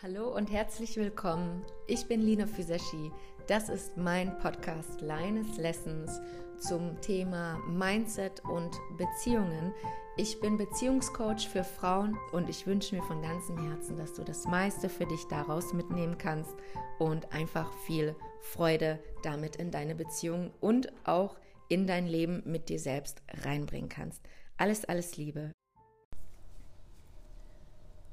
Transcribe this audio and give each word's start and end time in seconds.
Hallo 0.00 0.32
und 0.32 0.52
herzlich 0.52 0.96
willkommen. 0.96 1.64
Ich 1.88 2.06
bin 2.06 2.22
Lina 2.22 2.46
Füseschi. 2.46 3.10
Das 3.48 3.68
ist 3.68 3.96
mein 3.96 4.38
Podcast 4.38 5.00
Lines 5.00 5.56
Lessons 5.56 6.20
zum 6.60 7.00
Thema 7.00 7.58
Mindset 7.66 8.44
und 8.44 8.70
Beziehungen. 8.96 9.74
Ich 10.16 10.38
bin 10.38 10.56
Beziehungscoach 10.56 11.48
für 11.48 11.64
Frauen 11.64 12.16
und 12.30 12.48
ich 12.48 12.64
wünsche 12.64 12.94
mir 12.94 13.02
von 13.02 13.20
ganzem 13.22 13.58
Herzen, 13.58 13.96
dass 13.96 14.14
du 14.14 14.22
das 14.22 14.44
meiste 14.44 14.88
für 14.88 15.06
dich 15.06 15.24
daraus 15.24 15.72
mitnehmen 15.72 16.16
kannst 16.16 16.54
und 17.00 17.32
einfach 17.32 17.72
viel 17.84 18.14
Freude 18.38 19.00
damit 19.24 19.56
in 19.56 19.72
deine 19.72 19.96
Beziehung 19.96 20.52
und 20.60 20.92
auch 21.08 21.36
in 21.68 21.88
dein 21.88 22.06
Leben 22.06 22.44
mit 22.46 22.68
dir 22.68 22.78
selbst 22.78 23.20
reinbringen 23.42 23.88
kannst. 23.88 24.22
Alles, 24.58 24.84
alles 24.84 25.16
Liebe. 25.16 25.50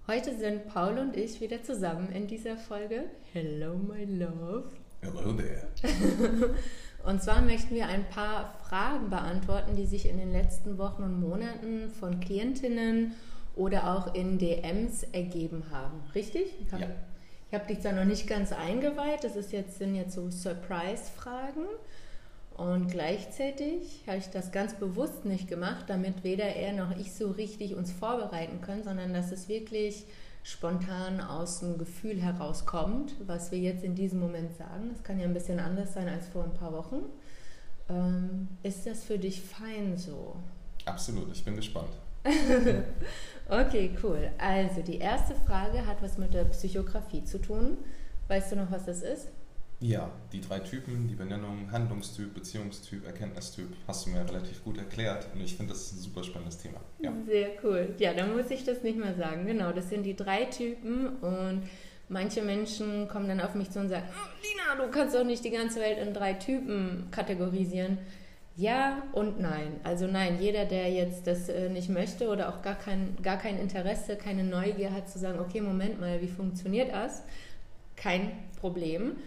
Heute 0.07 0.37
sind 0.37 0.67
Paul 0.67 0.99
und 0.99 1.17
ich 1.17 1.41
wieder 1.41 1.63
zusammen 1.63 2.11
in 2.11 2.27
dieser 2.27 2.57
Folge. 2.57 3.05
Hello, 3.33 3.75
my 3.75 4.05
love. 4.05 4.65
Hello 5.01 5.33
there. 5.33 5.65
und 7.03 7.23
zwar 7.23 7.41
möchten 7.41 7.73
wir 7.73 7.87
ein 7.87 8.07
paar 8.09 8.53
Fragen 8.69 9.09
beantworten, 9.09 9.75
die 9.75 9.87
sich 9.87 10.07
in 10.07 10.19
den 10.19 10.31
letzten 10.31 10.77
Wochen 10.77 11.01
und 11.01 11.19
Monaten 11.19 11.89
von 11.89 12.19
Klientinnen 12.19 13.15
oder 13.55 13.95
auch 13.95 14.13
in 14.13 14.37
DMs 14.37 15.01
ergeben 15.11 15.63
haben. 15.71 16.03
Richtig? 16.13 16.53
Ich 16.63 16.71
habe 16.71 16.83
ja. 16.83 17.57
hab 17.57 17.67
dich 17.67 17.79
da 17.79 17.91
noch 17.91 18.05
nicht 18.05 18.27
ganz 18.27 18.51
eingeweiht. 18.51 19.23
Das 19.23 19.35
ist 19.35 19.51
jetzt, 19.53 19.79
sind 19.79 19.95
jetzt 19.95 20.13
so 20.13 20.29
Surprise-Fragen. 20.29 21.65
Und 22.55 22.89
gleichzeitig 22.89 24.03
habe 24.07 24.17
ich 24.17 24.29
das 24.29 24.51
ganz 24.53 24.75
bewusst 24.75 25.25
nicht 25.25 25.49
gemacht, 25.49 25.85
damit 25.87 26.23
weder 26.23 26.45
er 26.45 26.71
noch 26.71 26.95
ich 26.97 27.13
so 27.13 27.31
richtig 27.31 27.75
uns 27.75 27.91
vorbereiten 27.91 28.61
können, 28.61 28.83
sondern 28.83 29.13
dass 29.13 29.33
es 29.33 29.49
wirklich 29.49 30.05
spontan 30.41 31.19
aus 31.19 31.59
dem 31.59 31.77
Gefühl 31.77 32.21
herauskommt, 32.21 33.15
was 33.25 33.51
wir 33.51 33.59
jetzt 33.59 33.83
in 33.83 33.93
diesem 33.93 34.21
Moment 34.21 34.55
sagen. 34.55 34.89
Das 34.93 35.03
kann 35.03 35.19
ja 35.19 35.25
ein 35.25 35.33
bisschen 35.33 35.59
anders 35.59 35.93
sein 35.93 36.07
als 36.07 36.27
vor 36.27 36.45
ein 36.45 36.53
paar 36.53 36.71
Wochen. 36.71 37.01
Ähm, 37.89 38.47
ist 38.63 38.85
das 38.87 39.03
für 39.03 39.17
dich 39.17 39.41
fein 39.41 39.97
so? 39.97 40.37
Absolut, 40.85 41.31
ich 41.33 41.43
bin 41.43 41.57
gespannt. 41.57 41.89
okay, 43.49 43.91
cool. 44.01 44.31
Also 44.37 44.81
die 44.81 44.99
erste 44.99 45.35
Frage 45.35 45.85
hat 45.85 46.01
was 46.01 46.17
mit 46.17 46.33
der 46.33 46.45
Psychografie 46.45 47.23
zu 47.25 47.41
tun. 47.41 47.77
Weißt 48.29 48.53
du 48.53 48.55
noch, 48.55 48.71
was 48.71 48.85
das 48.85 49.01
ist? 49.01 49.27
Ja, 49.79 50.09
die 50.31 50.41
drei 50.41 50.59
Typen, 50.59 51.07
die 51.07 51.15
Benennung, 51.15 51.69
Handlungstyp, 51.71 52.33
Beziehungstyp, 52.33 53.05
Erkenntnistyp, 53.05 53.67
hast 53.87 54.05
du 54.05 54.11
mir 54.11 54.27
relativ 54.27 54.63
gut 54.63 54.77
erklärt 54.77 55.27
und 55.33 55.41
ich 55.41 55.55
finde, 55.55 55.73
das 55.73 55.83
ist 55.83 55.93
ein 55.93 55.99
super 55.99 56.23
spannendes 56.23 56.57
Thema. 56.57 56.79
Ja. 56.99 57.11
Sehr 57.25 57.49
cool. 57.63 57.93
Ja, 57.99 58.13
dann 58.13 58.35
muss 58.35 58.49
ich 58.49 58.63
das 58.63 58.83
nicht 58.83 58.97
mehr 58.97 59.15
sagen. 59.15 59.45
Genau, 59.45 59.71
das 59.73 59.89
sind 59.89 60.03
die 60.03 60.15
drei 60.15 60.45
Typen 60.45 61.17
und 61.17 61.63
manche 62.07 62.41
Menschen 62.41 63.07
kommen 63.09 63.27
dann 63.27 63.41
auf 63.41 63.53
mich 63.53 63.69
zu 63.69 63.79
und 63.79 63.89
sagen, 63.89 64.05
oh, 64.09 64.29
Lina, 64.41 64.85
du 64.85 64.91
kannst 64.91 65.13
doch 65.13 65.25
nicht 65.25 65.43
die 65.43 65.51
ganze 65.51 65.81
Welt 65.81 65.97
in 65.97 66.13
drei 66.13 66.33
Typen 66.33 67.07
kategorisieren. 67.11 67.97
Ja 68.57 69.03
und 69.11 69.41
nein. 69.41 69.81
Also 69.83 70.07
nein, 70.07 70.37
jeder, 70.39 70.63
der 70.63 70.89
jetzt 70.89 71.27
das 71.27 71.49
äh, 71.49 71.69
nicht 71.69 71.89
möchte 71.89 72.29
oder 72.29 72.47
auch 72.49 72.61
gar 72.61 72.75
kein, 72.75 73.17
gar 73.21 73.37
kein 73.37 73.59
Interesse, 73.59 74.15
keine 74.15 74.45
Neugier 74.45 74.93
hat 74.93 75.09
zu 75.09 75.19
sagen, 75.19 75.39
okay, 75.39 75.59
Moment 75.59 75.99
mal, 75.99 76.21
wie 76.21 76.29
funktioniert 76.29 76.93
das? 76.93 77.23
Kein 77.97 78.31
Problem. 78.61 79.17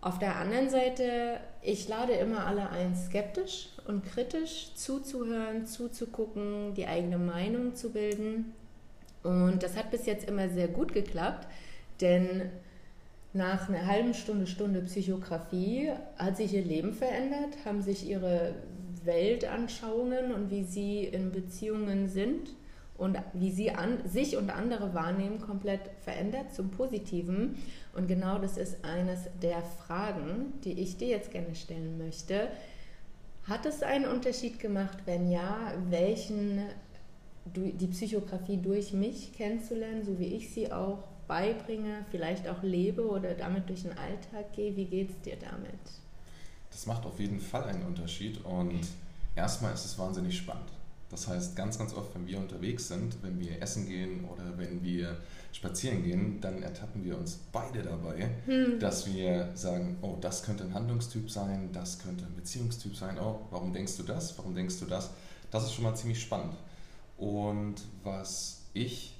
Auf 0.00 0.20
der 0.20 0.36
anderen 0.36 0.70
Seite, 0.70 1.40
ich 1.60 1.88
lade 1.88 2.12
immer 2.12 2.46
alle 2.46 2.70
ein, 2.70 2.94
skeptisch 2.94 3.70
und 3.86 4.04
kritisch 4.04 4.72
zuzuhören, 4.74 5.66
zuzugucken, 5.66 6.74
die 6.74 6.86
eigene 6.86 7.18
Meinung 7.18 7.74
zu 7.74 7.90
bilden. 7.90 8.54
Und 9.24 9.62
das 9.62 9.76
hat 9.76 9.90
bis 9.90 10.06
jetzt 10.06 10.28
immer 10.28 10.48
sehr 10.48 10.68
gut 10.68 10.92
geklappt, 10.92 11.48
denn 12.00 12.42
nach 13.32 13.68
einer 13.68 13.86
halben 13.86 14.14
Stunde, 14.14 14.46
Stunde 14.46 14.80
Psychografie 14.82 15.90
hat 16.16 16.36
sich 16.36 16.54
ihr 16.54 16.64
Leben 16.64 16.94
verändert, 16.94 17.56
haben 17.64 17.82
sich 17.82 18.08
ihre 18.08 18.54
Weltanschauungen 19.04 20.32
und 20.32 20.50
wie 20.50 20.62
sie 20.62 21.04
in 21.04 21.32
Beziehungen 21.32 22.08
sind 22.08 22.54
und 22.96 23.18
wie 23.32 23.50
sie 23.50 23.70
an, 23.70 23.98
sich 24.06 24.36
und 24.36 24.50
andere 24.50 24.94
wahrnehmen, 24.94 25.40
komplett 25.40 25.80
verändert 26.00 26.52
zum 26.54 26.70
Positiven. 26.70 27.56
Und 27.98 28.06
genau 28.06 28.38
das 28.38 28.56
ist 28.56 28.84
eines 28.84 29.22
der 29.42 29.60
Fragen, 29.60 30.52
die 30.62 30.72
ich 30.72 30.96
dir 30.98 31.08
jetzt 31.08 31.32
gerne 31.32 31.56
stellen 31.56 31.98
möchte. 31.98 32.48
Hat 33.42 33.66
es 33.66 33.82
einen 33.82 34.04
Unterschied 34.04 34.60
gemacht? 34.60 34.98
Wenn 35.04 35.32
ja, 35.32 35.74
welchen 35.90 36.62
die 37.44 37.86
Psychografie 37.88 38.58
durch 38.58 38.92
mich 38.92 39.32
kennenzulernen, 39.32 40.04
so 40.04 40.16
wie 40.18 40.26
ich 40.26 40.50
sie 40.50 40.70
auch 40.70 41.08
beibringe, 41.26 42.04
vielleicht 42.12 42.46
auch 42.46 42.62
lebe 42.62 43.04
oder 43.04 43.34
damit 43.34 43.68
durch 43.68 43.82
den 43.82 43.98
Alltag 43.98 44.52
gehe? 44.54 44.76
Wie 44.76 44.84
geht 44.84 45.10
es 45.10 45.20
dir 45.22 45.36
damit? 45.36 45.80
Das 46.70 46.86
macht 46.86 47.04
auf 47.04 47.18
jeden 47.18 47.40
Fall 47.40 47.64
einen 47.64 47.82
Unterschied 47.82 48.44
und 48.44 48.80
erstmal 49.34 49.74
ist 49.74 49.86
es 49.86 49.98
wahnsinnig 49.98 50.36
spannend. 50.36 50.70
Das 51.10 51.26
heißt, 51.26 51.56
ganz, 51.56 51.78
ganz 51.78 51.94
oft, 51.94 52.14
wenn 52.14 52.26
wir 52.28 52.38
unterwegs 52.38 52.86
sind, 52.86 53.20
wenn 53.22 53.40
wir 53.40 53.60
essen 53.60 53.88
gehen 53.88 54.24
oder 54.24 54.56
wenn 54.56 54.84
wir 54.84 55.16
spazieren 55.58 56.04
gehen, 56.04 56.40
dann 56.40 56.62
ertappen 56.62 57.04
wir 57.04 57.18
uns 57.18 57.40
beide 57.50 57.82
dabei, 57.82 58.30
hm. 58.46 58.78
dass 58.78 59.12
wir 59.12 59.50
sagen, 59.54 59.98
oh, 60.02 60.16
das 60.20 60.44
könnte 60.44 60.62
ein 60.62 60.72
Handlungstyp 60.72 61.28
sein, 61.28 61.70
das 61.72 61.98
könnte 61.98 62.24
ein 62.24 62.36
Beziehungstyp 62.36 62.94
sein, 62.94 63.18
oh, 63.18 63.40
warum 63.50 63.72
denkst 63.72 63.96
du 63.96 64.04
das, 64.04 64.38
warum 64.38 64.54
denkst 64.54 64.78
du 64.78 64.86
das? 64.86 65.10
Das 65.50 65.64
ist 65.64 65.72
schon 65.74 65.82
mal 65.82 65.96
ziemlich 65.96 66.22
spannend. 66.22 66.54
Und 67.16 67.74
was 68.04 68.60
ich 68.72 69.16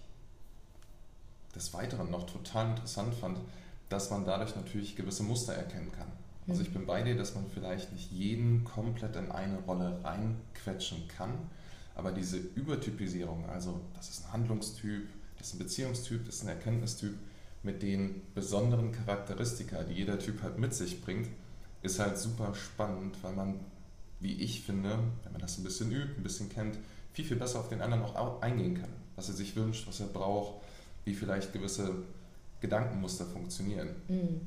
des 1.56 1.74
Weiteren 1.74 2.08
noch 2.12 2.30
total 2.30 2.70
interessant 2.70 3.14
fand, 3.14 3.40
dass 3.88 4.10
man 4.10 4.24
dadurch 4.24 4.54
natürlich 4.54 4.94
gewisse 4.94 5.24
Muster 5.24 5.54
erkennen 5.54 5.90
kann. 5.90 6.06
Also 6.46 6.60
hm. 6.60 6.66
ich 6.68 6.72
bin 6.72 6.86
bei 6.86 7.02
dir, 7.02 7.16
dass 7.16 7.34
man 7.34 7.46
vielleicht 7.52 7.92
nicht 7.92 8.12
jeden 8.12 8.62
komplett 8.62 9.16
in 9.16 9.32
eine 9.32 9.58
Rolle 9.62 9.98
reinquetschen 10.04 11.08
kann, 11.08 11.32
aber 11.96 12.12
diese 12.12 12.36
Übertypisierung, 12.36 13.44
also 13.50 13.80
das 13.96 14.10
ist 14.10 14.26
ein 14.26 14.34
Handlungstyp, 14.34 15.08
das 15.38 15.48
ist 15.48 15.54
ein 15.54 15.58
Beziehungstyp, 15.58 16.26
das 16.26 16.36
ist 16.36 16.42
ein 16.42 16.48
Erkenntnistyp, 16.48 17.14
mit 17.62 17.82
den 17.82 18.22
besonderen 18.34 18.92
Charakteristika, 18.92 19.82
die 19.82 19.94
jeder 19.94 20.18
Typ 20.18 20.42
halt 20.42 20.58
mit 20.58 20.74
sich 20.74 21.02
bringt, 21.02 21.28
ist 21.82 21.98
halt 21.98 22.18
super 22.18 22.54
spannend, 22.54 23.16
weil 23.22 23.32
man, 23.32 23.60
wie 24.20 24.40
ich 24.40 24.62
finde, 24.62 24.98
wenn 25.22 25.32
man 25.32 25.40
das 25.40 25.58
ein 25.58 25.64
bisschen 25.64 25.90
übt, 25.90 26.14
ein 26.16 26.22
bisschen 26.22 26.48
kennt, 26.48 26.76
viel, 27.12 27.24
viel 27.24 27.36
besser 27.36 27.60
auf 27.60 27.68
den 27.68 27.80
anderen 27.80 28.02
auch 28.02 28.42
eingehen 28.42 28.80
kann. 28.80 28.90
Was 29.16 29.28
er 29.28 29.34
sich 29.34 29.56
wünscht, 29.56 29.88
was 29.88 29.98
er 30.00 30.06
braucht, 30.06 30.62
wie 31.04 31.14
vielleicht 31.14 31.52
gewisse 31.52 31.90
Gedankenmuster 32.60 33.26
funktionieren. 33.26 33.90
Mhm. 34.08 34.40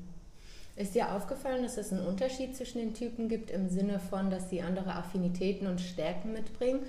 Ist 0.77 0.95
dir 0.95 1.13
aufgefallen, 1.13 1.63
dass 1.63 1.77
es 1.77 1.91
einen 1.91 2.05
Unterschied 2.05 2.55
zwischen 2.55 2.77
den 2.77 2.93
Typen 2.93 3.27
gibt 3.27 3.51
im 3.51 3.69
Sinne 3.69 3.99
von, 3.99 4.29
dass 4.29 4.49
sie 4.49 4.61
andere 4.61 4.95
Affinitäten 4.95 5.67
und 5.67 5.81
Stärken 5.81 6.31
mitbringen? 6.31 6.79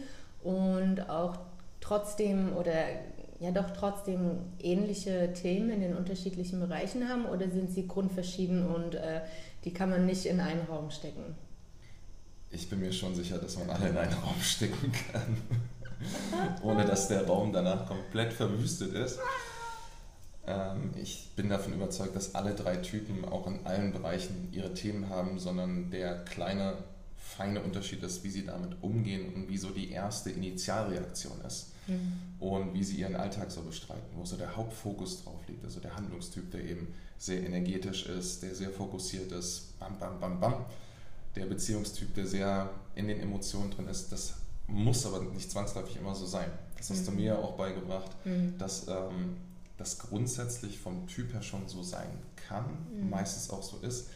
und 0.42 1.08
auch 1.08 1.38
trotzdem 1.80 2.54
oder 2.56 2.72
ja 3.42 3.50
doch 3.50 3.70
trotzdem 3.70 4.38
ähnliche 4.60 5.32
Themen 5.32 5.70
in 5.70 5.80
den 5.80 5.96
unterschiedlichen 5.96 6.60
Bereichen 6.60 7.08
haben 7.08 7.26
oder 7.26 7.50
sind 7.50 7.72
sie 7.72 7.88
grundverschieden 7.88 8.64
und 8.64 8.94
äh, 8.94 9.22
die 9.64 9.74
kann 9.74 9.90
man 9.90 10.06
nicht 10.06 10.26
in 10.26 10.38
einen 10.38 10.62
Raum 10.62 10.90
stecken? 10.90 11.34
Ich 12.50 12.70
bin 12.70 12.78
mir 12.78 12.92
schon 12.92 13.14
sicher, 13.16 13.38
dass 13.38 13.58
man 13.58 13.68
alle 13.70 13.88
in 13.88 13.96
einen 13.96 14.12
Raum 14.12 14.40
stecken 14.40 14.92
kann, 15.10 15.36
ohne 16.62 16.84
dass 16.84 17.08
der 17.08 17.26
Raum 17.26 17.52
danach 17.52 17.86
komplett 17.86 18.32
verwüstet 18.32 18.94
ist. 18.94 19.18
Ähm, 20.46 20.92
ich 20.94 21.30
bin 21.34 21.48
davon 21.48 21.72
überzeugt, 21.72 22.14
dass 22.14 22.36
alle 22.36 22.54
drei 22.54 22.76
Typen 22.76 23.24
auch 23.24 23.48
in 23.48 23.66
allen 23.66 23.92
Bereichen 23.92 24.50
ihre 24.52 24.72
Themen 24.72 25.08
haben, 25.08 25.40
sondern 25.40 25.90
der 25.90 26.24
kleine 26.24 26.74
feine 27.16 27.60
Unterschied 27.60 28.04
ist, 28.04 28.22
wie 28.22 28.30
sie 28.30 28.46
damit 28.46 28.76
umgehen 28.82 29.34
und 29.34 29.48
wie 29.48 29.58
so 29.58 29.70
die 29.70 29.90
erste 29.90 30.30
Initialreaktion 30.30 31.40
ist 31.44 31.71
mhm. 31.86 32.12
und 32.40 32.74
wie 32.74 32.84
sie 32.84 32.96
ihren 32.96 33.16
Alltag 33.16 33.50
so 33.50 33.62
bestreiten, 33.62 34.16
wo 34.16 34.24
so 34.24 34.36
der 34.36 34.56
Hauptfokus 34.56 35.24
drauf 35.24 35.40
liegt. 35.48 35.64
Also 35.64 35.80
der 35.80 35.94
Handlungstyp, 35.96 36.50
der 36.50 36.64
eben 36.64 36.94
sehr 37.18 37.44
energetisch 37.44 38.06
ist, 38.06 38.42
der 38.42 38.54
sehr 38.54 38.70
fokussiert 38.70 39.32
ist, 39.32 39.78
bam, 39.78 39.98
bam, 39.98 40.18
bam, 40.20 40.40
bam. 40.40 40.54
Der 41.36 41.46
Beziehungstyp, 41.46 42.14
der 42.14 42.26
sehr 42.26 42.70
in 42.94 43.08
den 43.08 43.20
Emotionen 43.20 43.70
drin 43.70 43.88
ist, 43.88 44.12
das 44.12 44.34
muss 44.66 45.06
aber 45.06 45.22
nicht 45.22 45.50
zwangsläufig 45.50 45.96
immer 45.96 46.14
so 46.14 46.26
sein. 46.26 46.50
Das 46.76 46.90
hast 46.90 47.02
mhm. 47.02 47.06
du 47.06 47.12
mir 47.12 47.38
auch 47.38 47.56
beigebracht, 47.56 48.10
mhm. 48.24 48.54
dass 48.58 48.88
ähm, 48.88 49.36
das 49.76 49.98
grundsätzlich 49.98 50.78
vom 50.78 51.06
Typ 51.06 51.32
her 51.32 51.42
schon 51.42 51.66
so 51.68 51.82
sein 51.82 52.08
kann, 52.48 52.64
mhm. 52.92 53.10
meistens 53.10 53.50
auch 53.50 53.62
so 53.62 53.78
ist, 53.78 54.08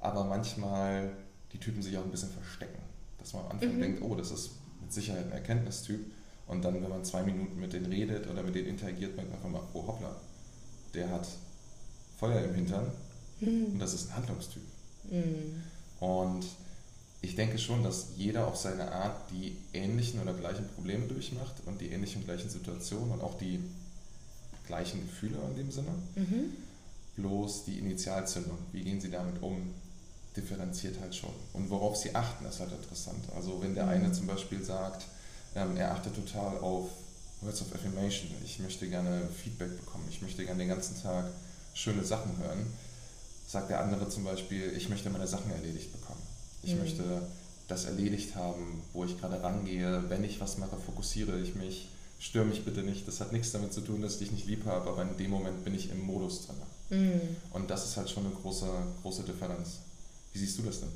aber 0.00 0.24
manchmal 0.24 1.16
die 1.52 1.58
Typen 1.58 1.82
sich 1.82 1.96
auch 1.96 2.04
ein 2.04 2.10
bisschen 2.10 2.30
verstecken. 2.30 2.82
Dass 3.18 3.32
man 3.32 3.44
am 3.44 3.52
Anfang 3.52 3.76
mhm. 3.76 3.80
denkt, 3.80 4.02
oh, 4.02 4.14
das 4.14 4.30
ist 4.30 4.50
mit 4.80 4.92
Sicherheit 4.92 5.26
ein 5.26 5.32
Erkenntnistyp. 5.32 6.00
Und 6.46 6.64
dann, 6.64 6.74
wenn 6.74 6.88
man 6.88 7.04
zwei 7.04 7.22
Minuten 7.22 7.58
mit 7.58 7.72
denen 7.72 7.86
redet 7.86 8.28
oder 8.28 8.42
mit 8.42 8.54
denen 8.54 8.68
interagiert, 8.68 9.16
merkt 9.16 9.30
man 9.30 9.38
einfach 9.38 9.50
mal, 9.50 9.68
oh 9.72 9.86
hoppla, 9.86 10.14
der 10.92 11.10
hat 11.10 11.26
Feuer 12.18 12.42
im 12.42 12.54
Hintern 12.54 12.92
mhm. 13.40 13.66
und 13.72 13.78
das 13.78 13.94
ist 13.94 14.08
ein 14.08 14.16
Handlungstyp. 14.16 14.62
Mhm. 15.10 15.62
Und 16.00 16.44
ich 17.22 17.34
denke 17.36 17.58
schon, 17.58 17.82
dass 17.82 18.08
jeder 18.16 18.46
auf 18.46 18.56
seine 18.56 18.92
Art 18.92 19.30
die 19.30 19.56
ähnlichen 19.72 20.20
oder 20.20 20.34
gleichen 20.34 20.68
Probleme 20.68 21.06
durchmacht 21.06 21.54
und 21.64 21.80
die 21.80 21.90
ähnlichen 21.90 22.20
und 22.20 22.26
gleichen 22.26 22.50
Situationen 22.50 23.12
und 23.12 23.22
auch 23.22 23.38
die 23.38 23.60
gleichen 24.66 25.00
Gefühle 25.00 25.38
in 25.50 25.56
dem 25.56 25.70
Sinne. 25.70 25.90
Mhm. 26.16 26.52
Bloß 27.16 27.64
die 27.64 27.78
Initialzündung, 27.78 28.58
wie 28.72 28.82
gehen 28.82 29.00
sie 29.00 29.10
damit 29.10 29.42
um, 29.42 29.72
differenziert 30.36 31.00
halt 31.00 31.14
schon. 31.14 31.30
Und 31.52 31.70
worauf 31.70 31.96
sie 31.96 32.14
achten, 32.14 32.44
ist 32.44 32.60
halt 32.60 32.72
interessant. 32.72 33.24
Also 33.34 33.62
wenn 33.62 33.74
der 33.74 33.84
mhm. 33.84 33.90
eine 33.90 34.12
zum 34.12 34.26
Beispiel 34.26 34.62
sagt, 34.62 35.06
ähm, 35.54 35.76
er 35.76 35.92
achtet 35.92 36.14
total 36.14 36.58
auf 36.58 36.88
Words 37.40 37.62
of 37.62 37.74
Affirmation, 37.74 38.30
ich 38.44 38.58
möchte 38.58 38.88
gerne 38.88 39.28
Feedback 39.42 39.76
bekommen, 39.78 40.04
ich 40.08 40.22
möchte 40.22 40.44
gerne 40.44 40.60
den 40.60 40.68
ganzen 40.68 41.00
Tag 41.02 41.26
schöne 41.74 42.04
Sachen 42.04 42.38
hören, 42.38 42.66
sagt 43.46 43.70
der 43.70 43.80
andere 43.80 44.08
zum 44.08 44.24
Beispiel, 44.24 44.72
ich 44.76 44.88
möchte 44.88 45.10
meine 45.10 45.26
Sachen 45.26 45.50
erledigt 45.50 45.92
bekommen. 45.92 46.22
Ich 46.62 46.74
mhm. 46.74 46.80
möchte 46.80 47.22
das 47.68 47.84
erledigt 47.84 48.34
haben, 48.36 48.82
wo 48.92 49.04
ich 49.04 49.18
gerade 49.18 49.42
rangehe. 49.42 50.04
Wenn 50.08 50.24
ich 50.24 50.40
was 50.40 50.58
mache, 50.58 50.76
fokussiere 50.76 51.38
ich 51.40 51.54
mich. 51.54 51.88
Störe 52.18 52.44
mich 52.44 52.64
bitte 52.64 52.82
nicht. 52.82 53.06
Das 53.06 53.20
hat 53.20 53.32
nichts 53.32 53.52
damit 53.52 53.72
zu 53.72 53.80
tun, 53.80 54.00
dass 54.00 54.14
ich 54.14 54.18
dich 54.20 54.32
nicht 54.32 54.46
lieb 54.46 54.64
habe, 54.66 54.90
aber 54.90 55.02
in 55.02 55.16
dem 55.16 55.30
Moment 55.30 55.64
bin 55.64 55.74
ich 55.74 55.90
im 55.90 56.00
Modus 56.00 56.46
drin. 56.46 56.56
Mhm. 56.90 57.20
Und 57.52 57.70
das 57.70 57.84
ist 57.84 57.96
halt 57.96 58.08
schon 58.10 58.26
eine 58.26 58.34
große, 58.34 58.66
große 59.02 59.22
Differenz. 59.24 59.80
Wie 60.32 60.38
siehst 60.38 60.58
du 60.58 60.62
das 60.62 60.80
denn? 60.80 60.90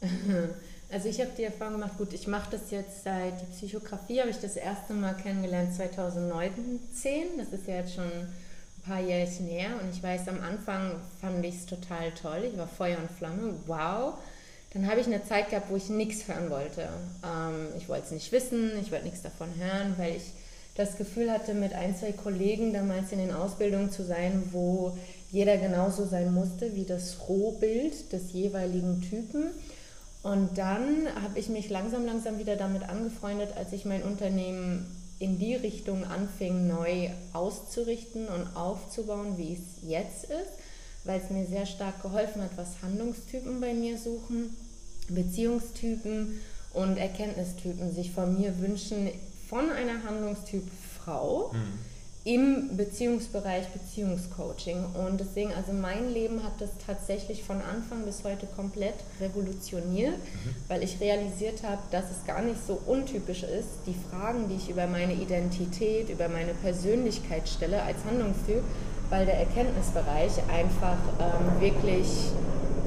Also 0.92 1.08
ich 1.08 1.18
habe 1.20 1.30
die 1.38 1.44
Erfahrung 1.44 1.80
gemacht, 1.80 1.96
gut, 1.96 2.12
ich 2.12 2.26
mache 2.26 2.50
das 2.50 2.70
jetzt 2.70 3.04
seit 3.04 3.40
die 3.40 3.46
Psychografie, 3.56 4.20
habe 4.20 4.28
ich 4.28 4.38
das 4.38 4.56
erste 4.56 4.92
Mal 4.92 5.14
kennengelernt 5.14 5.74
2019. 5.74 7.38
Das 7.38 7.48
ist 7.48 7.66
ja 7.66 7.76
jetzt 7.76 7.94
schon 7.94 8.04
ein 8.04 8.28
paar 8.86 9.00
Jährchen 9.00 9.46
her 9.46 9.70
und 9.82 9.88
ich 9.90 10.02
weiß, 10.02 10.28
am 10.28 10.42
Anfang 10.42 10.96
fand 11.18 11.42
ich 11.46 11.54
es 11.54 11.64
total 11.64 12.10
toll. 12.10 12.44
Ich 12.52 12.58
war 12.58 12.68
Feuer 12.68 12.98
und 12.98 13.10
Flamme, 13.10 13.54
wow. 13.66 14.18
Dann 14.74 14.86
habe 14.86 15.00
ich 15.00 15.06
eine 15.06 15.24
Zeit 15.24 15.48
gehabt, 15.48 15.70
wo 15.70 15.76
ich 15.76 15.88
nichts 15.88 16.28
hören 16.28 16.50
wollte. 16.50 16.82
Ähm, 17.24 17.68
ich 17.78 17.88
wollte 17.88 18.04
es 18.04 18.10
nicht 18.10 18.30
wissen, 18.30 18.72
ich 18.78 18.92
wollte 18.92 19.06
nichts 19.06 19.22
davon 19.22 19.48
hören, 19.56 19.94
weil 19.96 20.16
ich 20.16 20.32
das 20.74 20.98
Gefühl 20.98 21.30
hatte, 21.32 21.54
mit 21.54 21.72
ein, 21.72 21.96
zwei 21.96 22.12
Kollegen 22.12 22.74
damals 22.74 23.12
in 23.12 23.18
den 23.18 23.32
Ausbildungen 23.32 23.90
zu 23.90 24.04
sein, 24.04 24.42
wo 24.52 24.94
jeder 25.30 25.56
genauso 25.56 26.04
sein 26.04 26.34
musste 26.34 26.74
wie 26.74 26.84
das 26.84 27.16
Rohbild 27.30 28.12
des 28.12 28.34
jeweiligen 28.34 29.00
Typen. 29.00 29.52
Und 30.22 30.56
dann 30.56 31.08
habe 31.20 31.38
ich 31.38 31.48
mich 31.48 31.68
langsam, 31.68 32.06
langsam 32.06 32.38
wieder 32.38 32.56
damit 32.56 32.88
angefreundet, 32.88 33.56
als 33.56 33.72
ich 33.72 33.84
mein 33.84 34.02
Unternehmen 34.02 34.86
in 35.18 35.38
die 35.38 35.54
Richtung 35.54 36.04
anfing, 36.04 36.68
neu 36.68 37.10
auszurichten 37.32 38.28
und 38.28 38.56
aufzubauen, 38.56 39.36
wie 39.36 39.54
es 39.54 39.88
jetzt 39.88 40.24
ist, 40.24 40.52
weil 41.04 41.20
es 41.20 41.30
mir 41.30 41.46
sehr 41.46 41.66
stark 41.66 42.02
geholfen 42.02 42.42
hat, 42.42 42.56
was 42.56 42.82
Handlungstypen 42.82 43.60
bei 43.60 43.74
mir 43.74 43.98
suchen, 43.98 44.56
Beziehungstypen 45.08 46.40
und 46.72 46.96
Erkenntnistypen 46.96 47.92
sich 47.92 48.12
von 48.12 48.38
mir 48.38 48.60
wünschen, 48.60 49.10
von 49.48 49.70
einer 49.70 50.04
Handlungstyp 50.04 50.64
Frau. 50.98 51.52
Mhm 51.52 51.91
im 52.24 52.76
Beziehungsbereich 52.76 53.66
Beziehungscoaching. 53.68 54.84
Und 54.94 55.18
deswegen, 55.18 55.52
also 55.54 55.72
mein 55.72 56.12
Leben 56.12 56.44
hat 56.44 56.52
das 56.60 56.70
tatsächlich 56.86 57.42
von 57.42 57.56
Anfang 57.56 58.04
bis 58.04 58.22
heute 58.22 58.46
komplett 58.46 58.94
revolutioniert, 59.20 60.14
mhm. 60.14 60.54
weil 60.68 60.84
ich 60.84 61.00
realisiert 61.00 61.64
habe, 61.64 61.82
dass 61.90 62.04
es 62.10 62.24
gar 62.24 62.42
nicht 62.42 62.64
so 62.64 62.80
untypisch 62.86 63.42
ist, 63.42 63.68
die 63.86 63.96
Fragen, 64.08 64.48
die 64.48 64.54
ich 64.54 64.70
über 64.70 64.86
meine 64.86 65.14
Identität, 65.14 66.10
über 66.10 66.28
meine 66.28 66.54
Persönlichkeit 66.54 67.48
stelle 67.48 67.82
als 67.82 67.98
Handlungstyp, 68.04 68.62
weil 69.10 69.26
der 69.26 69.40
Erkenntnisbereich 69.40 70.32
einfach 70.48 70.98
ähm, 71.18 71.60
wirklich, 71.60 72.06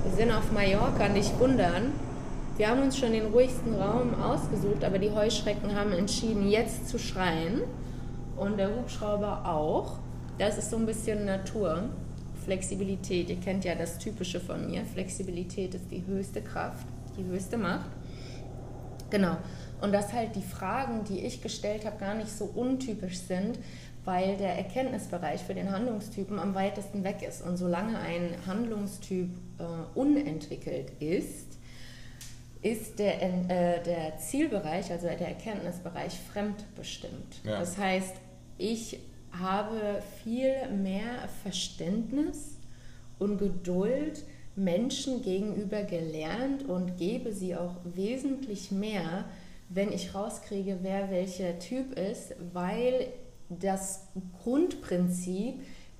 wir 0.05 0.15
sind 0.15 0.31
auf 0.31 0.49
Mallorca, 0.53 1.09
nicht 1.09 1.37
wundern. 1.39 1.91
Wir 2.55 2.69
haben 2.69 2.83
uns 2.83 2.97
schon 2.97 3.11
den 3.11 3.33
ruhigsten 3.33 3.75
Raum 3.75 4.15
ausgesucht, 4.23 4.85
aber 4.85 4.97
die 4.97 5.11
Heuschrecken 5.11 5.75
haben 5.75 5.91
entschieden, 5.91 6.49
jetzt 6.49 6.87
zu 6.87 6.97
schreien 6.97 7.63
und 8.37 8.57
der 8.57 8.75
Hubschrauber 8.75 9.45
auch. 9.45 9.99
Das 10.37 10.57
ist 10.57 10.69
so 10.69 10.77
ein 10.77 10.85
bisschen 10.85 11.25
Natur. 11.25 11.89
Flexibilität, 12.43 13.29
ihr 13.29 13.39
kennt 13.39 13.65
ja 13.65 13.73
das 13.73 13.97
Typische 13.97 14.39
von 14.39 14.69
mir. 14.69 14.85
Flexibilität 14.85 15.73
ist 15.73 15.89
die 15.89 16.05
höchste 16.05 16.41
Kraft, 16.41 16.85
die 17.17 17.23
höchste 17.23 17.57
Macht. 17.57 17.89
Genau. 19.09 19.37
Und 19.81 19.91
dass 19.93 20.13
halt 20.13 20.35
die 20.35 20.41
Fragen, 20.41 21.03
die 21.05 21.19
ich 21.19 21.41
gestellt 21.41 21.85
habe, 21.85 21.97
gar 21.97 22.13
nicht 22.13 22.29
so 22.29 22.45
untypisch 22.45 23.17
sind, 23.17 23.59
weil 24.03 24.37
der 24.37 24.55
Erkenntnisbereich 24.55 25.41
für 25.41 25.55
den 25.55 25.71
Handlungstypen 25.71 26.39
am 26.39 26.53
weitesten 26.53 27.03
weg 27.03 27.23
ist. 27.27 27.41
Und 27.41 27.57
solange 27.57 27.97
ein 27.97 28.35
Handlungstyp 28.45 29.29
äh, 29.57 29.97
unentwickelt 29.97 30.91
ist, 30.99 31.57
ist 32.61 32.99
der, 32.99 33.21
äh, 33.21 33.83
der 33.83 34.17
Zielbereich, 34.17 34.91
also 34.91 35.07
der 35.07 35.27
Erkenntnisbereich, 35.27 36.13
fremdbestimmt. 36.31 37.41
Ja. 37.43 37.59
Das 37.59 37.77
heißt, 37.77 38.15
ich 38.57 38.99
habe 39.31 40.01
viel 40.23 40.69
mehr 40.71 41.27
Verständnis 41.43 42.57
und 43.19 43.37
Geduld 43.37 44.23
Menschen 44.55 45.21
gegenüber 45.21 45.83
gelernt 45.83 46.63
und 46.63 46.97
gebe 46.97 47.33
sie 47.33 47.55
auch 47.55 47.75
wesentlich 47.83 48.71
mehr, 48.71 49.25
wenn 49.69 49.91
ich 49.91 50.15
rauskriege, 50.15 50.79
wer 50.81 51.11
welcher 51.11 51.59
Typ 51.59 51.97
ist, 51.97 52.35
weil 52.53 53.07
das 53.49 54.07
Grundprinzip, 54.41 55.55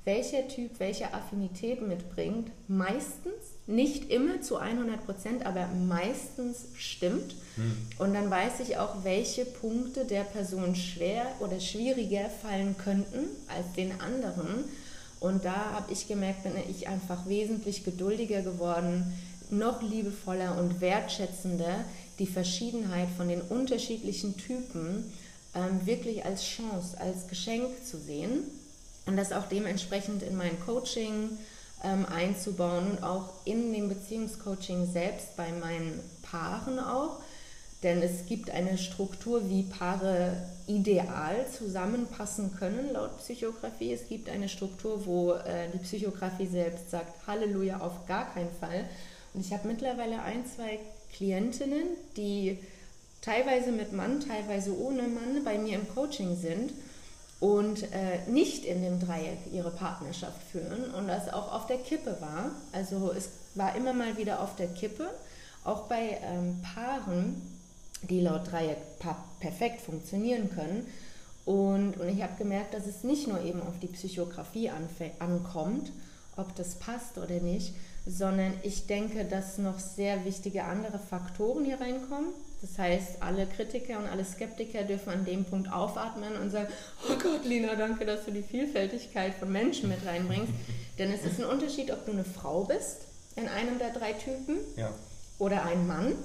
welcher 0.05 0.47
Typ 0.47 0.79
welche 0.79 1.13
Affinität 1.13 1.81
mitbringt, 1.81 2.51
meistens 2.67 3.33
nicht 3.65 4.11
immer 4.11 4.39
zu 4.41 4.57
100 4.57 5.03
Prozent, 5.03 5.45
aber 5.45 5.67
meistens 5.67 6.67
stimmt. 6.75 7.35
Hm. 7.55 7.77
Und 7.97 8.13
dann 8.13 8.29
weiß 8.29 8.59
ich 8.61 8.77
auch, 8.77 9.03
welche 9.03 9.45
Punkte 9.45 10.05
der 10.05 10.23
Person 10.23 10.75
schwer 10.75 11.25
oder 11.39 11.59
schwieriger 11.59 12.29
fallen 12.29 12.75
könnten 12.77 13.25
als 13.47 13.73
den 13.75 13.99
anderen. 13.99 14.65
Und 15.19 15.43
da 15.43 15.71
habe 15.73 15.91
ich 15.91 16.07
gemerkt, 16.07 16.43
bin 16.43 16.53
ich 16.69 16.87
einfach 16.87 17.27
wesentlich 17.27 17.83
geduldiger 17.83 18.43
geworden, 18.43 19.11
noch 19.49 19.81
liebevoller 19.81 20.59
und 20.59 20.81
wertschätzender 20.81 21.83
die 22.19 22.27
Verschiedenheit 22.27 23.07
von 23.17 23.27
den 23.27 23.41
unterschiedlichen 23.41 24.37
Typen 24.37 25.11
ähm, 25.55 25.85
wirklich 25.85 26.25
als 26.25 26.43
Chance, 26.43 26.99
als 26.99 27.27
Geschenk 27.27 27.69
zu 27.85 27.97
sehen 27.97 28.43
und 29.05 29.17
das 29.17 29.31
auch 29.31 29.47
dementsprechend 29.47 30.23
in 30.23 30.35
mein 30.35 30.59
Coaching 30.65 31.37
ähm, 31.83 32.05
einzubauen 32.05 32.91
und 32.91 33.03
auch 33.03 33.29
in 33.45 33.71
dem 33.73 33.89
Beziehungscoaching 33.89 34.91
selbst 34.91 35.35
bei 35.37 35.51
meinen 35.51 35.99
Paaren 36.23 36.79
auch. 36.79 37.19
Denn 37.83 38.01
es 38.01 38.25
gibt 38.25 38.49
eine 38.49 38.79
Struktur, 38.79 39.47
wie 39.49 39.63
Paare 39.63 40.37
ideal 40.65 41.45
zusammenpassen 41.55 42.55
können 42.55 42.93
laut 42.93 43.17
Psychografie. 43.19 43.93
Es 43.93 44.07
gibt 44.07 44.27
eine 44.29 44.49
Struktur, 44.49 45.05
wo 45.05 45.33
äh, 45.33 45.69
die 45.71 45.77
Psychografie 45.79 46.47
selbst 46.47 46.89
sagt, 46.89 47.27
Halleluja, 47.27 47.81
auf 47.81 48.07
gar 48.07 48.33
keinen 48.33 48.51
Fall. 48.59 48.85
Und 49.33 49.41
ich 49.45 49.53
habe 49.53 49.67
mittlerweile 49.67 50.21
ein, 50.23 50.45
zwei 50.47 50.79
Klientinnen, 51.13 51.89
die 52.17 52.57
teilweise 53.21 53.71
mit 53.71 53.93
Mann, 53.93 54.19
teilweise 54.19 54.75
ohne 54.75 55.03
Mann 55.03 55.43
bei 55.43 55.57
mir 55.57 55.75
im 55.75 55.87
Coaching 55.93 56.35
sind 56.35 56.71
und 57.45 57.83
äh, 57.93 58.27
nicht 58.27 58.65
in 58.65 58.81
dem 58.81 58.99
Dreieck 58.99 59.37
ihre 59.51 59.69
Partnerschaft 59.69 60.41
führen 60.51 60.95
und 60.95 61.07
das 61.07 61.31
auch 61.31 61.53
auf 61.53 61.67
der 61.67 61.77
Kippe 61.77 62.17
war. 62.19 62.49
Also 62.71 63.13
es 63.15 63.29
war 63.53 63.75
immer 63.75 63.93
mal 63.93 64.17
wieder 64.17 64.41
auf 64.41 64.55
der 64.55 64.65
Kippe, 64.65 65.07
auch 65.63 65.83
bei 65.83 66.17
ähm, 66.23 66.59
Paaren, 66.63 67.39
die 68.01 68.21
laut 68.21 68.51
Dreieck 68.51 68.79
perfekt 69.39 69.81
funktionieren 69.81 70.49
können. 70.49 70.87
Und, 71.45 71.99
und 71.99 72.09
ich 72.09 72.23
habe 72.23 72.33
gemerkt, 72.39 72.73
dass 72.73 72.87
es 72.87 73.03
nicht 73.03 73.27
nur 73.27 73.39
eben 73.43 73.61
auf 73.61 73.77
die 73.79 73.89
Psychografie 73.89 74.71
ankommt, 75.19 75.91
ob 76.37 76.55
das 76.55 76.73
passt 76.79 77.19
oder 77.19 77.39
nicht, 77.41 77.75
sondern 78.07 78.53
ich 78.63 78.87
denke, 78.87 79.23
dass 79.23 79.59
noch 79.59 79.77
sehr 79.77 80.25
wichtige 80.25 80.63
andere 80.63 80.97
Faktoren 80.97 81.63
hier 81.63 81.79
reinkommen. 81.79 82.29
Das 82.61 82.77
heißt, 82.77 83.21
alle 83.21 83.45
Kritiker 83.45 83.99
und 83.99 84.07
alle 84.07 84.25
Skeptiker 84.25 84.83
dürfen 84.83 85.09
an 85.09 85.25
dem 85.25 85.45
Punkt 85.45 85.71
aufatmen 85.71 86.35
und 86.37 86.49
sagen, 86.49 86.67
oh 87.09 87.15
Gott, 87.21 87.45
Lina, 87.45 87.75
danke, 87.75 88.05
dass 88.05 88.25
du 88.25 88.31
die 88.31 88.41
Vielfältigkeit 88.41 89.33
von 89.35 89.51
Menschen 89.51 89.89
mit 89.89 90.05
reinbringst. 90.05 90.53
Denn 90.97 91.11
es 91.11 91.25
ist 91.25 91.39
ein 91.39 91.45
Unterschied, 91.45 91.91
ob 91.91 92.05
du 92.05 92.13
eine 92.13 92.23
Frau 92.23 92.63
bist 92.63 93.01
in 93.35 93.47
einem 93.49 93.79
der 93.79 93.91
drei 93.91 94.13
Typen 94.13 94.57
ja. 94.77 94.93
oder 95.39 95.63
ein 95.63 95.85
Mann. 95.85 96.15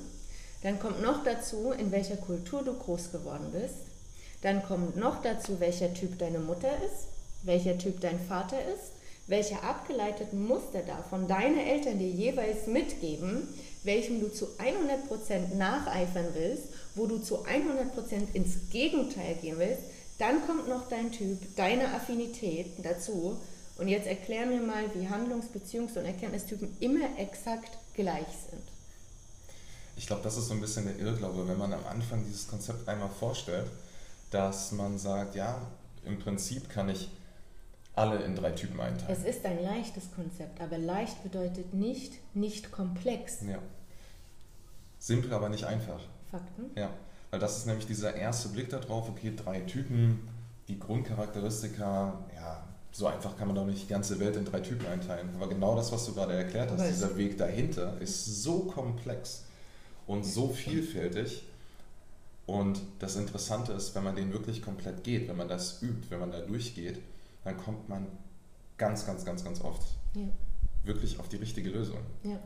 Dann 0.63 0.79
kommt 0.79 1.03
noch 1.03 1.25
dazu, 1.25 1.73
in 1.73 1.91
welcher 1.91 2.17
Kultur 2.17 2.63
du 2.63 2.75
groß 2.75 3.13
geworden 3.13 3.49
bist. 3.53 3.87
Dann 4.43 4.63
kommt 4.63 4.97
noch 4.97 5.23
dazu, 5.23 5.59
welcher 5.59 5.93
Typ 5.93 6.19
deine 6.19 6.39
Mutter 6.39 6.71
ist, 6.87 7.09
welcher 7.43 7.77
Typ 7.77 8.01
dein 8.01 8.21
Vater 8.21 8.59
ist 8.75 8.93
welche 9.31 9.63
abgeleiteten 9.63 10.45
Muster 10.47 10.83
davon 10.83 11.29
deine 11.29 11.65
Eltern 11.65 11.99
dir 11.99 12.11
jeweils 12.11 12.67
mitgeben, 12.67 13.49
welchem 13.83 14.21
du 14.21 14.29
zu 14.29 14.47
100% 14.59 15.55
nacheifern 15.57 16.29
willst, 16.35 16.65
wo 16.95 17.07
du 17.07 17.19
zu 17.19 17.45
100% 17.47 18.35
ins 18.35 18.71
Gegenteil 18.71 19.37
gehen 19.41 19.59
willst, 19.59 19.83
dann 20.19 20.47
kommt 20.47 20.69
noch 20.69 20.89
dein 20.89 21.11
Typ, 21.13 21.39
deine 21.57 21.95
Affinität 21.95 22.67
dazu. 22.83 23.39
Und 23.79 23.89
jetzt 23.89 24.07
erklär 24.07 24.45
mir 24.45 24.61
mal, 24.61 24.85
wie 24.95 25.09
Handlungs-, 25.09 25.49
Beziehungs- 25.49 25.99
und 25.99 26.05
Erkenntnistypen 26.05 26.77
immer 26.81 27.19
exakt 27.19 27.79
gleich 27.95 28.27
sind. 28.51 28.63
Ich 29.97 30.07
glaube, 30.07 30.23
das 30.23 30.37
ist 30.37 30.49
so 30.49 30.55
ein 30.55 30.61
bisschen 30.61 30.85
der 30.85 30.99
Irrglaube, 30.99 31.49
wenn 31.49 31.59
man 31.59 31.73
am 31.73 31.87
Anfang 31.87 32.25
dieses 32.27 32.49
Konzept 32.49 32.87
einmal 32.89 33.09
vorstellt, 33.09 33.71
dass 34.31 34.73
man 34.73 34.99
sagt, 34.99 35.35
ja, 35.35 35.61
im 36.05 36.19
Prinzip 36.19 36.69
kann 36.69 36.89
ich 36.89 37.11
alle 38.01 38.23
in 38.23 38.35
drei 38.35 38.53
Typen 38.53 38.81
einteilen. 38.81 39.13
Es 39.13 39.25
ist 39.25 39.45
ein 39.45 39.63
leichtes 39.63 40.11
Konzept, 40.15 40.61
aber 40.61 40.79
leicht 40.79 41.23
bedeutet 41.23 41.75
nicht 41.75 42.15
nicht 42.35 42.73
komplex. 42.73 43.43
Ja. 43.43 43.59
Simpel, 44.99 45.33
aber 45.35 45.49
nicht 45.49 45.65
einfach. 45.65 46.01
Fakten? 46.31 46.71
Ja, 46.77 46.91
weil 47.31 47.41
das 47.41 47.59
ist 47.59 47.67
nämlich 47.67 47.87
dieser 47.87 48.15
erste 48.15 48.49
Blick 48.49 48.71
darauf, 48.71 49.09
okay, 49.09 49.33
drei 49.37 49.61
Typen, 49.61 50.29
die 50.69 50.79
Grundcharakteristika, 50.79 52.25
ja, 52.35 52.65
so 52.93 53.07
einfach 53.07 53.37
kann 53.37 53.47
man 53.47 53.57
doch 53.57 53.67
nicht 53.67 53.83
die 53.83 53.89
ganze 53.89 54.19
Welt 54.19 54.37
in 54.37 54.45
drei 54.45 54.61
Typen 54.61 54.87
einteilen. 54.87 55.29
Aber 55.37 55.49
genau 55.49 55.77
das, 55.77 55.93
was 55.93 56.07
du 56.07 56.15
gerade 56.15 56.33
erklärt 56.33 56.71
hast, 56.71 56.89
dieser 56.89 57.17
Weg 57.17 57.39
dahinter, 57.39 58.01
ist 58.01 58.43
so 58.43 58.61
komplex 58.61 59.45
und 60.07 60.25
so 60.25 60.49
vielfältig. 60.49 61.45
Und 62.47 62.81
das 62.99 63.15
Interessante 63.15 63.73
ist, 63.73 63.95
wenn 63.95 64.03
man 64.03 64.17
den 64.17 64.33
wirklich 64.33 64.61
komplett 64.61 65.05
geht, 65.05 65.29
wenn 65.29 65.37
man 65.37 65.47
das 65.49 65.83
übt, 65.83 66.11
wenn 66.11 66.19
man 66.19 66.33
da 66.33 66.41
durchgeht, 66.41 67.01
dann 67.45 67.57
kommt 67.57 67.89
man 67.89 68.07
ganz, 68.77 69.07
ganz, 69.07 69.25
ganz, 69.25 69.45
ganz 69.45 69.61
oft 69.61 69.83
ja. 70.15 70.29
wirklich 70.85 71.19
auf 71.19 71.29
die 71.29 71.37
richtige 71.37 71.71
Lösung. 71.71 71.99
Ja. 72.23 72.39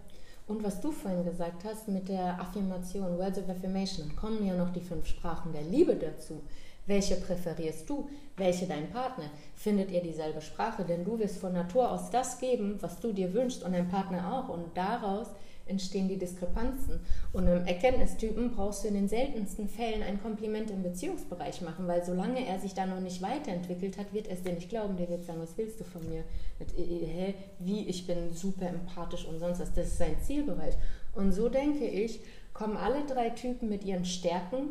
Und 0.47 0.63
was 0.63 0.81
du 0.81 0.93
vorhin 0.93 1.25
gesagt 1.25 1.65
hast 1.65 1.89
mit 1.89 2.09
der 2.09 2.39
Affirmation, 2.39 3.19
Words 3.19 3.39
of 3.39 3.49
Affirmation, 3.49 4.15
kommen 4.15 4.45
ja 4.45 4.55
noch 4.55 4.73
die 4.73 4.81
fünf 4.81 5.07
Sprachen 5.07 5.53
der 5.53 5.63
Liebe 5.63 5.97
dazu. 5.97 6.43
Welche 6.87 7.17
präferierst 7.17 7.89
du? 7.89 8.11
Welche 8.37 8.67
dein 8.67 8.91
Partner? 8.91 9.31
Findet 9.55 9.91
ihr 9.91 10.03
dieselbe 10.03 10.43
Sprache? 10.43 10.85
Denn 10.85 11.03
du 11.03 11.19
wirst 11.19 11.39
von 11.39 11.55
Natur 11.55 11.91
aus 11.91 12.11
das 12.11 12.39
geben, 12.39 12.77
was 12.81 13.01
du 13.01 13.13
dir 13.13 13.33
wünschst 13.33 13.65
und 13.65 13.73
dein 13.73 13.89
Partner 13.89 14.35
auch. 14.35 14.51
Und 14.51 14.77
daraus 14.77 15.29
entstehen 15.67 16.09
die 16.09 16.19
Diskrepanzen. 16.19 17.01
Und 17.33 17.47
im 17.47 17.67
Erkenntnistypen 17.67 18.53
brauchst 18.53 18.85
du 18.85 18.89
in 18.89 18.95
den 18.95 19.09
seltensten 19.09 19.69
Fällen 19.69 20.03
ein 20.03 20.23
Kompliment 20.23 20.71
im 20.71 20.83
Beziehungsbereich 20.83 21.63
machen, 21.63 21.87
weil 21.87 22.05
solange 22.05 22.47
er 22.47 22.59
sich 22.59 22.75
da 22.75 22.87
noch 22.87 23.01
nicht 23.01 23.23
weiterentwickelt 23.23 23.97
hat, 23.97 24.13
wird 24.13 24.29
er 24.29 24.35
es 24.35 24.43
dir 24.43 24.53
nicht 24.53 24.69
glauben. 24.69 24.97
Der 24.97 25.09
wird 25.09 25.25
sagen, 25.25 25.41
was 25.41 25.57
willst 25.57 25.81
du 25.81 25.85
von 25.85 26.09
mir? 26.09 26.25
Mit, 26.59 26.77
äh, 26.79 27.07
hä, 27.07 27.35
wie, 27.59 27.87
ich 27.87 28.07
bin 28.07 28.33
super 28.33 28.69
empathisch 28.69 29.27
und 29.27 29.39
sonst 29.39 29.61
was. 29.61 29.73
Das 29.73 29.89
ist 29.89 29.99
sein 29.99 30.17
Zielbereich. 30.21 30.75
Und 31.15 31.33
so 31.33 31.49
denke 31.49 31.87
ich, 31.87 32.21
kommen 32.53 32.77
alle 32.77 33.05
drei 33.07 33.31
Typen 33.31 33.69
mit 33.69 33.85
ihren 33.85 34.05
Stärken 34.05 34.69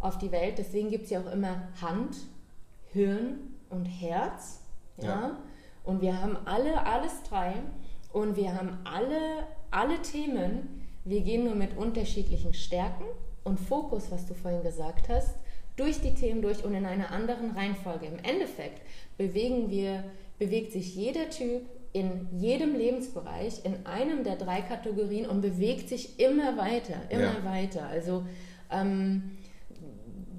auf 0.00 0.18
die 0.18 0.32
Welt. 0.32 0.58
Deswegen 0.58 0.90
gibt 0.90 1.04
es 1.04 1.10
ja 1.10 1.20
auch 1.20 1.32
immer 1.32 1.68
Hand, 1.80 2.16
Hirn 2.92 3.38
und 3.70 3.86
Herz. 3.86 4.60
Ja? 4.98 5.08
ja. 5.08 5.38
Und 5.84 6.00
wir 6.00 6.20
haben 6.20 6.36
alle 6.44 6.86
alles 6.86 7.22
drei 7.28 7.54
und 8.12 8.36
wir 8.36 8.54
haben 8.54 8.78
alle, 8.84 9.46
alle 9.72 10.00
Themen. 10.02 10.82
Wir 11.04 11.22
gehen 11.22 11.44
nur 11.44 11.54
mit 11.54 11.76
unterschiedlichen 11.76 12.54
Stärken 12.54 13.04
und 13.44 13.58
Fokus, 13.58 14.10
was 14.10 14.26
du 14.26 14.34
vorhin 14.34 14.62
gesagt 14.62 15.08
hast, 15.08 15.34
durch 15.76 16.00
die 16.00 16.14
Themen 16.14 16.42
durch 16.42 16.64
und 16.64 16.74
in 16.74 16.86
einer 16.86 17.10
anderen 17.10 17.52
Reihenfolge. 17.52 18.06
Im 18.06 18.18
Endeffekt 18.22 18.80
bewegen 19.16 19.70
wir, 19.70 20.04
bewegt 20.38 20.72
sich 20.72 20.94
jeder 20.94 21.30
Typ 21.30 21.62
in 21.92 22.28
jedem 22.32 22.74
Lebensbereich 22.74 23.64
in 23.64 23.84
einem 23.86 24.24
der 24.24 24.36
drei 24.36 24.62
Kategorien 24.62 25.26
und 25.26 25.42
bewegt 25.42 25.88
sich 25.88 26.18
immer 26.18 26.56
weiter, 26.56 26.96
immer 27.10 27.38
ja. 27.38 27.44
weiter. 27.44 27.86
Also 27.86 28.24
ähm, 28.70 29.36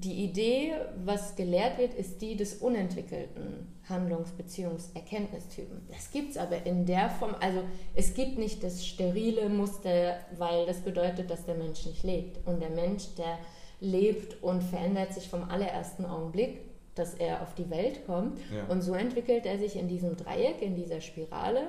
die 0.04 0.24
Idee, 0.24 0.72
was 1.04 1.36
gelehrt 1.36 1.78
wird, 1.78 1.94
ist 1.94 2.20
die 2.20 2.36
des 2.36 2.54
unentwickelten 2.54 3.73
Handlungs-, 3.88 4.32
Beziehungs-, 4.32 4.94
Erkenntnistypen. 4.94 5.82
Das 5.90 6.10
gibt 6.10 6.32
es 6.32 6.36
aber 6.36 6.64
in 6.66 6.86
der 6.86 7.10
Form, 7.10 7.34
also 7.40 7.60
es 7.94 8.14
gibt 8.14 8.38
nicht 8.38 8.62
das 8.62 8.86
sterile 8.86 9.48
Muster, 9.48 10.18
weil 10.36 10.66
das 10.66 10.78
bedeutet, 10.80 11.30
dass 11.30 11.44
der 11.44 11.54
Mensch 11.54 11.86
nicht 11.86 12.02
lebt. 12.02 12.46
Und 12.46 12.60
der 12.60 12.70
Mensch, 12.70 13.14
der 13.16 13.38
lebt 13.80 14.42
und 14.42 14.62
verändert 14.62 15.12
sich 15.12 15.28
vom 15.28 15.48
allerersten 15.50 16.04
Augenblick, 16.06 16.60
dass 16.94 17.14
er 17.14 17.42
auf 17.42 17.54
die 17.54 17.70
Welt 17.70 18.06
kommt. 18.06 18.38
Ja. 18.54 18.66
Und 18.68 18.82
so 18.82 18.94
entwickelt 18.94 19.46
er 19.46 19.58
sich 19.58 19.76
in 19.76 19.88
diesem 19.88 20.16
Dreieck, 20.16 20.62
in 20.62 20.76
dieser 20.76 21.00
Spirale, 21.00 21.68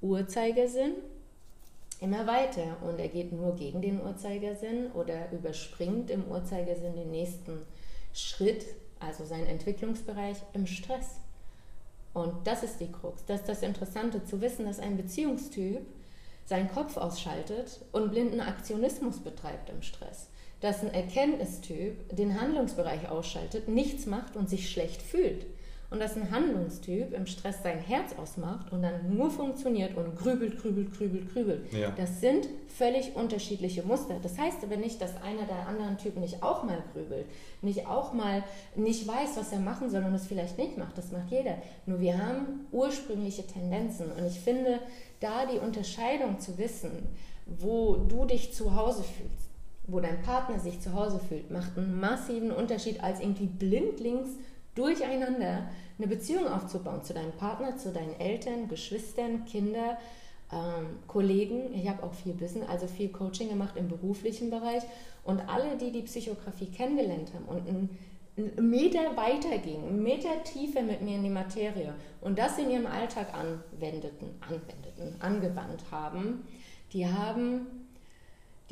Uhrzeigersinn, 0.00 0.94
immer 2.00 2.26
weiter 2.26 2.78
und 2.82 2.98
er 2.98 3.08
geht 3.08 3.32
nur 3.32 3.54
gegen 3.54 3.80
den 3.80 4.02
Uhrzeigersinn 4.02 4.90
oder 4.92 5.30
überspringt 5.30 6.10
im 6.10 6.26
Uhrzeigersinn 6.26 6.96
den 6.96 7.12
nächsten 7.12 7.58
Schritt, 8.12 8.66
also 8.98 9.24
seinen 9.24 9.46
Entwicklungsbereich 9.46 10.38
im 10.52 10.66
Stress. 10.66 11.20
Und 12.14 12.46
das 12.46 12.62
ist 12.62 12.78
die 12.80 12.90
Krux. 12.90 13.24
Das 13.26 13.40
ist 13.40 13.48
das 13.48 13.62
Interessante 13.62 14.24
zu 14.24 14.40
wissen, 14.40 14.66
dass 14.66 14.80
ein 14.80 14.96
Beziehungstyp 14.96 15.80
seinen 16.44 16.70
Kopf 16.70 16.96
ausschaltet 16.96 17.80
und 17.92 18.10
blinden 18.10 18.40
Aktionismus 18.40 19.20
betreibt 19.20 19.70
im 19.70 19.82
Stress. 19.82 20.28
Dass 20.60 20.82
ein 20.82 20.92
Erkenntnistyp 20.92 22.14
den 22.14 22.40
Handlungsbereich 22.40 23.08
ausschaltet, 23.08 23.68
nichts 23.68 24.06
macht 24.06 24.36
und 24.36 24.50
sich 24.50 24.70
schlecht 24.70 25.02
fühlt 25.02 25.46
und 25.92 26.00
dass 26.00 26.16
ein 26.16 26.30
Handlungstyp 26.30 27.12
im 27.12 27.26
Stress 27.26 27.62
sein 27.62 27.78
Herz 27.78 28.14
ausmacht 28.16 28.72
und 28.72 28.82
dann 28.82 29.14
nur 29.14 29.30
funktioniert 29.30 29.96
und 29.96 30.16
grübelt, 30.16 30.58
grübelt, 30.60 30.96
grübelt, 30.96 31.32
grübelt. 31.32 31.72
Ja. 31.72 31.92
Das 31.96 32.20
sind 32.20 32.48
völlig 32.66 33.14
unterschiedliche 33.14 33.82
Muster. 33.82 34.16
Das 34.22 34.38
heißt 34.38 34.64
aber 34.64 34.76
nicht, 34.76 35.00
dass 35.02 35.10
einer 35.22 35.44
der 35.44 35.68
anderen 35.68 35.98
Typen 35.98 36.20
nicht 36.20 36.42
auch 36.42 36.64
mal 36.64 36.82
grübelt, 36.94 37.26
nicht 37.60 37.86
auch 37.86 38.14
mal 38.14 38.42
nicht 38.74 39.06
weiß, 39.06 39.36
was 39.36 39.52
er 39.52 39.60
machen 39.60 39.90
soll 39.90 40.02
und 40.04 40.14
es 40.14 40.26
vielleicht 40.26 40.56
nicht 40.56 40.78
macht. 40.78 40.96
Das 40.96 41.12
macht 41.12 41.30
jeder. 41.30 41.58
Nur 41.84 42.00
wir 42.00 42.16
haben 42.16 42.66
ursprüngliche 42.72 43.46
Tendenzen 43.46 44.10
und 44.10 44.26
ich 44.26 44.40
finde, 44.40 44.78
da 45.20 45.46
die 45.46 45.58
Unterscheidung 45.58 46.40
zu 46.40 46.56
wissen, 46.56 46.90
wo 47.46 47.96
du 47.96 48.24
dich 48.24 48.54
zu 48.54 48.74
Hause 48.74 49.02
fühlst, 49.02 49.50
wo 49.86 50.00
dein 50.00 50.22
Partner 50.22 50.58
sich 50.58 50.80
zu 50.80 50.94
Hause 50.94 51.20
fühlt, 51.28 51.50
macht 51.50 51.76
einen 51.76 52.00
massiven 52.00 52.50
Unterschied 52.50 53.02
als 53.02 53.20
irgendwie 53.20 53.46
blindlings 53.46 54.30
durcheinander 54.74 55.68
eine 55.98 56.06
Beziehung 56.06 56.48
aufzubauen 56.48 57.02
zu 57.02 57.14
deinem 57.14 57.32
Partner, 57.32 57.76
zu 57.76 57.92
deinen 57.92 58.18
Eltern, 58.18 58.68
Geschwistern, 58.68 59.44
Kinder, 59.44 59.98
ähm, 60.52 60.98
Kollegen. 61.06 61.74
Ich 61.74 61.88
habe 61.88 62.02
auch 62.02 62.14
viel 62.14 62.34
Business, 62.34 62.68
also 62.68 62.86
viel 62.86 63.10
Coaching 63.10 63.48
gemacht 63.48 63.76
im 63.76 63.88
beruflichen 63.88 64.50
Bereich. 64.50 64.82
Und 65.24 65.40
alle, 65.48 65.76
die 65.76 65.92
die 65.92 66.02
Psychografie 66.02 66.66
kennengelernt 66.66 67.32
haben 67.34 67.44
und 67.44 67.68
einen, 67.68 67.98
einen 68.36 68.70
Meter 68.70 69.16
weitergingen, 69.16 69.88
einen 69.88 70.02
Meter 70.02 70.42
tiefer 70.42 70.82
mit 70.82 71.02
mir 71.02 71.16
in 71.16 71.22
die 71.22 71.30
Materie 71.30 71.94
und 72.20 72.38
das 72.38 72.58
in 72.58 72.70
ihrem 72.70 72.86
Alltag 72.86 73.28
anwendeten, 73.34 74.30
anwendeten, 74.40 75.20
angewandt 75.20 75.84
haben, 75.90 76.44
die 76.92 77.06
haben 77.06 77.81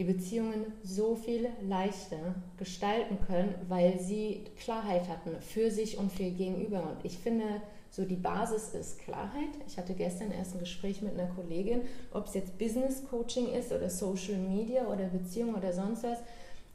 die 0.00 0.04
Beziehungen 0.04 0.64
so 0.82 1.14
viel 1.14 1.50
leichter 1.60 2.34
gestalten 2.56 3.18
können, 3.26 3.54
weil 3.68 4.00
sie 4.00 4.46
Klarheit 4.56 5.06
hatten 5.10 5.38
für 5.42 5.70
sich 5.70 5.98
und 5.98 6.10
für 6.10 6.22
ihr 6.22 6.30
Gegenüber. 6.30 6.82
Und 6.84 7.04
ich 7.04 7.18
finde, 7.18 7.44
so 7.90 8.06
die 8.06 8.16
Basis 8.16 8.72
ist 8.72 9.00
Klarheit. 9.00 9.50
Ich 9.66 9.76
hatte 9.76 9.92
gestern 9.92 10.30
erst 10.30 10.54
ein 10.54 10.60
Gespräch 10.60 11.02
mit 11.02 11.12
einer 11.12 11.28
Kollegin, 11.34 11.82
ob 12.14 12.28
es 12.28 12.32
jetzt 12.32 12.56
Business 12.56 13.04
Coaching 13.10 13.48
ist 13.48 13.72
oder 13.72 13.90
Social 13.90 14.38
Media 14.38 14.86
oder 14.86 15.04
Beziehung 15.04 15.54
oder 15.54 15.74
sonst 15.74 16.02
was. 16.04 16.20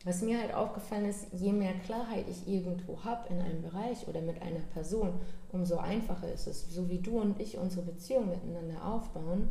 Was 0.04 0.22
mir 0.22 0.40
halt 0.40 0.54
aufgefallen 0.54 1.06
ist, 1.06 1.26
je 1.34 1.52
mehr 1.52 1.74
Klarheit 1.84 2.26
ich 2.30 2.48
irgendwo 2.48 3.04
habe 3.04 3.28
in 3.34 3.42
einem 3.42 3.64
Bereich 3.64 4.08
oder 4.08 4.22
mit 4.22 4.40
einer 4.44 4.62
Person, 4.72 5.14
umso 5.52 5.78
einfacher 5.78 6.32
ist 6.32 6.46
es, 6.46 6.70
so 6.70 6.88
wie 6.92 7.00
du 7.00 7.20
und 7.20 7.42
ich 7.42 7.58
unsere 7.58 7.88
Beziehung 7.88 8.30
miteinander 8.30 8.86
aufbauen 8.86 9.48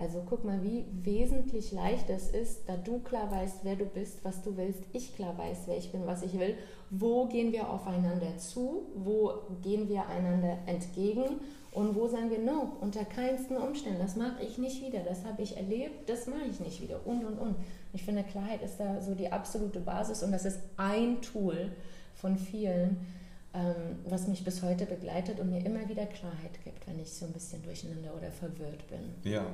also 0.00 0.22
guck 0.28 0.44
mal, 0.44 0.62
wie 0.62 0.86
wesentlich 1.02 1.72
leichter 1.72 2.14
es 2.14 2.30
ist, 2.30 2.68
da 2.68 2.76
du 2.76 3.00
klar 3.00 3.30
weißt, 3.30 3.58
wer 3.64 3.76
du 3.76 3.84
bist, 3.84 4.24
was 4.24 4.42
du 4.42 4.56
willst, 4.56 4.82
ich 4.92 5.14
klar 5.14 5.36
weiß, 5.36 5.58
wer 5.66 5.76
ich 5.76 5.92
bin, 5.92 6.06
was 6.06 6.22
ich 6.22 6.38
will, 6.38 6.54
wo 6.88 7.26
gehen 7.26 7.52
wir 7.52 7.68
aufeinander 7.68 8.38
zu, 8.38 8.86
wo 8.94 9.32
gehen 9.62 9.88
wir 9.88 10.06
einander 10.06 10.58
entgegen? 10.66 11.40
Und 11.72 11.94
wo 11.94 12.08
sagen 12.08 12.30
wir, 12.30 12.38
no, 12.40 12.72
unter 12.80 13.04
keinsten 13.04 13.56
Umständen, 13.56 14.00
das 14.00 14.16
mache 14.16 14.42
ich 14.42 14.58
nicht 14.58 14.84
wieder, 14.84 15.00
das 15.00 15.24
habe 15.24 15.42
ich 15.42 15.56
erlebt, 15.56 16.08
das 16.08 16.26
mache 16.26 16.46
ich 16.50 16.58
nicht 16.58 16.82
wieder. 16.82 17.06
Und, 17.06 17.24
und, 17.24 17.38
und. 17.38 17.54
Ich 17.92 18.02
finde, 18.02 18.24
Klarheit 18.24 18.62
ist 18.62 18.78
da 18.78 19.00
so 19.00 19.14
die 19.14 19.30
absolute 19.30 19.78
Basis 19.78 20.22
und 20.22 20.32
das 20.32 20.44
ist 20.44 20.58
ein 20.76 21.22
Tool 21.22 21.70
von 22.14 22.36
vielen, 22.36 23.06
ähm, 23.54 24.00
was 24.08 24.26
mich 24.26 24.44
bis 24.44 24.62
heute 24.62 24.86
begleitet 24.86 25.38
und 25.38 25.50
mir 25.50 25.64
immer 25.64 25.88
wieder 25.88 26.06
Klarheit 26.06 26.62
gibt, 26.64 26.88
wenn 26.88 26.98
ich 26.98 27.12
so 27.12 27.26
ein 27.26 27.32
bisschen 27.32 27.62
durcheinander 27.62 28.16
oder 28.16 28.32
verwirrt 28.32 28.88
bin. 28.88 29.30
Ja, 29.30 29.46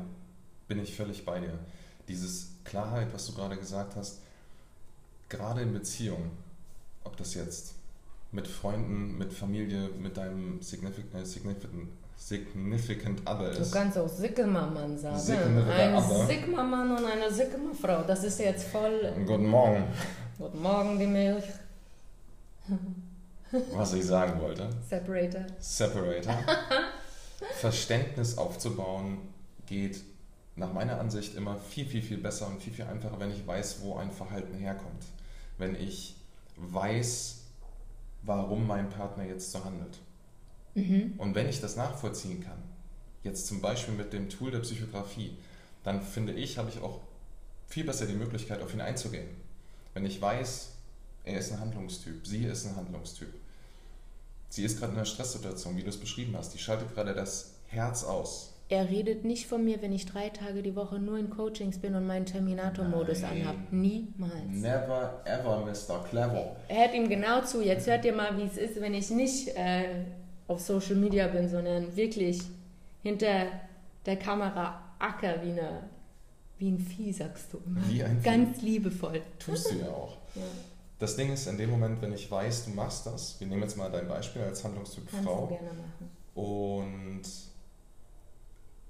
bin 0.69 0.79
ich 0.81 0.95
völlig 0.95 1.25
bei 1.25 1.41
dir. 1.41 1.59
Dieses 2.09 2.53
Klarheit, 2.65 3.09
was 3.13 3.27
du 3.27 3.35
gerade 3.35 3.57
gesagt 3.57 3.97
hast, 3.97 4.21
gerade 5.29 5.63
in 5.63 5.73
Beziehungen, 5.73 6.31
ob 7.05 7.17
das 7.17 7.35
jetzt 7.35 7.75
mit 8.33 8.47
Freunden, 8.47 9.17
mit 9.19 9.33
Familie, 9.33 9.89
mit 9.89 10.17
deinem 10.17 10.61
Significant, 10.61 11.23
äh, 11.23 11.25
Significant, 11.25 11.89
Significant 12.17 13.21
Other 13.29 13.51
ist. 13.51 13.73
Du 13.73 13.79
kannst 13.79 13.99
auch 13.99 14.09
Sigma-Mann 14.09 14.99
sagen. 14.99 15.19
Sigma 15.19 15.67
ein 15.71 16.27
Sigma-Mann 16.27 16.97
und 16.97 17.05
eine 17.05 17.31
Sigma-Frau. 17.31 18.03
Das 18.05 18.25
ist 18.25 18.39
jetzt 18.39 18.69
voll. 18.69 19.13
Guten 19.27 19.47
Morgen. 19.47 19.85
Guten 20.39 20.63
Morgen, 20.63 20.99
die 20.99 21.07
Milch. 21.07 21.45
Was 23.73 23.93
ich 23.95 24.05
sagen 24.05 24.41
wollte. 24.41 24.69
Separator. 24.89 25.43
Separator. 25.59 26.35
Verständnis 27.61 28.37
aufzubauen 28.37 29.19
geht 29.67 30.01
nach 30.57 30.73
meiner 30.73 30.99
Ansicht 30.99 31.35
immer 31.35 31.57
viel, 31.57 31.87
viel, 31.87 32.03
viel 32.03 32.19
besser 32.19 32.47
und 32.49 32.63
viel, 32.63 32.73
viel 32.73 32.87
einfacher, 32.87 33.21
wenn 33.21 33.31
ich 33.31 33.47
weiß, 33.47 33.83
wo 33.83 33.97
ein 33.97 34.11
Verhalten 34.11 34.57
herkommt. 34.57 35.05
Wenn 35.59 35.75
ich 35.75 36.17
weiß, 36.57 37.43
warum 38.23 38.67
mein 38.67 38.89
Partner 38.89 39.25
jetzt 39.25 39.53
so 39.53 39.65
handelt. 39.65 39.99
Mhm. 40.75 41.15
Und 41.19 41.35
wenn 41.35 41.49
ich 41.49 41.61
das 41.61 41.77
nachvollziehen 41.77 42.43
kann, 42.43 42.63
jetzt 43.23 43.47
zum 43.47 43.61
Beispiel 43.61 43.95
mit 43.95 44.13
dem 44.13 44.31
Tool 44.31 44.51
der 44.51 44.61
Psychografie, 44.61 45.37
dann 45.85 46.01
finde 46.01 46.33
ich, 46.33 46.59
habe 46.59 46.71
ich 46.71 46.81
auch 46.83 47.01
viel 47.67 47.85
besser 47.85 48.07
die 48.07 48.15
Möglichkeit, 48.15 48.63
auf 48.63 48.73
ihn 48.73 48.81
einzugehen. 48.81 49.29
Wenn 49.95 50.07
ich 50.07 50.21
weiß, 50.21 50.73
er 51.25 51.39
ist 51.39 51.53
ein 51.53 51.61
Handlungstyp, 51.61 52.27
sie 52.27 52.45
ist 52.45 52.67
ein 52.67 52.77
Handlungstyp. 52.77 53.33
Sie 54.49 54.65
ist 54.65 54.79
gerade 54.79 54.93
in 54.93 54.99
einer 54.99 55.07
Stresssituation, 55.07 55.77
wie 55.77 55.83
du 55.83 55.89
es 55.89 55.99
beschrieben 55.99 56.37
hast. 56.37 56.55
Die 56.55 56.59
schaltet 56.59 56.95
gerade 56.95 57.15
das 57.15 57.55
Herz 57.67 58.05
aus. 58.05 58.55
Er 58.69 58.91
redet 58.91 59.25
nicht 59.25 59.47
von 59.47 59.65
mir, 59.65 59.81
wenn 59.81 59.93
ich 59.93 60.07
drei 60.07 60.29
Tage 60.29 60.61
die 60.61 60.75
Woche 60.75 60.99
nur 60.99 61.19
in 61.19 61.31
Coachings 61.31 61.79
bin 61.79 61.95
und 61.95 62.05
meinen 62.05 62.27
Terminator-Modus 62.27 63.23
anhabe. 63.23 63.59
Niemals. 63.71 64.33
Never 64.49 65.23
ever, 65.25 65.65
Mr. 65.65 66.05
Clever. 66.09 66.57
Er 66.67 66.79
hört 66.79 66.95
ihm 66.95 67.09
genau 67.09 67.43
zu. 67.43 67.63
Jetzt 67.63 67.87
hört 67.87 68.05
ihr 68.05 68.13
mal, 68.13 68.37
wie 68.37 68.43
es 68.43 68.57
ist, 68.57 68.81
wenn 68.81 68.95
ich 68.95 69.09
nicht 69.11 69.57
äh, 69.57 70.05
auf 70.49 70.61
Social 70.61 70.97
Media 70.97 71.29
bin, 71.29 71.49
sondern 71.49 71.95
wirklich 71.97 72.41
hinter 73.05 73.47
der 74.05 74.17
Kamera 74.17 74.83
acker 74.99 75.43
wie, 75.45 75.53
eine, 75.53 75.85
wie 76.59 76.71
ein 76.71 76.81
Vieh, 76.81 77.13
sagst 77.13 77.53
du 77.53 77.59
immer. 77.65 77.81
Wie 77.89 78.03
ein 78.03 78.19
Vieh. 78.21 78.25
Ganz 78.25 78.63
liebevoll. 78.63 79.23
Tust 79.39 79.71
du 79.71 79.77
ja 79.77 79.89
auch. 79.89 80.17
Ja. 80.37 80.43
Das 80.99 81.17
Ding 81.17 81.33
ist, 81.33 81.47
in 81.47 81.57
dem 81.57 81.71
Moment, 81.71 82.03
wenn 82.03 82.13
ich 82.13 82.31
weiß, 82.31 82.67
du 82.67 82.73
machst 82.73 83.07
das, 83.07 83.41
wir 83.41 83.47
nehmen 83.47 83.63
jetzt 83.63 83.77
mal 83.77 83.91
dein 83.91 84.07
Beispiel 84.07 84.43
als 84.43 84.63
Handlungstyp 84.65 85.11
Kannst 85.11 85.27
Frau. 85.27 85.47
Du 85.47 85.49
gerne 85.49 85.71
machen. 85.71 86.11
Und 86.35 87.23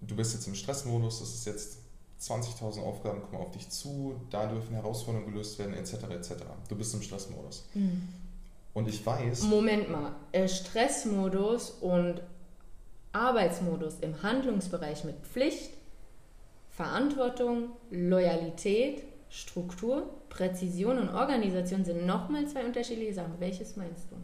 du 0.01 0.17
bist 0.17 0.35
jetzt 0.35 0.47
im 0.47 0.55
Stressmodus, 0.55 1.21
das 1.21 1.35
ist 1.35 1.47
jetzt 1.47 1.79
20.000 2.21 2.83
Aufgaben 2.83 3.23
kommen 3.23 3.43
auf 3.43 3.51
dich 3.51 3.69
zu, 3.69 4.15
da 4.31 4.47
dürfen 4.47 4.75
Herausforderungen 4.75 5.31
gelöst 5.31 5.59
werden, 5.59 5.75
etc. 5.75 5.95
etc. 6.11 6.33
Du 6.69 6.77
bist 6.77 6.95
im 6.95 7.03
Stressmodus. 7.03 7.67
Mhm. 7.75 8.09
Und 8.73 8.89
ich 8.89 9.05
weiß. 9.05 9.43
Moment 9.45 9.91
mal, 9.91 10.15
äh, 10.33 10.49
Stressmodus 10.49 11.71
und 11.71 12.23
Arbeitsmodus 13.13 13.97
im 14.01 14.23
Handlungsbereich 14.23 15.05
mit 15.05 15.17
Pflicht, 15.23 15.71
Verantwortung, 16.71 17.71
Loyalität, 17.91 19.03
Struktur, 19.31 20.11
Präzision 20.29 20.99
und 20.99 21.09
Organisation 21.09 21.85
sind 21.85 22.07
nochmal 22.07 22.47
zwei 22.49 22.65
unterschiedliche 22.65 23.15
Sachen. 23.15 23.35
Welches 23.39 23.77
meinst 23.77 24.05
du? 24.11 24.17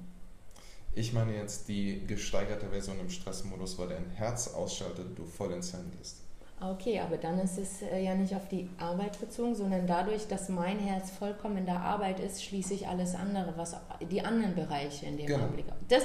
Ich 0.94 1.12
meine 1.12 1.34
jetzt 1.34 1.68
die 1.68 2.06
gesteigerte 2.06 2.68
Version 2.68 3.00
im 3.00 3.08
Stressmodus, 3.08 3.78
weil 3.78 3.88
dein 3.88 4.10
Herz 4.10 4.48
ausschaltet 4.48 5.06
und 5.06 5.18
du 5.18 5.24
voll 5.24 5.52
ins 5.52 5.70
Hirn 5.70 5.90
gehst. 5.96 6.18
Okay, 6.60 7.00
aber 7.00 7.16
dann 7.16 7.40
ist 7.40 7.58
es 7.58 7.82
äh, 7.82 8.04
ja 8.04 8.14
nicht 8.14 8.36
auf 8.36 8.46
die 8.48 8.68
Arbeit 8.78 9.18
bezogen, 9.18 9.54
sondern 9.54 9.86
dadurch, 9.86 10.28
dass 10.28 10.48
mein 10.48 10.78
Herz 10.78 11.10
vollkommen 11.10 11.56
in 11.56 11.66
der 11.66 11.80
Arbeit 11.80 12.20
ist, 12.20 12.44
schließe 12.44 12.74
ich 12.74 12.86
alles 12.86 13.14
andere, 13.16 13.54
was 13.56 13.74
die 14.10 14.22
anderen 14.22 14.54
Bereiche 14.54 15.06
in 15.06 15.16
dem 15.16 15.26
genau. 15.26 15.44
Augenblick. 15.44 15.64
Das, 15.88 16.04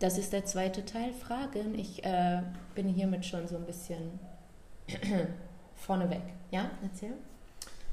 das 0.00 0.18
ist 0.18 0.32
der 0.32 0.44
zweite 0.44 0.84
Teil. 0.84 1.14
Fragen. 1.14 1.78
Ich 1.78 2.04
äh, 2.04 2.42
bin 2.74 2.88
hiermit 2.88 3.24
schon 3.24 3.48
so 3.48 3.56
ein 3.56 3.64
bisschen 3.64 4.18
vorneweg. 5.76 6.22
Ja, 6.50 6.70
erzähl. 6.82 7.14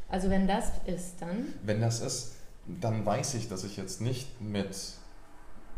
Also 0.09 0.29
wenn 0.29 0.47
das 0.47 0.71
ist, 0.87 1.21
dann. 1.21 1.53
Wenn 1.63 1.79
das 1.79 2.01
ist, 2.01 2.33
dann 2.65 3.05
weiß 3.05 3.35
ich, 3.35 3.47
dass 3.47 3.63
ich 3.63 3.77
jetzt 3.77 4.01
nicht 4.01 4.41
mit 4.41 4.75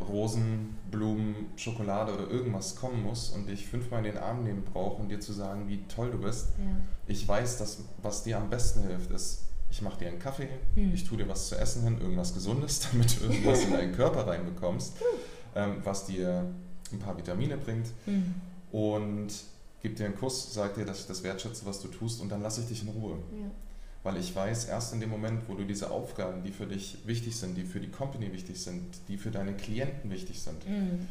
Rosen, 0.08 0.78
Blumen, 0.92 1.36
Schokolade 1.56 2.14
oder 2.14 2.30
irgendwas 2.30 2.76
kommen 2.76 3.04
muss 3.04 3.30
und 3.30 3.48
dich 3.48 3.68
fünfmal 3.68 4.06
in 4.06 4.14
den 4.14 4.22
Arm 4.22 4.44
nehmen 4.44 4.64
brauche, 4.64 5.02
um 5.02 5.10
dir 5.10 5.20
zu 5.20 5.34
sagen, 5.34 5.68
wie 5.68 5.84
toll 5.88 6.12
du 6.12 6.18
bist. 6.20 6.50
Ja. 6.58 6.66
Ich 7.08 7.28
weiß, 7.28 7.58
dass 7.58 7.84
was 8.02 8.24
dir 8.24 8.38
am 8.38 8.50
besten 8.50 8.84
hilft, 8.84 9.12
ist, 9.12 9.46
ich 9.70 9.82
mache 9.82 10.00
dir 10.00 10.08
einen 10.08 10.20
Kaffee, 10.20 10.50
hm. 10.76 10.94
ich 10.94 11.04
tue 11.04 11.18
dir 11.18 11.28
was 11.28 11.50
zu 11.50 11.58
essen 11.58 11.84
hin, 11.84 12.00
irgendwas 12.02 12.34
Gesundes, 12.34 12.88
damit 12.92 13.20
du 13.20 13.26
irgendwas 13.26 13.64
in 13.64 13.74
deinen 13.74 13.94
Körper 13.94 14.28
reinbekommst, 14.28 14.94
ähm, 15.56 15.78
was 15.84 16.06
dir 16.06 16.46
ein 16.92 17.00
paar 17.00 17.18
Vitamine 17.18 17.58
bringt. 17.58 17.88
Hm. 18.06 18.36
Und 18.72 19.30
gib 19.82 19.96
dir 19.96 20.06
einen 20.06 20.16
Kuss, 20.16 20.54
sag 20.54 20.76
dir, 20.76 20.86
dass 20.86 21.02
ich 21.02 21.08
das 21.08 21.24
wertschätze, 21.24 21.66
was 21.66 21.82
du 21.82 21.88
tust 21.88 22.22
und 22.22 22.30
dann 22.30 22.42
lasse 22.42 22.62
ich 22.62 22.68
dich 22.68 22.84
in 22.84 22.90
Ruhe. 22.90 23.18
Ja 23.32 23.50
weil 24.04 24.18
ich 24.18 24.34
weiß, 24.36 24.66
erst 24.66 24.94
in 24.94 25.02
dem 25.02 25.10
Moment, 25.10 25.48
wo 25.48 25.56
du 25.56 25.66
diese 25.66 25.92
Aufgaben, 25.92 26.44
die 26.44 26.52
für 26.52 26.66
dich 26.66 26.98
wichtig 27.06 27.36
sind, 27.36 27.58
die 27.58 27.64
für 27.64 27.80
die 27.80 27.90
Company 27.90 28.32
wichtig 28.32 28.62
sind, 28.62 28.86
die 29.08 29.18
für 29.18 29.32
deine 29.32 29.54
Klienten 29.54 30.10
wichtig 30.10 30.42
sind, 30.42 30.68
mhm. 30.68 31.08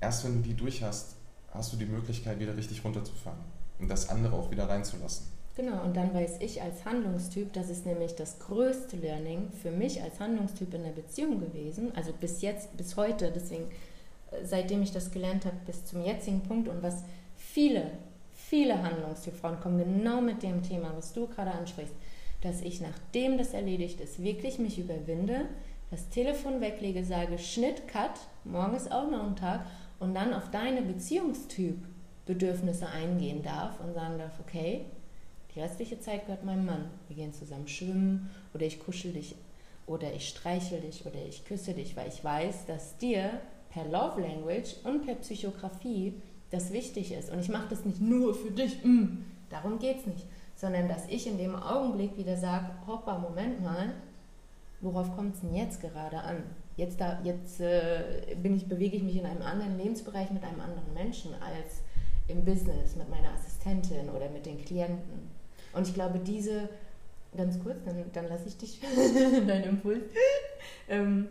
erst 0.00 0.24
wenn 0.24 0.34
du 0.34 0.48
die 0.48 0.54
durch 0.54 0.82
hast, 0.82 1.16
hast 1.52 1.72
du 1.72 1.76
die 1.76 1.86
Möglichkeit, 1.86 2.38
wieder 2.38 2.56
richtig 2.56 2.84
runterzufahren 2.84 3.40
und 3.80 3.88
das 3.88 4.08
andere 4.08 4.34
auch 4.34 4.50
wieder 4.50 4.68
reinzulassen. 4.68 5.26
Genau, 5.56 5.82
und 5.82 5.96
dann 5.96 6.14
weiß 6.14 6.36
ich 6.38 6.62
als 6.62 6.84
Handlungstyp, 6.84 7.52
das 7.52 7.68
ist 7.68 7.84
nämlich 7.84 8.14
das 8.14 8.38
größte 8.38 8.96
Learning 8.96 9.48
für 9.60 9.72
mich 9.72 10.00
als 10.00 10.20
Handlungstyp 10.20 10.72
in 10.72 10.84
der 10.84 10.92
Beziehung 10.92 11.40
gewesen, 11.40 11.90
also 11.96 12.12
bis 12.12 12.42
jetzt, 12.42 12.76
bis 12.76 12.96
heute, 12.96 13.32
deswegen, 13.34 13.64
äh, 14.30 14.44
seitdem 14.44 14.82
ich 14.82 14.92
das 14.92 15.10
gelernt 15.10 15.44
habe, 15.44 15.56
bis 15.66 15.84
zum 15.84 16.04
jetzigen 16.04 16.42
Punkt 16.42 16.68
und 16.68 16.80
was 16.84 17.02
viele, 17.36 17.90
viele 18.32 18.80
Handlungstypfrauen 18.80 19.58
kommen 19.58 19.78
genau 19.78 20.20
mit 20.20 20.44
dem 20.44 20.62
Thema, 20.62 20.92
was 20.96 21.12
du 21.12 21.26
gerade 21.26 21.50
ansprichst 21.50 21.94
dass 22.40 22.62
ich, 22.62 22.80
nachdem 22.80 23.38
das 23.38 23.52
erledigt 23.52 24.00
ist, 24.00 24.22
wirklich 24.22 24.58
mich 24.58 24.78
überwinde, 24.78 25.46
das 25.90 26.08
Telefon 26.10 26.60
weglege, 26.60 27.04
sage 27.04 27.38
Schnitt, 27.38 27.88
Cut, 27.88 28.12
morgen 28.44 28.76
ist 28.76 28.92
auch 28.92 29.10
noch 29.10 29.26
ein 29.26 29.36
Tag 29.36 29.66
und 29.98 30.14
dann 30.14 30.34
auf 30.34 30.50
deine 30.50 30.82
Beziehungstyp-Bedürfnisse 30.82 32.88
eingehen 32.88 33.42
darf 33.42 33.80
und 33.80 33.94
sagen 33.94 34.18
darf, 34.18 34.38
okay, 34.40 34.84
die 35.54 35.60
restliche 35.60 35.98
Zeit 35.98 36.26
gehört 36.26 36.44
meinem 36.44 36.66
Mann. 36.66 36.90
Wir 37.08 37.16
gehen 37.16 37.32
zusammen 37.32 37.66
schwimmen 37.66 38.30
oder 38.54 38.66
ich 38.66 38.80
kuschel 38.80 39.12
dich 39.12 39.34
oder 39.86 40.12
ich 40.12 40.28
streichel 40.28 40.80
dich 40.80 41.06
oder 41.06 41.24
ich 41.26 41.46
küsse 41.46 41.72
dich, 41.72 41.96
weil 41.96 42.08
ich 42.08 42.22
weiß, 42.22 42.66
dass 42.66 42.98
dir 42.98 43.40
per 43.70 43.86
Love 43.86 44.20
Language 44.20 44.76
und 44.84 45.06
per 45.06 45.14
Psychografie 45.16 46.14
das 46.50 46.72
wichtig 46.72 47.12
ist. 47.12 47.30
Und 47.30 47.40
ich 47.40 47.48
mache 47.48 47.68
das 47.70 47.84
nicht 47.84 48.00
nur 48.00 48.34
für 48.34 48.50
dich, 48.50 48.84
mm, 48.84 49.24
darum 49.48 49.78
geht 49.78 50.00
es 50.00 50.06
nicht 50.06 50.26
sondern 50.58 50.88
dass 50.88 51.06
ich 51.08 51.28
in 51.28 51.38
dem 51.38 51.54
Augenblick 51.54 52.16
wieder 52.16 52.36
sage, 52.36 52.66
hoppa, 52.84 53.16
Moment 53.16 53.62
mal, 53.62 53.94
worauf 54.80 55.14
kommt 55.14 55.36
es 55.36 55.40
denn 55.40 55.54
jetzt 55.54 55.80
gerade 55.80 56.18
an? 56.18 56.42
Jetzt, 56.76 57.00
da, 57.00 57.20
jetzt 57.22 57.60
äh, 57.60 58.34
bin 58.42 58.56
ich, 58.56 58.68
bewege 58.68 58.96
ich 58.96 59.04
mich 59.04 59.16
in 59.16 59.24
einem 59.24 59.42
anderen 59.42 59.78
Lebensbereich 59.78 60.30
mit 60.32 60.42
einem 60.42 60.60
anderen 60.60 60.92
Menschen 60.94 61.32
als 61.34 61.82
im 62.26 62.44
Business 62.44 62.96
mit 62.96 63.08
meiner 63.08 63.32
Assistentin 63.34 64.10
oder 64.10 64.28
mit 64.30 64.46
den 64.46 64.58
Klienten. 64.64 65.30
Und 65.72 65.86
ich 65.86 65.94
glaube, 65.94 66.18
diese, 66.18 66.68
ganz 67.36 67.60
kurz, 67.62 67.76
dann, 67.84 68.04
dann 68.12 68.28
lasse 68.28 68.48
ich 68.48 68.56
dich, 68.56 68.80
deinen 69.46 69.64
Impuls. 69.64 70.10
ähm, 70.88 71.28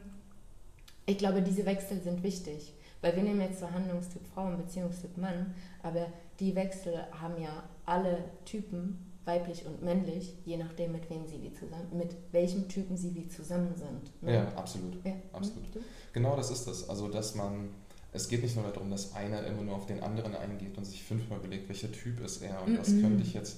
ich 1.06 1.18
glaube, 1.18 1.42
diese 1.42 1.66
Wechsel 1.66 2.00
sind 2.00 2.24
wichtig. 2.24 2.74
Weil 3.02 3.16
wir 3.16 3.24
nehmen 3.24 3.42
jetzt 3.42 3.60
so 3.60 3.70
Handlungstyp 3.70 4.26
Frau 4.34 4.48
und 4.48 4.58
Beziehungstyp 4.58 5.18
Mann, 5.18 5.54
aber 5.84 6.08
die 6.40 6.56
Wechsel 6.56 6.94
haben 7.22 7.42
ja 7.42 7.64
alle 7.86 8.24
Typen 8.44 9.07
weiblich 9.28 9.66
und 9.66 9.84
männlich, 9.84 10.34
je 10.46 10.58
nachdem, 10.58 10.94
mit 10.94 11.10
wem 11.10 11.28
sie 11.28 11.42
wie 11.42 11.54
zusammen, 11.54 11.90
mit 11.92 12.16
welchem 12.32 12.68
Typen 12.70 12.96
sie 12.96 13.14
wie 13.14 13.28
zusammen 13.28 13.74
sind. 13.76 14.24
Ne? 14.24 14.36
Ja, 14.36 14.48
absolut. 14.56 15.04
Ja. 15.06 15.14
absolut. 15.34 15.76
Mhm. 15.76 15.82
Genau 16.14 16.36
das 16.36 16.50
ist 16.50 16.68
es. 16.68 16.90
Also, 16.90 17.10
dass 17.10 17.36
man, 17.36 17.70
es 18.14 18.30
geht 18.30 18.42
nicht 18.42 18.56
nur 18.56 18.66
darum, 18.72 18.90
dass 18.90 19.14
einer 19.14 19.46
immer 19.46 19.62
nur 19.62 19.76
auf 19.76 19.86
den 19.86 20.02
anderen 20.02 20.34
eingeht 20.34 20.78
und 20.78 20.86
sich 20.86 21.04
fünfmal 21.04 21.40
überlegt, 21.40 21.68
welcher 21.68 21.92
Typ 21.92 22.22
ist 22.22 22.42
er 22.42 22.64
und 22.64 22.74
mhm. 22.74 22.80
was 22.80 22.88
könnte 22.88 23.22
ich 23.22 23.34
jetzt. 23.34 23.58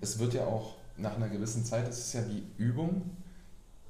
Es 0.00 0.18
wird 0.18 0.34
ja 0.34 0.46
auch 0.46 0.74
nach 0.96 1.16
einer 1.16 1.28
gewissen 1.28 1.64
Zeit, 1.64 1.88
es 1.88 1.98
ist 1.98 2.12
ja 2.14 2.22
die 2.22 2.42
Übung. 2.56 3.02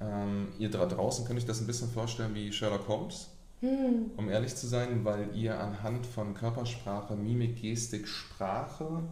Ähm, 0.00 0.48
ihr 0.58 0.70
da 0.70 0.84
draußen 0.86 1.24
könnt 1.24 1.38
euch 1.38 1.46
das 1.46 1.60
ein 1.60 1.66
bisschen 1.66 1.90
vorstellen 1.90 2.34
wie 2.34 2.52
Sherlock 2.52 2.88
Holmes. 2.88 3.28
Mhm. 3.60 4.10
Um 4.16 4.28
ehrlich 4.28 4.56
zu 4.56 4.66
sein, 4.66 5.04
weil 5.04 5.34
ihr 5.34 5.60
anhand 5.60 6.06
von 6.06 6.34
Körpersprache, 6.34 7.14
Mimik, 7.14 7.60
Gestik, 7.60 8.08
Sprache 8.08 9.02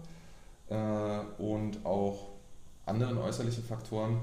äh, 0.71 1.21
und 1.39 1.85
auch 1.85 2.31
anderen 2.87 3.19
äußerlichen 3.19 3.65
Faktoren 3.65 4.21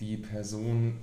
die 0.00 0.16
Person 0.16 0.98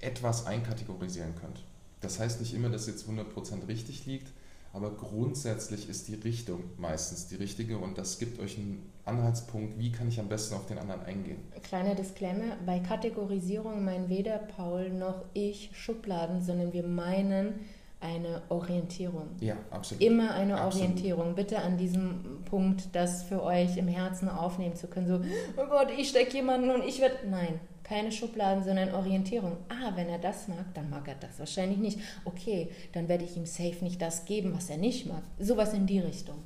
etwas 0.00 0.46
einkategorisieren 0.46 1.34
könnt. 1.34 1.62
Das 2.00 2.20
heißt 2.20 2.40
nicht 2.40 2.54
immer, 2.54 2.68
dass 2.68 2.86
jetzt 2.86 3.08
100% 3.08 3.68
richtig 3.68 4.06
liegt, 4.06 4.28
aber 4.72 4.90
grundsätzlich 4.90 5.88
ist 5.88 6.08
die 6.08 6.14
Richtung 6.16 6.62
meistens 6.76 7.28
die 7.28 7.36
richtige 7.36 7.78
und 7.78 7.96
das 7.96 8.18
gibt 8.18 8.38
euch 8.40 8.58
einen 8.58 8.90
Anhaltspunkt, 9.06 9.78
wie 9.78 9.90
kann 9.90 10.08
ich 10.08 10.20
am 10.20 10.28
besten 10.28 10.54
auf 10.54 10.66
den 10.66 10.78
anderen 10.78 11.02
eingehen. 11.02 11.38
Kleiner 11.62 11.94
Disclaimer, 11.94 12.56
bei 12.66 12.80
Kategorisierung 12.80 13.84
meinen 13.84 14.08
weder 14.08 14.38
Paul 14.38 14.90
noch 14.90 15.24
ich 15.32 15.70
Schubladen, 15.72 16.42
sondern 16.42 16.72
wir 16.72 16.82
meinen 16.82 17.60
eine 18.00 18.42
Orientierung. 18.50 19.28
Ja, 19.40 19.56
absolut. 19.70 20.02
Immer 20.02 20.34
eine 20.34 20.60
absolut. 20.60 20.88
Orientierung. 20.88 21.34
Bitte 21.34 21.58
an 21.58 21.78
diesem 21.78 22.42
Punkt, 22.44 22.94
das 22.94 23.22
für 23.22 23.42
euch 23.42 23.76
im 23.76 23.88
Herzen 23.88 24.28
aufnehmen 24.28 24.76
zu 24.76 24.86
können. 24.86 25.06
So, 25.06 25.20
oh 25.56 25.66
Gott, 25.68 25.88
ich 25.96 26.10
stecke 26.10 26.36
jemanden 26.36 26.70
und 26.70 26.84
ich 26.84 27.00
werde. 27.00 27.16
Nein, 27.28 27.58
keine 27.82 28.12
Schubladen, 28.12 28.64
sondern 28.64 28.94
Orientierung. 28.94 29.56
Ah, 29.68 29.92
wenn 29.94 30.08
er 30.08 30.18
das 30.18 30.48
mag, 30.48 30.74
dann 30.74 30.90
mag 30.90 31.06
er 31.08 31.14
das 31.14 31.38
wahrscheinlich 31.38 31.78
nicht. 31.78 31.98
Okay, 32.24 32.70
dann 32.92 33.08
werde 33.08 33.24
ich 33.24 33.36
ihm 33.36 33.46
safe 33.46 33.82
nicht 33.82 34.02
das 34.02 34.24
geben, 34.24 34.52
was 34.54 34.68
er 34.70 34.76
nicht 34.76 35.06
mag. 35.06 35.22
Sowas 35.38 35.72
in 35.72 35.86
die 35.86 36.00
Richtung. 36.00 36.36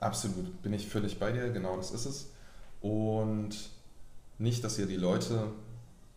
Absolut, 0.00 0.60
bin 0.62 0.74
ich 0.74 0.86
völlig 0.86 1.18
bei 1.18 1.32
dir, 1.32 1.50
genau 1.50 1.76
das 1.76 1.90
ist 1.90 2.04
es. 2.04 2.30
Und 2.82 3.70
nicht, 4.38 4.62
dass 4.62 4.78
ihr 4.78 4.86
die 4.86 4.96
Leute 4.96 5.52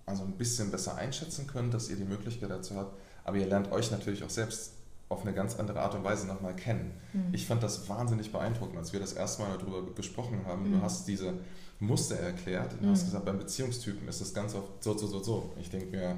also 0.06 0.24
ein 0.24 0.34
bisschen 0.34 0.72
besser 0.72 0.96
einschätzen 0.96 1.48
könnt, 1.48 1.74
dass 1.74 1.90
ihr 1.90 1.96
die 1.96 2.04
Möglichkeit 2.04 2.50
dazu 2.50 2.76
habt, 2.76 2.98
aber 3.28 3.38
ihr 3.38 3.46
lernt 3.46 3.72
euch 3.72 3.92
natürlich 3.92 4.24
auch 4.24 4.30
selbst 4.30 4.72
auf 5.10 5.22
eine 5.22 5.34
ganz 5.34 5.60
andere 5.60 5.82
Art 5.82 5.94
und 5.96 6.04
Weise 6.04 6.26
nochmal 6.26 6.56
kennen. 6.56 6.94
Mhm. 7.14 7.34
Ich 7.34 7.46
fand 7.46 7.62
das 7.62 7.88
wahnsinnig 7.88 8.32
beeindruckend, 8.32 8.78
als 8.78 8.94
wir 8.94 9.00
das 9.00 9.14
erste 9.14 9.44
Mal 9.44 9.58
darüber 9.58 9.94
gesprochen 9.94 10.46
haben. 10.46 10.70
Mhm. 10.70 10.76
Du 10.76 10.82
hast 10.82 11.08
diese 11.08 11.34
Muster 11.80 12.16
erklärt 12.16 12.74
und 12.74 12.84
mhm. 12.84 12.92
hast 12.92 13.06
gesagt, 13.06 13.26
beim 13.26 13.38
Beziehungstypen 13.38 14.08
ist 14.08 14.22
das 14.22 14.34
ganz 14.34 14.56
oft 14.56 14.82
so, 14.82 14.98
so, 14.98 15.08
so, 15.08 15.22
so. 15.22 15.54
Ich 15.60 15.70
denke 15.70 15.88
mir, 15.88 16.18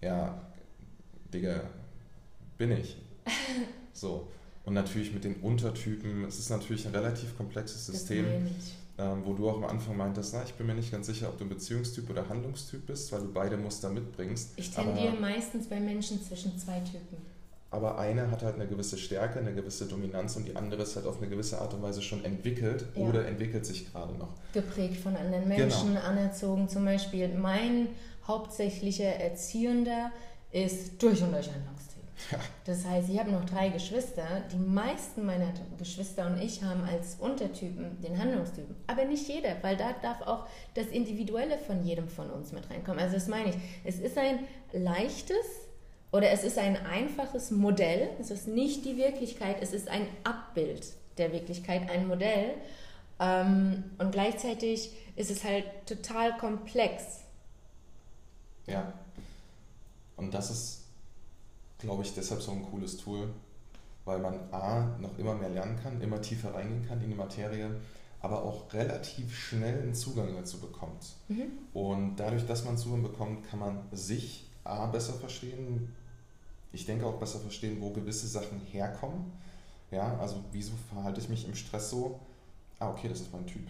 ja, 0.00 0.40
Digga, 1.34 1.62
bin 2.56 2.72
ich. 2.72 2.96
So. 3.94 4.28
Und 4.64 4.74
natürlich 4.74 5.12
mit 5.12 5.24
den 5.24 5.40
Untertypen, 5.40 6.24
es 6.24 6.38
ist 6.38 6.50
natürlich 6.50 6.86
ein 6.86 6.94
relativ 6.94 7.36
komplexes 7.36 7.86
System, 7.86 8.26
ähm, 8.98 9.22
wo 9.24 9.32
du 9.32 9.48
auch 9.48 9.56
am 9.56 9.64
Anfang 9.64 9.96
meintest, 9.96 10.34
na, 10.34 10.42
ich 10.44 10.54
bin 10.54 10.66
mir 10.66 10.74
nicht 10.74 10.90
ganz 10.90 11.06
sicher, 11.06 11.28
ob 11.28 11.38
du 11.38 11.44
ein 11.44 11.48
Beziehungstyp 11.48 12.10
oder 12.10 12.28
Handlungstyp 12.28 12.86
bist, 12.86 13.12
weil 13.12 13.20
du 13.20 13.32
beide 13.32 13.56
Muster 13.56 13.88
mitbringst. 13.90 14.54
Ich 14.56 14.72
tendiere 14.72 15.12
aber, 15.12 15.20
meistens 15.20 15.68
bei 15.68 15.78
Menschen 15.78 16.22
zwischen 16.22 16.58
zwei 16.58 16.80
Typen. 16.80 17.18
Aber 17.70 17.98
eine 17.98 18.30
hat 18.30 18.42
halt 18.42 18.54
eine 18.54 18.66
gewisse 18.66 18.96
Stärke, 18.96 19.38
eine 19.38 19.54
gewisse 19.54 19.86
Dominanz 19.86 20.36
und 20.36 20.48
die 20.48 20.56
andere 20.56 20.82
ist 20.82 20.96
halt 20.96 21.06
auf 21.06 21.18
eine 21.18 21.28
gewisse 21.28 21.60
Art 21.60 21.74
und 21.74 21.82
Weise 21.82 22.00
schon 22.00 22.24
entwickelt 22.24 22.86
ja. 22.94 23.02
oder 23.02 23.26
entwickelt 23.26 23.66
sich 23.66 23.92
gerade 23.92 24.14
noch. 24.14 24.30
Geprägt 24.52 24.96
von 24.96 25.14
anderen 25.14 25.46
Menschen, 25.46 25.94
genau. 25.94 26.00
anerzogen. 26.00 26.68
Zum 26.68 26.84
Beispiel 26.84 27.28
mein 27.28 27.88
hauptsächlicher 28.26 29.04
Erziehender 29.04 30.10
ist 30.50 31.00
durch 31.02 31.22
und 31.22 31.32
durch 31.32 31.52
Handlungstyp. 31.52 31.87
Das 32.64 32.84
heißt, 32.84 33.08
ich 33.08 33.18
habe 33.18 33.30
noch 33.30 33.44
drei 33.44 33.68
Geschwister. 33.68 34.26
Die 34.52 34.58
meisten 34.58 35.24
meiner 35.24 35.52
Geschwister 35.78 36.26
und 36.26 36.40
ich 36.40 36.62
haben 36.62 36.82
als 36.82 37.16
Untertypen 37.18 38.00
den 38.02 38.18
Handlungstypen. 38.18 38.76
Aber 38.86 39.04
nicht 39.04 39.28
jeder, 39.28 39.56
weil 39.62 39.76
da 39.76 39.94
darf 40.02 40.20
auch 40.22 40.46
das 40.74 40.86
Individuelle 40.86 41.58
von 41.58 41.84
jedem 41.84 42.08
von 42.08 42.30
uns 42.30 42.52
mit 42.52 42.68
reinkommen. 42.70 43.00
Also 43.00 43.14
das 43.14 43.28
meine 43.28 43.50
ich. 43.50 43.56
Es 43.84 43.98
ist 43.98 44.18
ein 44.18 44.40
leichtes 44.72 45.46
oder 46.12 46.30
es 46.30 46.44
ist 46.44 46.58
ein 46.58 46.76
einfaches 46.86 47.50
Modell. 47.50 48.10
Es 48.20 48.30
ist 48.30 48.48
nicht 48.48 48.84
die 48.84 48.96
Wirklichkeit, 48.96 49.56
es 49.60 49.72
ist 49.72 49.88
ein 49.88 50.06
Abbild 50.24 50.86
der 51.18 51.32
Wirklichkeit, 51.32 51.90
ein 51.90 52.06
Modell. 52.06 52.54
Ähm, 53.20 53.84
und 53.98 54.12
gleichzeitig 54.12 54.90
ist 55.16 55.30
es 55.30 55.44
halt 55.44 55.64
total 55.86 56.36
komplex. 56.36 57.20
Ja. 58.66 58.92
Und 60.16 60.34
das 60.34 60.50
ist, 60.50 60.87
glaube 61.78 62.02
ich, 62.02 62.14
deshalb 62.14 62.42
so 62.42 62.52
ein 62.52 62.64
cooles 62.70 62.96
Tool, 62.96 63.28
weil 64.04 64.18
man 64.18 64.52
A, 64.52 64.96
noch 64.98 65.18
immer 65.18 65.34
mehr 65.34 65.50
lernen 65.50 65.78
kann, 65.82 66.00
immer 66.00 66.20
tiefer 66.20 66.54
reingehen 66.54 66.86
kann 66.86 67.00
in 67.02 67.10
die 67.10 67.16
Materie, 67.16 67.70
aber 68.20 68.42
auch 68.42 68.72
relativ 68.72 69.36
schnell 69.36 69.82
einen 69.82 69.94
Zugang 69.94 70.34
dazu 70.34 70.58
bekommt. 70.58 71.14
Mhm. 71.28 71.50
Und 71.72 72.16
dadurch, 72.16 72.46
dass 72.46 72.64
man 72.64 72.76
Zugang 72.76 73.02
bekommt, 73.02 73.48
kann 73.48 73.60
man 73.60 73.82
sich 73.92 74.46
A, 74.64 74.86
besser 74.86 75.14
verstehen, 75.14 75.94
ich 76.72 76.84
denke 76.84 77.06
auch 77.06 77.18
besser 77.18 77.38
verstehen, 77.38 77.80
wo 77.80 77.90
gewisse 77.90 78.26
Sachen 78.26 78.60
herkommen. 78.60 79.32
Ja, 79.90 80.18
also 80.18 80.44
wieso 80.52 80.72
verhalte 80.92 81.20
ich 81.20 81.28
mich 81.28 81.48
im 81.48 81.54
Stress 81.54 81.90
so? 81.90 82.20
Ah, 82.78 82.90
okay, 82.90 83.08
das 83.08 83.20
ist 83.20 83.32
mein 83.32 83.46
Typ. 83.46 83.66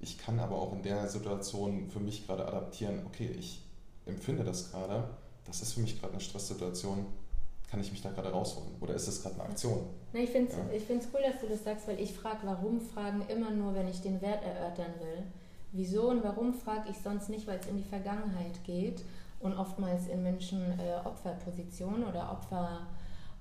Ich 0.00 0.18
kann 0.18 0.38
aber 0.40 0.56
auch 0.56 0.72
in 0.72 0.82
der 0.82 1.08
Situation 1.08 1.88
für 1.90 2.00
mich 2.00 2.26
gerade 2.26 2.46
adaptieren, 2.46 3.02
okay, 3.06 3.34
ich 3.38 3.62
empfinde 4.06 4.44
das 4.44 4.70
gerade, 4.70 5.08
das 5.44 5.62
ist 5.62 5.74
für 5.74 5.80
mich 5.80 6.00
gerade 6.00 6.12
eine 6.12 6.22
Stresssituation, 6.22 7.06
kann 7.70 7.80
ich 7.80 7.92
mich 7.92 8.02
da 8.02 8.10
gerade 8.10 8.30
rausholen? 8.30 8.72
Oder 8.80 8.94
ist 8.94 9.06
das 9.06 9.22
gerade 9.22 9.36
eine 9.36 9.44
Aktion? 9.44 9.86
Nee, 10.12 10.24
ich 10.24 10.30
finde 10.30 10.50
es 10.50 10.56
ja. 10.88 11.10
cool, 11.14 11.20
dass 11.22 11.40
du 11.40 11.46
das 11.48 11.62
sagst, 11.62 11.86
weil 11.86 12.00
ich 12.00 12.12
frage, 12.12 12.40
warum 12.42 12.80
fragen 12.80 13.22
immer 13.28 13.50
nur, 13.50 13.74
wenn 13.74 13.88
ich 13.88 14.00
den 14.00 14.20
Wert 14.20 14.44
erörtern 14.44 14.92
will. 14.98 15.22
Wieso 15.72 16.10
und 16.10 16.24
warum 16.24 16.52
frage 16.52 16.90
ich 16.90 16.96
sonst 16.98 17.28
nicht, 17.28 17.46
weil 17.46 17.60
es 17.60 17.66
in 17.66 17.76
die 17.76 17.84
Vergangenheit 17.84 18.64
geht 18.64 19.04
und 19.38 19.56
oftmals 19.56 20.08
in 20.08 20.22
Menschen 20.22 20.78
äh, 20.80 21.06
Opferposition 21.06 22.04
oder 22.04 22.32
Opfer 22.32 22.88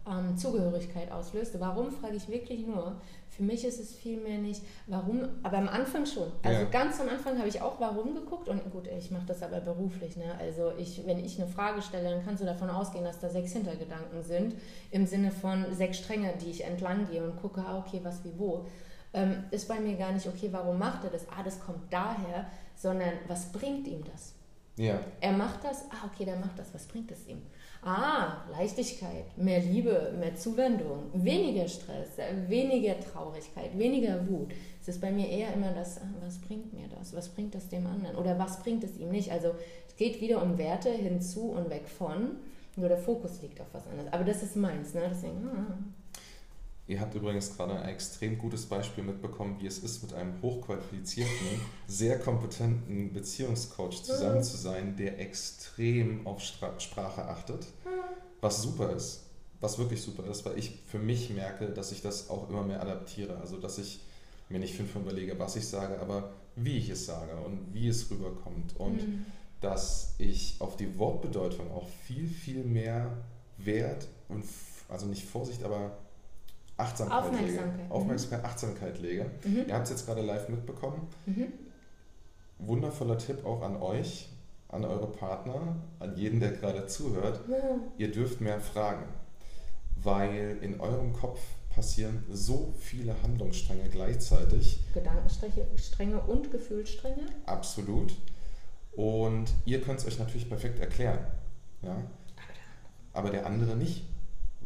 ähm, 0.09 0.37
Zugehörigkeit 0.37 1.11
auslöst. 1.11 1.59
Warum 1.59 1.91
frage 1.91 2.15
ich 2.15 2.27
wirklich 2.27 2.65
nur? 2.65 2.99
Für 3.29 3.43
mich 3.43 3.63
ist 3.63 3.79
es 3.79 3.95
vielmehr 3.95 4.37
nicht, 4.37 4.63
warum, 4.87 5.21
aber 5.43 5.57
am 5.57 5.69
Anfang 5.69 6.05
schon. 6.05 6.29
Also 6.43 6.61
ja. 6.61 6.69
ganz 6.69 6.99
am 6.99 7.07
Anfang 7.07 7.37
habe 7.37 7.47
ich 7.47 7.61
auch 7.61 7.79
warum 7.79 8.15
geguckt 8.15 8.49
und 8.49 8.69
gut, 8.71 8.87
ich 8.87 9.11
mache 9.11 9.27
das 9.27 9.43
aber 9.43 9.61
beruflich. 9.61 10.17
Ne? 10.17 10.35
Also 10.39 10.73
ich, 10.77 11.05
wenn 11.05 11.23
ich 11.23 11.39
eine 11.39 11.49
Frage 11.49 11.81
stelle, 11.81 12.09
dann 12.09 12.25
kannst 12.25 12.41
du 12.41 12.45
davon 12.45 12.69
ausgehen, 12.69 13.05
dass 13.05 13.19
da 13.19 13.29
sechs 13.29 13.53
Hintergedanken 13.53 14.23
sind, 14.23 14.55
im 14.91 15.05
Sinne 15.05 15.31
von 15.31 15.73
sechs 15.73 15.99
Stränge, 15.99 16.33
die 16.41 16.49
ich 16.49 16.65
entlang 16.65 17.07
gehe 17.09 17.23
und 17.23 17.39
gucke, 17.39 17.61
ah, 17.61 17.77
okay, 17.77 18.01
was 18.03 18.23
wie 18.25 18.33
wo. 18.37 18.65
Ähm, 19.13 19.43
ist 19.51 19.67
bei 19.67 19.79
mir 19.79 19.95
gar 19.95 20.11
nicht, 20.11 20.27
okay, 20.27 20.49
warum 20.51 20.77
macht 20.77 21.03
er 21.03 21.09
das? 21.09 21.27
Ah, 21.29 21.41
das 21.43 21.59
kommt 21.59 21.91
daher, 21.91 22.45
sondern 22.75 23.11
was 23.27 23.51
bringt 23.51 23.87
ihm 23.87 24.03
das? 24.03 24.33
Ja. 24.75 24.99
Er 25.19 25.33
macht 25.33 25.63
das, 25.63 25.85
ah, 25.91 26.09
okay, 26.11 26.25
der 26.25 26.37
macht 26.37 26.57
das, 26.57 26.73
was 26.73 26.85
bringt 26.85 27.11
es 27.11 27.27
ihm? 27.27 27.41
Ah, 27.81 28.43
Leichtigkeit, 28.51 29.37
mehr 29.37 29.61
Liebe, 29.61 30.13
mehr 30.19 30.35
Zuwendung, 30.35 31.03
weniger 31.13 31.65
Stress, 31.67 32.09
weniger 32.47 32.99
Traurigkeit, 32.99 33.77
weniger 33.77 34.27
Wut. 34.27 34.51
Es 34.81 34.89
ist 34.89 34.99
bei 34.99 35.11
mir 35.11 35.29
eher 35.29 35.53
immer 35.53 35.71
das, 35.71 35.97
ah, 35.99 36.09
was 36.21 36.39
bringt 36.39 36.73
mir 36.73 36.89
das? 36.89 37.15
Was 37.15 37.29
bringt 37.29 37.55
das 37.55 37.69
dem 37.69 37.87
anderen? 37.87 38.17
Oder 38.17 38.37
was 38.37 38.61
bringt 38.61 38.83
es 38.83 38.97
ihm 38.97 39.09
nicht? 39.09 39.31
Also 39.31 39.55
es 39.87 39.95
geht 39.95 40.19
wieder 40.19 40.41
um 40.41 40.57
Werte 40.57 40.89
hinzu 40.89 41.51
und 41.51 41.69
weg 41.69 41.87
von, 41.87 42.31
nur 42.75 42.89
der 42.89 42.97
Fokus 42.97 43.41
liegt 43.41 43.61
auf 43.61 43.67
was 43.71 43.87
anderes. 43.87 44.11
Aber 44.11 44.25
das 44.25 44.43
ist 44.43 44.57
meins, 44.57 44.93
ne? 44.93 45.03
deswegen. 45.09 45.47
Ah. 45.47 45.77
Ihr 46.89 46.99
habt 46.99 47.13
übrigens 47.13 47.55
gerade 47.55 47.75
ein 47.79 47.87
extrem 47.87 48.39
gutes 48.39 48.65
Beispiel 48.65 49.03
mitbekommen, 49.03 49.57
wie 49.59 49.67
es 49.67 49.77
ist, 49.77 50.01
mit 50.01 50.11
einem 50.15 50.41
hochqualifizierten, 50.41 51.61
sehr 51.85 52.17
kompetenten 52.17 53.13
Beziehungscoach 53.13 54.01
zusammen 54.01 54.41
zu 54.41 54.57
sein, 54.57 54.95
der 54.95 55.19
extrem 55.19 56.25
auf 56.25 56.41
Sprache 56.41 57.27
achtet. 57.27 57.67
Was 58.41 58.63
super 58.63 58.91
ist, 58.95 59.21
was 59.61 59.77
wirklich 59.77 60.01
super 60.01 60.25
ist, 60.31 60.43
weil 60.45 60.57
ich 60.57 60.79
für 60.87 60.97
mich 60.97 61.29
merke, 61.29 61.67
dass 61.67 61.91
ich 61.91 62.01
das 62.01 62.31
auch 62.31 62.49
immer 62.49 62.63
mehr 62.63 62.81
adaptiere. 62.81 63.37
Also, 63.37 63.57
dass 63.57 63.77
ich 63.77 63.99
mir 64.49 64.57
nicht 64.57 64.73
fünfmal 64.73 65.03
überlege, 65.03 65.37
was 65.37 65.55
ich 65.57 65.67
sage, 65.67 65.99
aber 65.99 66.31
wie 66.55 66.79
ich 66.79 66.89
es 66.89 67.05
sage 67.05 67.35
und 67.45 67.71
wie 67.71 67.87
es 67.87 68.09
rüberkommt. 68.09 68.79
Und 68.79 69.07
mhm. 69.07 69.25
dass 69.61 70.15
ich 70.17 70.55
auf 70.57 70.75
die 70.75 70.97
Wortbedeutung 70.97 71.69
auch 71.71 71.87
viel, 72.07 72.27
viel 72.27 72.63
mehr 72.63 73.15
Wert 73.59 74.07
und, 74.27 74.43
also 74.87 75.05
nicht 75.05 75.29
Vorsicht, 75.29 75.63
aber 75.63 75.95
Achtsamkeit 76.79 77.23
Aufmerksamkeit. 77.23 77.77
lege. 77.77 77.91
Aufmerksamkeit, 77.91 78.45
Achtsamkeit 78.45 78.99
lege. 78.99 79.25
Mhm. 79.43 79.65
Ihr 79.67 79.73
habt 79.73 79.85
es 79.85 79.91
jetzt 79.91 80.05
gerade 80.05 80.21
live 80.21 80.49
mitbekommen. 80.49 81.07
Mhm. 81.25 81.47
Wundervoller 82.59 83.17
Tipp 83.17 83.45
auch 83.45 83.61
an 83.61 83.81
euch, 83.81 84.29
an 84.69 84.85
eure 84.85 85.07
Partner, 85.07 85.75
an 85.99 86.15
jeden, 86.15 86.39
der 86.39 86.51
gerade 86.51 86.87
zuhört. 86.87 87.41
Ja. 87.49 87.57
Ihr 87.97 88.11
dürft 88.11 88.41
mehr 88.41 88.59
fragen, 88.59 89.05
weil 89.95 90.57
in 90.61 90.79
eurem 90.79 91.13
Kopf 91.13 91.39
passieren 91.69 92.23
so 92.29 92.73
viele 92.79 93.15
Handlungsstränge 93.23 93.89
gleichzeitig. 93.89 94.79
Gedankenstränge 94.93 96.19
und 96.21 96.51
Gefühlsstränge? 96.51 97.25
Absolut. 97.45 98.15
Und 98.93 99.51
ihr 99.65 99.81
könnt 99.81 99.99
es 99.99 100.05
euch 100.05 100.19
natürlich 100.19 100.49
perfekt 100.49 100.79
erklären. 100.79 101.19
Ja? 101.81 101.95
Aber 103.13 103.29
der 103.29 103.45
andere 103.45 103.75
nicht 103.75 104.03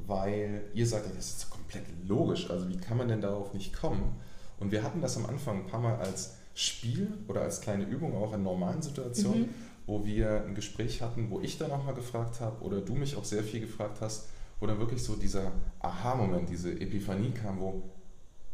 weil 0.08 0.64
ihr 0.74 0.88
sagt, 0.88 1.06
das 1.16 1.26
ist 1.26 1.50
komplett 1.74 2.08
logisch, 2.08 2.50
also 2.50 2.70
wie 2.70 2.78
kann 2.78 2.98
man 2.98 3.08
denn 3.08 3.22
darauf 3.22 3.54
nicht 3.54 3.74
kommen? 3.74 4.16
Und 4.60 4.72
wir 4.72 4.84
hatten 4.84 5.02
das 5.02 5.18
am 5.18 5.26
Anfang 5.26 5.62
ein 5.62 5.68
paar 5.68 5.80
Mal 5.80 5.96
als 5.96 6.36
Spiel 6.56 7.12
oder 7.28 7.42
als 7.42 7.62
kleine 7.62 7.84
Übung 7.86 8.16
auch 8.16 8.34
in 8.34 8.44
normalen 8.44 8.82
Situationen, 8.82 9.42
mhm. 9.42 9.54
wo 9.88 10.06
wir 10.06 10.44
ein 10.46 10.56
Gespräch 10.56 11.02
hatten, 11.02 11.30
wo 11.30 11.42
ich 11.42 11.58
dann 11.58 11.72
auch 11.72 11.84
mal 11.84 11.96
gefragt 11.96 12.40
habe 12.40 12.64
oder 12.64 12.82
du 12.82 12.94
mich 12.94 13.16
auch 13.16 13.26
sehr 13.26 13.44
viel 13.44 13.62
gefragt 13.62 13.98
hast, 14.02 14.28
wo 14.60 14.68
dann 14.68 14.80
wirklich 14.80 15.04
so 15.04 15.16
dieser 15.16 15.52
Aha-Moment, 15.80 16.50
diese 16.50 16.72
Epiphanie 16.72 17.32
kam, 17.32 17.60
wo, 17.60 17.82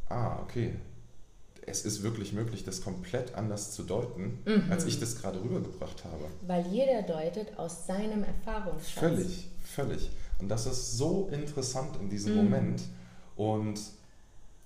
ah, 0.07 0.39
okay, 0.41 0.73
es 1.65 1.85
ist 1.85 2.01
wirklich 2.01 2.33
möglich, 2.33 2.63
das 2.63 2.81
komplett 2.81 3.35
anders 3.35 3.73
zu 3.73 3.83
deuten, 3.83 4.39
mhm. 4.45 4.71
als 4.71 4.85
ich 4.85 4.99
das 4.99 5.21
gerade 5.21 5.43
rübergebracht 5.43 6.03
habe. 6.05 6.25
Weil 6.47 6.65
jeder 6.67 7.03
deutet 7.03 7.59
aus 7.59 7.85
seinem 7.85 8.23
Erfahrungsschatz. 8.23 8.99
Völlig, 8.99 9.49
völlig. 9.63 10.09
Und 10.39 10.49
das 10.49 10.65
ist 10.65 10.97
so 10.97 11.29
interessant 11.31 11.97
in 12.01 12.09
diesem 12.09 12.31
mhm. 12.31 12.43
Moment. 12.43 12.81
Und 13.39 13.79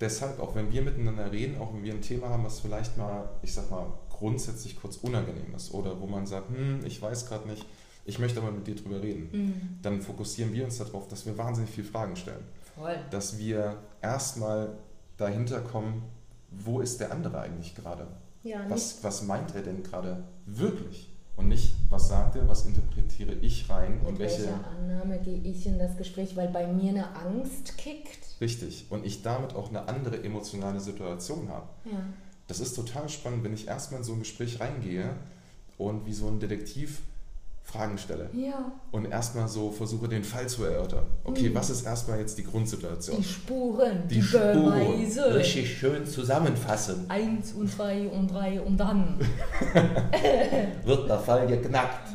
deshalb, 0.02 0.40
auch 0.40 0.56
wenn 0.56 0.72
wir 0.72 0.82
miteinander 0.82 1.32
reden, 1.32 1.62
auch 1.62 1.72
wenn 1.76 1.84
wir 1.84 1.94
ein 1.94 2.02
Thema 2.02 2.30
haben, 2.30 2.44
was 2.44 2.60
vielleicht 2.60 2.98
mal, 2.98 3.30
ich 3.44 3.54
sag 3.54 3.70
mal, 3.70 3.86
grundsätzlich 4.10 4.82
kurz 4.82 4.98
unangenehm 4.98 5.54
ist 5.56 5.76
oder 5.76 6.02
wo 6.02 6.08
man 6.08 6.26
sagt, 6.26 6.50
hm, 6.50 6.84
ich 6.84 7.00
weiß 7.00 7.28
gerade 7.28 7.48
nicht, 7.48 7.64
ich 8.04 8.18
möchte 8.18 8.42
aber 8.42 8.52
mit 8.52 8.66
dir 8.66 8.76
drüber 8.76 9.00
reden, 9.00 9.30
mhm. 9.32 9.80
dann 9.84 10.02
fokussieren 10.02 10.54
wir 10.54 10.66
uns 10.66 10.80
darauf, 10.80 11.08
dass 11.08 11.28
wir 11.28 11.38
wahnsinnig 11.38 11.70
viele 11.70 11.86
Fragen 11.86 12.16
stellen. 12.16 12.44
Voll. 12.76 12.96
Dass 13.12 13.38
wir 13.38 13.78
erstmal 14.02 14.70
dahinter 15.18 15.62
kommen, 15.62 16.02
wo 16.50 16.80
ist 16.80 17.00
der 17.00 17.12
andere 17.12 17.42
eigentlich 17.42 17.76
gerade? 17.76 18.08
Ja, 18.42 18.66
was, 18.70 19.04
was 19.04 19.22
meint 19.22 19.54
er 19.54 19.62
denn 19.62 19.84
gerade 19.84 20.24
wirklich? 20.48 21.14
und 21.36 21.48
nicht, 21.48 21.76
was 21.90 22.10
sagt 22.10 22.36
er, 22.36 22.48
was 22.48 22.66
interpretiere 22.66 23.34
ich 23.42 23.68
rein 23.70 24.00
und 24.06 24.20
Mit 24.20 24.20
welche 24.20 24.54
Annahme 24.54 25.20
gehe 25.20 25.40
ich 25.40 25.66
in 25.66 25.80
das 25.80 25.98
Gespräch, 25.98 26.36
weil 26.36 26.50
bei 26.50 26.68
mir 26.68 26.90
eine 26.90 27.16
Angst 27.16 27.78
kickt. 27.78 28.33
Richtig 28.44 28.86
und 28.90 29.06
ich 29.06 29.22
damit 29.22 29.56
auch 29.56 29.70
eine 29.70 29.88
andere 29.88 30.22
emotionale 30.24 30.80
Situation 30.82 31.48
habe. 31.50 31.68
Ja. 31.86 31.98
Das 32.48 32.60
ist 32.60 32.74
total 32.76 33.08
spannend, 33.08 33.44
wenn 33.46 33.54
ich 33.54 33.68
erstmal 33.70 34.02
in 34.02 34.04
so 34.04 34.12
ein 34.14 34.20
Gespräch 34.20 34.60
reingehe 34.60 35.06
und 35.78 36.06
wie 36.06 36.14
so 36.14 36.28
ein 36.28 36.40
Detektiv 36.42 37.00
Fragen 37.66 37.98
stelle. 37.98 38.30
Ja. 38.34 38.74
Und 38.92 39.06
erstmal 39.06 39.48
so 39.48 39.72
versuche, 39.72 40.10
den 40.10 40.26
Fall 40.26 40.48
zu 40.50 40.66
erörtern. 40.66 41.06
Okay, 41.24 41.48
Mhm. 41.50 41.56
was 41.56 41.70
ist 41.70 41.86
erstmal 41.86 42.20
jetzt 42.20 42.38
die 42.38 42.44
Grundsituation? 42.44 43.16
Die 43.18 43.24
Spuren, 43.24 44.06
die, 44.10 44.16
Die 44.16 44.22
Spuren. 44.22 44.54
Beweise. 44.66 45.34
Richtig 45.36 45.78
schön 45.78 46.06
zusammenfassen. 46.06 47.06
Eins 47.10 47.54
und 47.54 47.72
zwei 47.72 48.10
und 48.10 48.28
drei 48.28 48.60
und 48.62 48.76
dann. 48.78 49.18
Wird 50.84 51.10
der 51.10 51.20
Fall 51.20 51.48
geknackt. 51.48 52.10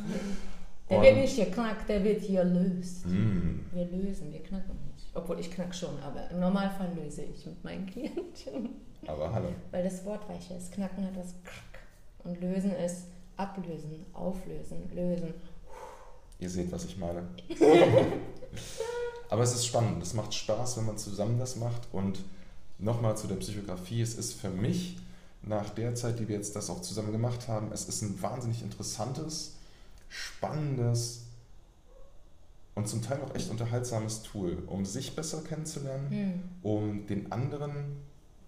Der 0.90 0.98
Und- 0.98 1.04
wird 1.04 1.16
nicht 1.16 1.36
geknackt, 1.36 1.88
der 1.88 2.04
wird 2.04 2.20
hier 2.22 2.44
löst. 2.44 3.06
Mm. 3.06 3.60
Wir 3.72 3.86
lösen, 3.86 4.30
wir 4.32 4.42
knacken. 4.42 4.76
Obwohl 5.18 5.40
ich 5.40 5.50
knack 5.50 5.74
schon, 5.74 5.98
aber 6.00 6.30
im 6.30 6.38
Normalfall 6.38 6.90
löse 6.94 7.22
ich 7.22 7.44
mit 7.44 7.64
meinen 7.64 7.86
Klienten. 7.86 8.68
Aber 9.06 9.32
hallo. 9.32 9.48
Weil 9.72 9.82
das 9.82 10.04
Wort 10.04 10.28
weicher 10.28 10.56
ist. 10.56 10.72
Knacken 10.72 11.04
hat 11.04 11.16
das 11.16 11.34
Krack. 11.42 11.82
Und 12.22 12.40
lösen 12.40 12.72
ist 12.72 13.06
ablösen, 13.36 14.06
auflösen, 14.12 14.88
lösen. 14.94 15.34
Ihr 16.38 16.50
seht, 16.50 16.70
was 16.70 16.84
ich 16.84 16.96
meine. 16.98 17.26
Aber 19.30 19.42
es 19.42 19.54
ist 19.54 19.66
spannend. 19.66 20.02
Es 20.02 20.14
macht 20.14 20.32
Spaß, 20.32 20.76
wenn 20.78 20.86
man 20.86 20.98
zusammen 20.98 21.38
das 21.38 21.56
macht. 21.56 21.88
Und 21.92 22.20
nochmal 22.78 23.16
zu 23.16 23.26
der 23.26 23.36
Psychografie. 23.36 24.00
Es 24.00 24.14
ist 24.14 24.34
für 24.34 24.50
mich, 24.50 24.98
nach 25.42 25.70
der 25.70 25.96
Zeit, 25.96 26.20
die 26.20 26.28
wir 26.28 26.36
jetzt 26.36 26.54
das 26.54 26.70
auch 26.70 26.80
zusammen 26.80 27.10
gemacht 27.10 27.48
haben, 27.48 27.72
es 27.72 27.88
ist 27.88 28.02
ein 28.02 28.22
wahnsinnig 28.22 28.62
interessantes, 28.62 29.56
spannendes 30.08 31.27
und 32.78 32.88
zum 32.88 33.02
Teil 33.02 33.20
auch 33.20 33.34
echt 33.34 33.50
unterhaltsames 33.50 34.22
Tool, 34.22 34.62
um 34.66 34.84
sich 34.86 35.14
besser 35.16 35.42
kennenzulernen, 35.42 36.10
Hm. 36.10 36.42
um 36.62 37.06
den 37.06 37.30
anderen 37.32 37.96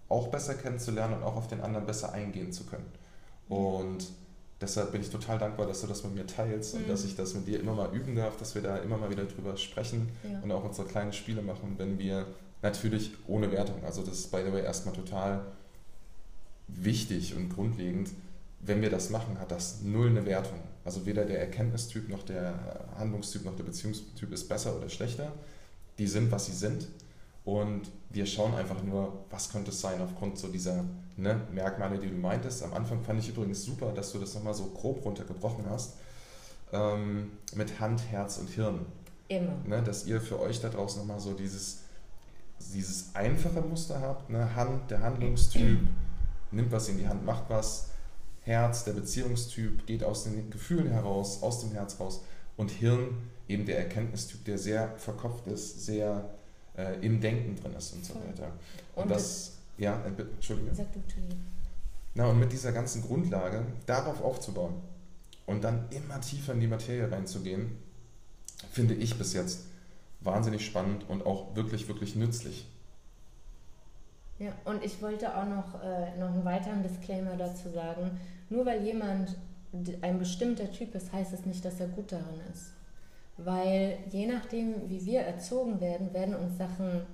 auch 0.09 0.27
besser 0.29 0.55
kennenzulernen 0.55 1.15
und 1.15 1.23
auch 1.23 1.35
auf 1.35 1.47
den 1.47 1.61
anderen 1.61 1.85
besser 1.85 2.11
eingehen 2.13 2.51
zu 2.51 2.63
können. 2.65 2.85
Und 3.49 4.07
deshalb 4.61 4.91
bin 4.93 5.01
ich 5.01 5.09
total 5.09 5.37
dankbar, 5.37 5.67
dass 5.67 5.81
du 5.81 5.87
das 5.87 6.03
mit 6.03 6.15
mir 6.15 6.25
teilst 6.27 6.73
und 6.75 6.83
Mhm. 6.85 6.87
dass 6.89 7.03
ich 7.03 7.15
das 7.15 7.33
mit 7.33 7.47
dir 7.47 7.59
immer 7.59 7.73
mal 7.73 7.93
üben 7.93 8.15
darf, 8.15 8.37
dass 8.37 8.55
wir 8.55 8.61
da 8.61 8.77
immer 8.77 8.97
mal 8.97 9.09
wieder 9.09 9.25
drüber 9.25 9.57
sprechen 9.57 10.09
Ja. 10.23 10.39
und 10.41 10.51
auch 10.51 10.63
unsere 10.63 10.87
kleinen 10.87 11.13
Spiele 11.13 11.41
machen, 11.41 11.75
wenn 11.77 11.97
wir 11.99 12.25
natürlich 12.61 13.11
ohne 13.27 13.51
Wertung, 13.51 13.83
also 13.83 14.01
das 14.03 14.19
ist 14.19 14.31
by 14.31 14.39
the 14.45 14.53
way 14.53 14.63
erstmal 14.63 14.93
total 14.95 15.41
wichtig 16.67 17.35
und 17.35 17.49
grundlegend, 17.49 18.09
wenn 18.61 18.81
wir 18.81 18.89
das 18.89 19.09
machen, 19.09 19.39
hat 19.39 19.51
das 19.51 19.81
null 19.81 20.09
eine 20.09 20.25
Wertung. 20.25 20.59
Also 20.83 21.05
weder 21.05 21.25
der 21.25 21.39
Erkenntnistyp 21.39 22.09
noch 22.09 22.23
der 22.23 22.53
Handlungstyp 22.97 23.45
noch 23.45 23.55
der 23.55 23.63
Beziehungstyp 23.63 24.31
ist 24.31 24.49
besser 24.49 24.75
oder 24.75 24.89
schlechter. 24.89 25.31
Die 25.97 26.07
sind, 26.07 26.31
was 26.31 26.47
sie 26.47 26.53
sind. 26.53 26.87
Und 27.43 27.89
wir 28.09 28.25
schauen 28.25 28.53
einfach 28.53 28.83
nur, 28.83 29.25
was 29.29 29.51
könnte 29.51 29.71
es 29.71 29.81
sein 29.81 29.99
aufgrund 30.01 30.37
so 30.37 30.47
dieser 30.47 30.83
ne, 31.17 31.41
Merkmale, 31.51 31.97
die 31.97 32.09
du 32.09 32.15
meintest. 32.15 32.63
Am 32.63 32.73
Anfang 32.73 33.03
fand 33.03 33.19
ich 33.19 33.29
übrigens 33.29 33.63
super, 33.63 33.91
dass 33.93 34.11
du 34.11 34.19
das 34.19 34.33
nochmal 34.35 34.53
so 34.53 34.65
grob 34.65 35.03
runtergebrochen 35.05 35.65
hast. 35.69 35.93
Ähm, 36.71 37.31
mit 37.55 37.79
Hand, 37.79 38.01
Herz 38.09 38.37
und 38.37 38.49
Hirn. 38.49 38.85
Immer. 39.27 39.53
Ne, 39.65 39.81
dass 39.81 40.05
ihr 40.05 40.21
für 40.21 40.39
euch 40.39 40.61
da 40.61 40.69
draußen 40.69 40.99
nochmal 40.99 41.19
so 41.19 41.33
dieses, 41.33 41.79
dieses 42.73 43.15
einfache 43.15 43.61
Muster 43.61 43.99
habt. 44.01 44.29
Ne? 44.29 44.55
Hand, 44.55 44.91
der 44.91 45.01
Handlungstyp, 45.01 45.79
nimmt 46.51 46.71
was 46.71 46.89
in 46.89 46.97
die 46.97 47.07
Hand, 47.07 47.25
macht 47.25 47.45
was. 47.49 47.90
Herz, 48.43 48.83
der 48.83 48.93
Beziehungstyp, 48.93 49.85
geht 49.85 50.03
aus 50.03 50.23
den 50.23 50.49
Gefühlen 50.49 50.89
heraus, 50.89 51.41
aus 51.43 51.61
dem 51.61 51.71
Herz 51.71 51.99
raus. 51.99 52.23
Und 52.57 52.71
Hirn, 52.71 53.17
eben 53.47 53.65
der 53.65 53.77
Erkenntnistyp, 53.79 54.43
der 54.45 54.57
sehr 54.57 54.95
verkopft 54.97 55.47
ist, 55.47 55.85
sehr 55.85 56.29
äh, 56.77 57.05
im 57.05 57.21
Denken 57.21 57.55
drin 57.55 57.73
ist 57.73 57.93
und 57.93 58.05
so 58.05 58.15
weiter. 58.15 58.51
Und, 58.95 59.03
Und 59.03 59.11
das, 59.11 59.53
ja, 59.77 60.03
äh, 60.05 60.09
bitte, 60.09 60.31
Entschuldige. 60.31 60.73
Sag 60.73 60.91
du, 60.93 60.99
Tulli. 61.01 61.35
Na, 62.13 62.27
und 62.27 62.39
mit 62.39 62.51
dieser 62.51 62.71
ganzen 62.71 63.01
Grundlage 63.03 63.65
darauf 63.85 64.21
aufzubauen 64.21 64.73
und 65.45 65.63
dann 65.63 65.87
immer 65.91 66.19
tiefer 66.19 66.53
in 66.53 66.59
die 66.59 66.67
Materie 66.67 67.09
reinzugehen, 67.09 67.77
finde 68.71 68.95
ich 68.95 69.17
bis 69.17 69.33
jetzt 69.33 69.61
wahnsinnig 70.19 70.65
spannend 70.65 71.05
und 71.07 71.25
auch 71.25 71.55
wirklich, 71.55 71.87
wirklich 71.87 72.15
nützlich. 72.15 72.67
Ja, 74.41 74.53
und 74.65 74.83
ich 74.83 75.03
wollte 75.03 75.37
auch 75.37 75.45
noch, 75.45 75.83
äh, 75.83 76.17
noch 76.17 76.29
einen 76.29 76.43
weiteren 76.43 76.81
Disclaimer 76.81 77.35
dazu 77.37 77.69
sagen. 77.69 78.19
Nur 78.49 78.65
weil 78.65 78.81
jemand 78.81 79.37
ein 80.01 80.17
bestimmter 80.17 80.71
Typ 80.71 80.95
ist, 80.95 81.13
heißt 81.13 81.31
es 81.31 81.45
nicht, 81.45 81.63
dass 81.63 81.79
er 81.79 81.87
gut 81.89 82.11
darin 82.11 82.41
ist. 82.51 82.73
Weil 83.37 83.99
je 84.09 84.25
nachdem, 84.25 84.89
wie 84.89 85.05
wir 85.05 85.21
erzogen 85.21 85.79
werden, 85.79 86.11
werden 86.15 86.33
uns 86.33 86.57
Sachen 86.57 87.05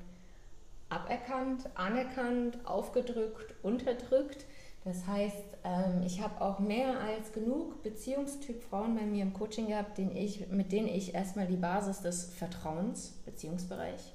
aberkannt, 0.87 1.69
anerkannt, 1.75 2.59
aufgedrückt, 2.63 3.55
unterdrückt. 3.61 4.45
Das 4.85 5.05
heißt, 5.05 5.57
ähm, 5.65 6.03
ich 6.05 6.21
habe 6.21 6.39
auch 6.39 6.59
mehr 6.59 6.97
als 6.97 7.33
genug 7.33 7.83
Beziehungstyp 7.83 8.63
Frauen 8.63 8.95
bei 8.95 9.05
mir 9.05 9.23
im 9.23 9.33
Coaching 9.33 9.67
gehabt, 9.67 9.97
den 9.97 10.15
ich, 10.15 10.47
mit 10.47 10.71
denen 10.71 10.87
ich 10.87 11.13
erstmal 11.13 11.47
die 11.47 11.57
Basis 11.57 11.99
des 11.99 12.33
Vertrauens, 12.35 13.21
Beziehungsbereich, 13.25 14.13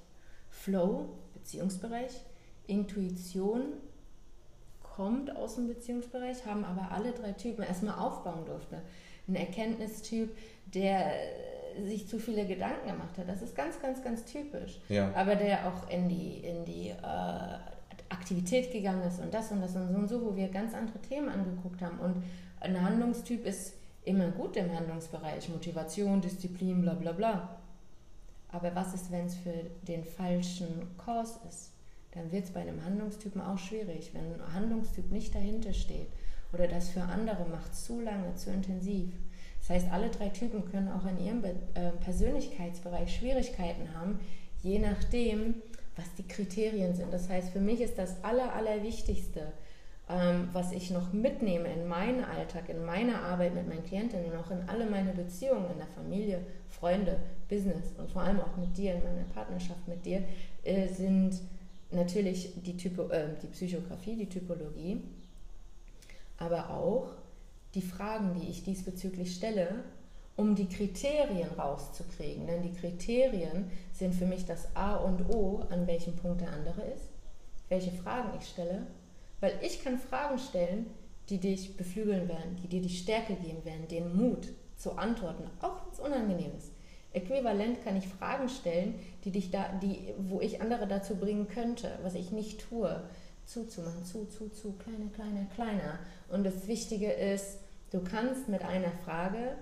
Flow, 0.49 1.11
Beziehungsbereich, 1.35 2.23
Intuition 2.67 3.63
kommt 4.83 5.35
aus 5.35 5.57
dem 5.57 5.69
Beziehungsbereich, 5.69 6.45
haben 6.47 6.65
aber 6.65 6.91
alle 6.93 7.13
drei 7.13 7.33
Typen 7.33 7.63
erstmal 7.63 7.99
aufbauen 7.99 8.45
durfte. 8.45 8.83
Ein 9.29 9.37
Erkenntnistyp, 9.37 10.37
der 10.75 11.13
sich 11.85 12.09
zu 12.09 12.19
viele 12.19 12.47
Gedanken 12.47 12.89
gemacht 12.89 13.17
hat, 13.17 13.29
das 13.29 13.41
ist 13.41 13.55
ganz, 13.57 13.81
ganz, 13.81 14.03
ganz 14.03 14.25
typisch. 14.25 14.81
Ja, 14.89 15.13
Aber 15.15 15.37
der 15.37 15.67
auch 15.67 15.89
in 15.89 16.09
die, 16.09 16.39
in 16.39 16.65
die 16.65 16.89
äh, 16.89 17.59
Aktivität 18.11 18.73
gegangen 18.73 19.03
ist 19.03 19.21
und 19.21 19.33
das 19.33 19.51
und 19.51 19.63
das 19.63 19.75
und 19.75 19.89
so 19.89 19.95
und 19.95 20.09
so, 20.09 20.23
wo 20.23 20.37
wir 20.37 20.49
ganz 20.49 20.75
andere 20.75 20.99
Themen 20.99 21.29
angeguckt 21.29 21.81
haben. 21.81 21.99
Und 21.99 22.23
ein 22.61 22.81
Handlungstyp 22.81 23.47
ist 23.47 23.75
immer 24.05 24.29
gut 24.29 24.57
im 24.57 24.75
Handlungsbereich, 24.75 25.49
Motivation, 25.49 26.21
Disziplin, 26.21 26.83
bla 26.83 26.95
bla 26.95 27.13
bla. 27.13 27.57
Aber 28.49 28.75
was 28.75 28.93
ist, 28.95 29.11
wenn 29.11 29.27
es 29.27 29.37
für 29.37 29.55
den 29.89 30.05
falschen 30.05 30.97
Kurs 30.99 31.39
ist? 31.49 31.72
Dann 32.13 32.31
wird 32.31 32.45
es 32.45 32.51
bei 32.51 32.61
einem 32.61 32.85
Handlungstypen 32.85 33.41
auch 33.41 33.59
schwierig, 33.59 34.13
wenn 34.15 34.35
ein 34.35 34.55
Handlungstyp 34.55 35.11
nicht 35.11 35.35
dahinter 35.35 35.73
steht 35.73 36.09
oder 36.53 36.69
das 36.69 36.91
für 36.91 37.03
andere 37.03 37.47
macht 37.47 37.75
zu 37.75 38.01
lange, 38.01 38.35
zu 38.35 38.51
intensiv. 38.51 39.15
Das 39.61 39.71
heißt, 39.71 39.93
alle 39.93 40.11
drei 40.11 40.29
Typen 40.29 40.65
können 40.71 40.89
auch 40.89 41.07
in 41.07 41.25
ihrem 41.25 41.45
äh, 41.45 41.91
Persönlichkeitsbereich 42.05 43.17
Schwierigkeiten 43.17 43.95
haben, 43.95 44.21
je 44.63 44.79
nachdem, 44.79 45.55
was 45.97 46.13
die 46.15 46.27
Kriterien 46.27 46.95
sind. 46.95 47.13
Das 47.13 47.29
heißt, 47.29 47.51
für 47.51 47.61
mich 47.61 47.81
ist 47.81 47.97
das 47.97 48.23
Aller, 48.25 48.53
Allerwichtigste, 48.55 49.53
ähm, 50.09 50.49
was 50.53 50.73
ich 50.73 50.91
noch 50.91 51.13
mitnehme 51.13 51.69
in 51.69 51.87
meinen 51.87 52.25
Alltag, 52.25 52.69
in 52.69 52.85
meine 52.85 53.21
Arbeit 53.21 53.55
mit 53.55 53.69
meinen 53.69 53.85
Klientinnen 53.85 54.37
auch 54.37 54.51
in 54.51 54.69
alle 54.69 54.87
meine 54.87 55.13
Beziehungen 55.13 55.71
in 55.71 55.79
der 55.79 55.87
Familie, 55.87 56.41
Freunde, 56.69 57.21
Business 57.49 57.93
und 57.99 58.11
vor 58.11 58.23
allem 58.23 58.41
auch 58.41 58.57
mit 58.57 58.77
dir, 58.77 58.95
in 58.95 59.05
meiner 59.05 59.29
Partnerschaft 59.33 59.87
mit 59.87 60.05
dir, 60.05 60.25
äh, 60.65 60.89
sind 60.89 61.41
natürlich 61.95 62.53
die, 62.63 62.77
Typo, 62.77 63.09
äh, 63.09 63.29
die 63.43 63.49
Psychografie, 63.49 64.17
die 64.17 64.29
Typologie, 64.29 65.03
aber 66.39 66.71
auch 66.71 67.11
die 67.75 67.83
Fragen, 67.83 68.39
die 68.41 68.49
ich 68.49 68.65
diesbezüglich 68.65 69.35
stelle, 69.35 69.85
um 70.37 70.55
die 70.55 70.69
Kriterien 70.69 71.51
rauszukriegen. 71.53 72.47
Denn 72.47 72.63
die 72.63 72.73
Kriterien 72.73 73.71
sind 73.93 74.15
für 74.15 74.27
mich 74.27 74.45
das 74.45 74.75
A 74.75 74.97
und 74.97 75.29
O, 75.35 75.63
an 75.71 75.87
welchem 75.87 76.17
Punkt 76.17 76.41
der 76.41 76.53
andere 76.53 76.83
ist, 76.83 77.09
welche 77.69 77.93
Fragen 77.93 78.31
ich 78.39 78.49
stelle, 78.49 78.87
weil 79.41 79.55
ich 79.63 79.83
kann 79.83 79.99
Fragen 79.99 80.39
stellen, 80.39 80.87
die 81.29 81.39
dich 81.39 81.77
beflügeln 81.77 82.29
werden, 82.29 82.57
die 82.63 82.69
dir 82.69 82.83
die 82.83 82.89
Stärke 82.89 83.35
geben 83.35 83.65
werden, 83.65 83.89
den 83.89 84.17
Mut 84.17 84.49
zu 84.77 84.93
antworten, 84.93 85.45
auch 85.61 85.77
wenn 85.85 85.93
es 85.93 86.01
unangenehm 86.01 86.53
ist. 86.57 86.72
Äquivalent 87.13 87.85
kann 87.85 87.97
ich 87.97 88.09
Fragen 88.09 88.49
stellen, 88.49 88.95
die 89.25 89.31
dich 89.31 89.51
da, 89.51 89.67
die, 89.83 90.15
wo 90.19 90.41
ich 90.41 90.61
andere 90.63 90.87
dazu 90.87 91.17
bringen 91.17 91.49
könnte, 91.49 91.91
was 92.03 92.15
ich 92.15 92.31
nicht 92.31 92.69
tue, 92.69 93.03
zuzumachen, 93.45 94.05
zu, 94.05 94.27
zu, 94.27 94.49
zu, 94.49 94.73
kleiner, 94.73 95.11
kleiner, 95.15 95.47
kleiner. 95.55 95.99
Und 96.29 96.45
das 96.45 96.67
Wichtige 96.67 97.11
ist, 97.11 97.59
du 97.91 98.03
kannst 98.03 98.49
mit 98.49 98.65
einer 98.65 98.93
Frage, 99.05 99.57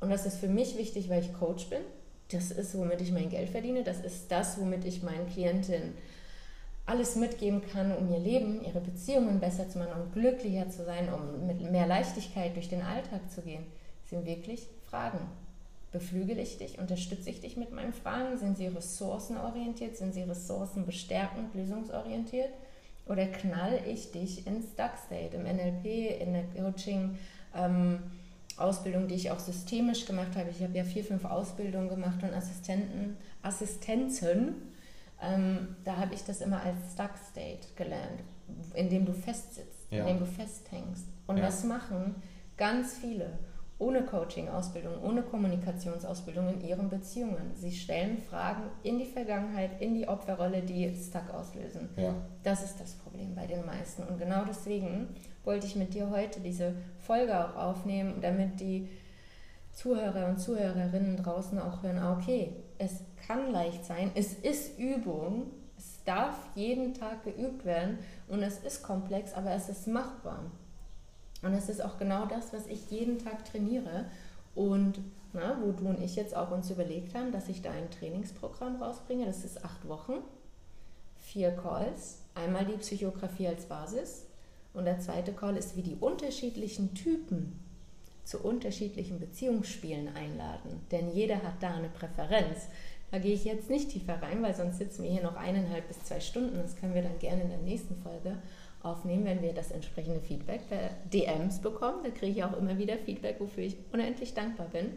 und 0.00 0.10
das 0.10 0.26
ist 0.26 0.38
für 0.38 0.48
mich 0.48 0.76
wichtig, 0.76 1.08
weil 1.08 1.22
ich 1.22 1.32
Coach 1.32 1.68
bin, 1.70 1.82
das 2.30 2.50
ist, 2.50 2.76
womit 2.76 3.00
ich 3.00 3.12
mein 3.12 3.30
Geld 3.30 3.50
verdiene, 3.50 3.84
das 3.84 4.00
ist 4.00 4.32
das, 4.32 4.58
womit 4.58 4.84
ich 4.84 5.02
meinen 5.02 5.28
Klientinnen 5.28 5.94
alles 6.84 7.14
mitgeben 7.14 7.62
kann, 7.62 7.96
um 7.96 8.10
ihr 8.10 8.18
Leben, 8.18 8.64
ihre 8.64 8.80
Beziehungen 8.80 9.38
besser 9.38 9.68
zu 9.68 9.78
machen, 9.78 10.02
um 10.02 10.12
glücklicher 10.12 10.68
zu 10.68 10.84
sein, 10.84 11.12
um 11.12 11.46
mit 11.46 11.60
mehr 11.70 11.86
Leichtigkeit 11.86 12.56
durch 12.56 12.68
den 12.68 12.82
Alltag 12.82 13.30
zu 13.30 13.42
gehen, 13.42 13.64
sind 14.04 14.26
wirklich 14.26 14.66
Fragen. 14.90 15.20
Beflügel 15.92 16.38
ich 16.38 16.58
dich? 16.58 16.78
Unterstütze 16.78 17.30
ich 17.30 17.40
dich 17.40 17.56
mit 17.56 17.72
meinen 17.72 17.92
Fragen? 17.92 18.38
Sind 18.38 18.56
sie 18.56 18.66
ressourcenorientiert? 18.66 19.96
Sind 19.96 20.14
sie 20.14 20.22
ressourcenbestärkend, 20.22 21.54
lösungsorientiert? 21.54 22.50
Oder 23.06 23.26
knall 23.26 23.80
ich 23.86 24.10
dich 24.12 24.46
ins 24.46 24.72
Stuck 24.72 24.92
State, 25.06 25.36
im 25.36 25.42
NLP, 25.42 26.20
in 26.22 26.32
der 26.32 26.44
Coaching, 26.56 27.18
ähm, 27.54 27.98
Ausbildung, 28.56 29.08
die 29.08 29.14
ich 29.16 29.30
auch 29.30 29.38
systemisch 29.38 30.06
gemacht 30.06 30.36
habe. 30.36 30.50
Ich 30.50 30.62
habe 30.62 30.76
ja 30.76 30.84
vier, 30.84 31.04
fünf 31.04 31.24
Ausbildungen 31.24 31.88
gemacht 31.88 32.22
und 32.22 32.32
Assistenten, 32.32 33.16
Assistenzen. 33.42 34.54
Ähm, 35.20 35.76
da 35.84 35.96
habe 35.96 36.14
ich 36.14 36.24
das 36.24 36.40
immer 36.40 36.62
als 36.62 36.76
Stuck 36.92 37.10
State 37.30 37.68
gelernt, 37.76 38.20
in 38.74 38.88
dem 38.88 39.04
du 39.04 39.12
festsitzt, 39.12 39.86
Ja. 39.90 40.00
in 40.00 40.06
dem 40.06 40.18
du 40.20 40.26
festhängst. 40.26 41.06
Und 41.26 41.38
Ja. 41.38 41.44
das 41.44 41.64
machen 41.64 42.14
ganz 42.56 42.94
viele. 42.98 43.38
Ohne 43.82 44.04
Coaching-Ausbildung, 44.04 45.02
ohne 45.02 45.22
Kommunikationsausbildung 45.22 46.48
in 46.54 46.60
ihren 46.60 46.88
Beziehungen. 46.88 47.52
Sie 47.54 47.72
stellen 47.72 48.18
Fragen 48.18 48.62
in 48.84 48.98
die 48.98 49.06
Vergangenheit, 49.06 49.80
in 49.80 49.94
die 49.94 50.06
Opferrolle, 50.06 50.62
die 50.62 50.94
Stuck 50.94 51.34
auslösen. 51.34 51.88
Ja. 51.96 52.14
Das 52.44 52.62
ist 52.62 52.80
das 52.80 52.94
Problem 52.94 53.34
bei 53.34 53.46
den 53.46 53.66
meisten. 53.66 54.04
Und 54.04 54.18
genau 54.18 54.44
deswegen 54.48 55.08
wollte 55.42 55.66
ich 55.66 55.74
mit 55.74 55.94
dir 55.94 56.10
heute 56.10 56.40
diese 56.40 56.74
Folge 56.98 57.36
auch 57.36 57.56
aufnehmen, 57.56 58.20
damit 58.20 58.60
die 58.60 58.88
Zuhörer 59.72 60.28
und 60.28 60.38
Zuhörerinnen 60.38 61.16
draußen 61.16 61.58
auch 61.58 61.82
hören, 61.82 61.98
ah, 61.98 62.16
okay, 62.16 62.52
es 62.78 63.00
kann 63.26 63.50
leicht 63.50 63.84
sein, 63.84 64.12
es 64.14 64.34
ist 64.34 64.78
Übung, 64.78 65.50
es 65.76 66.04
darf 66.04 66.36
jeden 66.54 66.94
Tag 66.94 67.24
geübt 67.24 67.64
werden 67.64 67.98
und 68.28 68.42
es 68.42 68.58
ist 68.58 68.82
komplex, 68.82 69.32
aber 69.34 69.52
es 69.52 69.68
ist 69.68 69.88
machbar. 69.88 70.44
Und 71.42 71.54
es 71.54 71.68
ist 71.68 71.84
auch 71.84 71.98
genau 71.98 72.26
das, 72.26 72.52
was 72.52 72.66
ich 72.66 72.90
jeden 72.90 73.18
Tag 73.18 73.44
trainiere 73.44 74.06
und 74.54 75.00
na, 75.32 75.58
wo 75.62 75.72
du 75.72 75.88
und 75.88 76.02
ich 76.02 76.14
jetzt 76.14 76.36
auch 76.36 76.50
uns 76.50 76.70
überlegt 76.70 77.14
haben, 77.14 77.32
dass 77.32 77.48
ich 77.48 77.62
da 77.62 77.70
ein 77.70 77.90
Trainingsprogramm 77.90 78.82
rausbringe. 78.82 79.26
Das 79.26 79.44
ist 79.44 79.64
acht 79.64 79.88
Wochen, 79.88 80.14
vier 81.18 81.50
Calls, 81.52 82.18
einmal 82.34 82.66
die 82.66 82.76
Psychografie 82.76 83.48
als 83.48 83.64
Basis 83.64 84.26
und 84.74 84.84
der 84.84 85.00
zweite 85.00 85.32
Call 85.32 85.56
ist, 85.56 85.76
wie 85.76 85.82
die 85.82 85.96
unterschiedlichen 85.96 86.94
Typen 86.94 87.58
zu 88.24 88.38
unterschiedlichen 88.38 89.18
Beziehungsspielen 89.18 90.14
einladen. 90.14 90.80
Denn 90.90 91.12
jeder 91.12 91.42
hat 91.42 91.60
da 91.60 91.74
eine 91.74 91.88
Präferenz. 91.88 92.68
Da 93.10 93.18
gehe 93.18 93.34
ich 93.34 93.44
jetzt 93.44 93.68
nicht 93.68 93.90
tiefer 93.90 94.22
rein, 94.22 94.42
weil 94.42 94.54
sonst 94.54 94.78
sitzen 94.78 95.02
wir 95.02 95.10
hier 95.10 95.22
noch 95.22 95.36
eineinhalb 95.36 95.88
bis 95.88 96.02
zwei 96.04 96.20
Stunden. 96.20 96.56
Das 96.56 96.76
können 96.76 96.94
wir 96.94 97.02
dann 97.02 97.18
gerne 97.18 97.42
in 97.42 97.50
der 97.50 97.58
nächsten 97.58 97.96
Folge 97.96 98.38
aufnehmen, 98.82 99.24
wenn 99.24 99.42
wir 99.42 99.52
das 99.52 99.70
entsprechende 99.70 100.20
Feedback 100.20 100.68
per 100.68 100.90
DMs 101.12 101.60
bekommen. 101.60 102.00
Da 102.04 102.10
kriege 102.10 102.32
ich 102.32 102.44
auch 102.44 102.56
immer 102.56 102.78
wieder 102.78 102.98
Feedback, 102.98 103.36
wofür 103.38 103.64
ich 103.64 103.76
unendlich 103.92 104.34
dankbar 104.34 104.68
bin. 104.68 104.92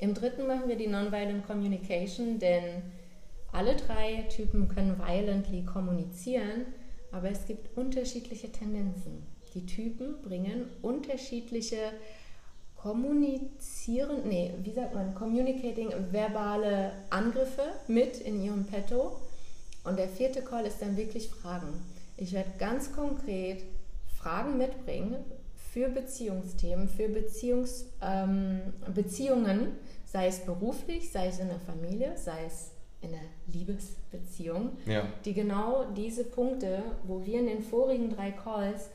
Im 0.00 0.14
dritten 0.14 0.46
machen 0.46 0.68
wir 0.68 0.76
die 0.76 0.88
Nonviolent 0.88 1.46
Communication, 1.46 2.38
denn 2.38 2.82
alle 3.52 3.76
drei 3.76 4.22
Typen 4.34 4.68
können 4.68 4.98
violently 4.98 5.62
kommunizieren, 5.62 6.66
aber 7.12 7.30
es 7.30 7.46
gibt 7.46 7.76
unterschiedliche 7.76 8.50
Tendenzen. 8.50 9.26
Die 9.54 9.66
Typen 9.66 10.22
bringen 10.22 10.70
unterschiedliche 10.80 11.92
kommunizieren, 12.82 14.22
nee, 14.26 14.52
wie 14.62 14.72
sagt 14.72 14.94
man, 14.94 15.14
communicating 15.14 15.92
verbale 16.10 16.92
Angriffe 17.10 17.62
mit 17.86 18.20
in 18.20 18.42
ihrem 18.42 18.64
Petto. 18.64 19.20
Und 19.84 19.98
der 19.98 20.08
vierte 20.08 20.42
Call 20.42 20.66
ist 20.66 20.82
dann 20.82 20.96
wirklich 20.96 21.28
Fragen. 21.28 21.80
Ich 22.16 22.32
werde 22.32 22.50
ganz 22.58 22.92
konkret 22.92 23.64
Fragen 24.06 24.58
mitbringen 24.58 25.16
für 25.54 25.88
Beziehungsthemen, 25.88 26.88
für 26.88 27.08
Beziehungs, 27.08 27.86
ähm, 28.02 28.60
Beziehungen, 28.94 29.72
sei 30.04 30.26
es 30.26 30.40
beruflich, 30.40 31.10
sei 31.10 31.28
es 31.28 31.38
in 31.38 31.48
der 31.48 31.58
Familie, 31.60 32.16
sei 32.16 32.44
es 32.46 32.72
in 33.00 33.10
der 33.12 33.20
Liebesbeziehung, 33.48 34.76
Ja. 34.86 35.04
die 35.24 35.32
genau 35.32 35.84
diese 35.92 36.24
Punkte, 36.24 36.82
wo 37.04 37.24
wir 37.24 37.40
in 37.40 37.46
den 37.46 37.62
vorigen 37.62 38.10
drei 38.10 38.30
Calls 38.30 38.90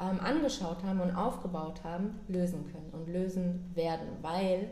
ähm, 0.00 0.18
angeschaut 0.20 0.82
haben 0.82 1.00
und 1.00 1.14
aufgebaut 1.14 1.84
haben, 1.84 2.20
lösen 2.28 2.64
können 2.72 2.90
und 2.92 3.12
lösen 3.12 3.70
werden, 3.74 4.08
weil 4.22 4.70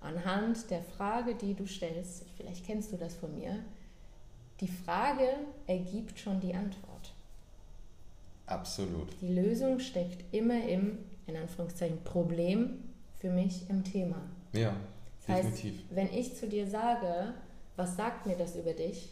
anhand 0.00 0.70
der 0.70 0.82
Frage, 0.82 1.34
die 1.34 1.54
du 1.54 1.66
stellst, 1.66 2.26
vielleicht 2.36 2.64
kennst 2.64 2.92
du 2.92 2.96
das 2.96 3.16
von 3.16 3.34
mir, 3.34 3.56
die 4.60 4.68
Frage 4.68 5.26
ergibt 5.66 6.18
schon 6.20 6.38
die 6.40 6.54
Antwort. 6.54 6.87
Absolut. 8.48 9.08
Die 9.20 9.28
Lösung 9.34 9.78
steckt 9.78 10.24
immer 10.34 10.66
im, 10.66 10.98
in 11.26 11.36
Anführungszeichen, 11.36 12.02
Problem 12.04 12.82
für 13.20 13.30
mich 13.30 13.68
im 13.68 13.84
Thema. 13.84 14.22
Ja, 14.52 14.74
Das 15.26 15.36
heißt, 15.36 15.48
definitiv. 15.58 15.82
wenn 15.90 16.12
ich 16.12 16.34
zu 16.36 16.48
dir 16.48 16.66
sage, 16.66 17.34
was 17.76 17.96
sagt 17.96 18.26
mir 18.26 18.36
das 18.36 18.56
über 18.56 18.72
dich, 18.72 19.10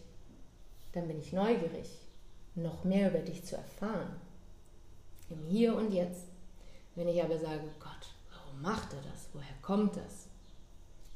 dann 0.92 1.06
bin 1.08 1.18
ich 1.20 1.32
neugierig, 1.32 1.88
noch 2.54 2.84
mehr 2.84 3.10
über 3.10 3.18
dich 3.20 3.44
zu 3.44 3.56
erfahren. 3.56 4.16
Im 5.28 5.44
Hier 5.48 5.76
und 5.76 5.92
Jetzt. 5.92 6.24
Wenn 6.94 7.08
ich 7.08 7.22
aber 7.22 7.38
sage, 7.38 7.60
Gott, 7.78 8.14
warum 8.30 8.62
macht 8.62 8.92
er 8.94 9.02
das? 9.12 9.28
Woher 9.34 9.46
kommt 9.60 9.96
das? 9.96 10.28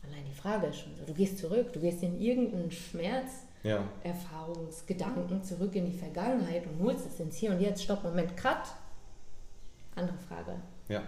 Allein 0.03 0.25
die 0.27 0.35
Frage 0.35 0.67
ist 0.67 0.81
schon 0.81 0.95
so. 0.97 1.05
Du 1.05 1.15
gehst 1.15 1.39
zurück, 1.39 1.73
du 1.73 1.81
gehst 1.81 2.03
in 2.03 2.21
irgendeinen 2.21 2.71
Schmerz, 2.71 3.45
Ja, 3.63 3.85
Erfahrungsgedanken 4.05 5.43
zurück 5.45 5.75
in 5.75 5.87
die 5.91 5.97
Vergangenheit 5.99 6.65
und 6.67 6.83
holst 6.85 7.07
es 7.07 7.21
ins 7.21 7.37
Hier 7.37 7.51
und 7.51 7.61
Jetzt. 7.61 7.83
Stopp, 7.83 8.03
Moment, 8.05 8.37
Cut. 8.37 8.63
Andere 9.97 10.17
Frage. 10.29 10.57
ja, 10.89 11.03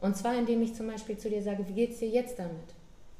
Und 0.00 0.16
zwar, 0.16 0.36
indem 0.36 0.62
ich 0.62 0.74
zum 0.74 0.86
Beispiel 0.88 1.16
zu 1.18 1.28
dir 1.30 1.42
sage, 1.42 1.66
wie 1.68 1.72
geht's 1.72 1.98
dir 1.98 2.08
jetzt 2.08 2.38
damit? 2.38 2.56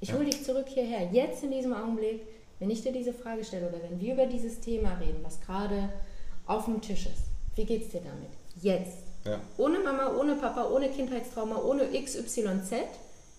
Ich 0.01 0.09
Ja. 0.11 0.14
hole 0.16 0.25
dich 0.27 0.44
zurück 0.44 0.66
hierher, 0.68 1.09
jetzt 1.12 1.42
in 1.44 1.51
diesem 1.51 1.73
Augenblick, 1.73 2.23
wenn 2.59 2.71
ich 2.71 2.83
dir 2.83 2.92
diese 2.92 3.12
Frage 3.12 3.44
stelle 3.44 3.68
oder 3.68 3.81
wenn 3.83 4.01
wir 4.01 4.14
über 4.14 4.27
dieses 4.27 4.61
Thema 4.61 4.94
reden, 4.94 5.18
was 5.23 5.40
gerade 5.40 5.88
auf 6.47 6.64
dem 6.64 6.81
Tisch 6.81 7.07
ist. 7.07 7.23
Wie 7.57 7.64
geht's 7.64 7.88
dir 7.90 8.01
damit? 8.01 8.31
Jetzt. 8.62 8.99
ja, 9.25 9.40
Ohne 9.57 9.79
Mama, 9.81 10.16
ohne 10.16 10.35
Papa, 10.37 10.68
ohne 10.71 10.88
Kindheitstrauma, 10.88 11.57
ohne 11.62 11.87
XYZ. 11.92 12.73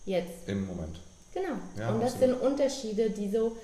Jetzt. 0.06 0.48
im 0.48 0.66
Moment. 0.68 1.00
Genau. 1.34 1.56
Ja, 1.78 1.94
und 1.94 2.02
das 2.02 2.14
absolut. 2.16 2.40
sind 2.40 2.52
Unterschiede, 2.52 3.10
die 3.10 3.30
so 3.30 3.56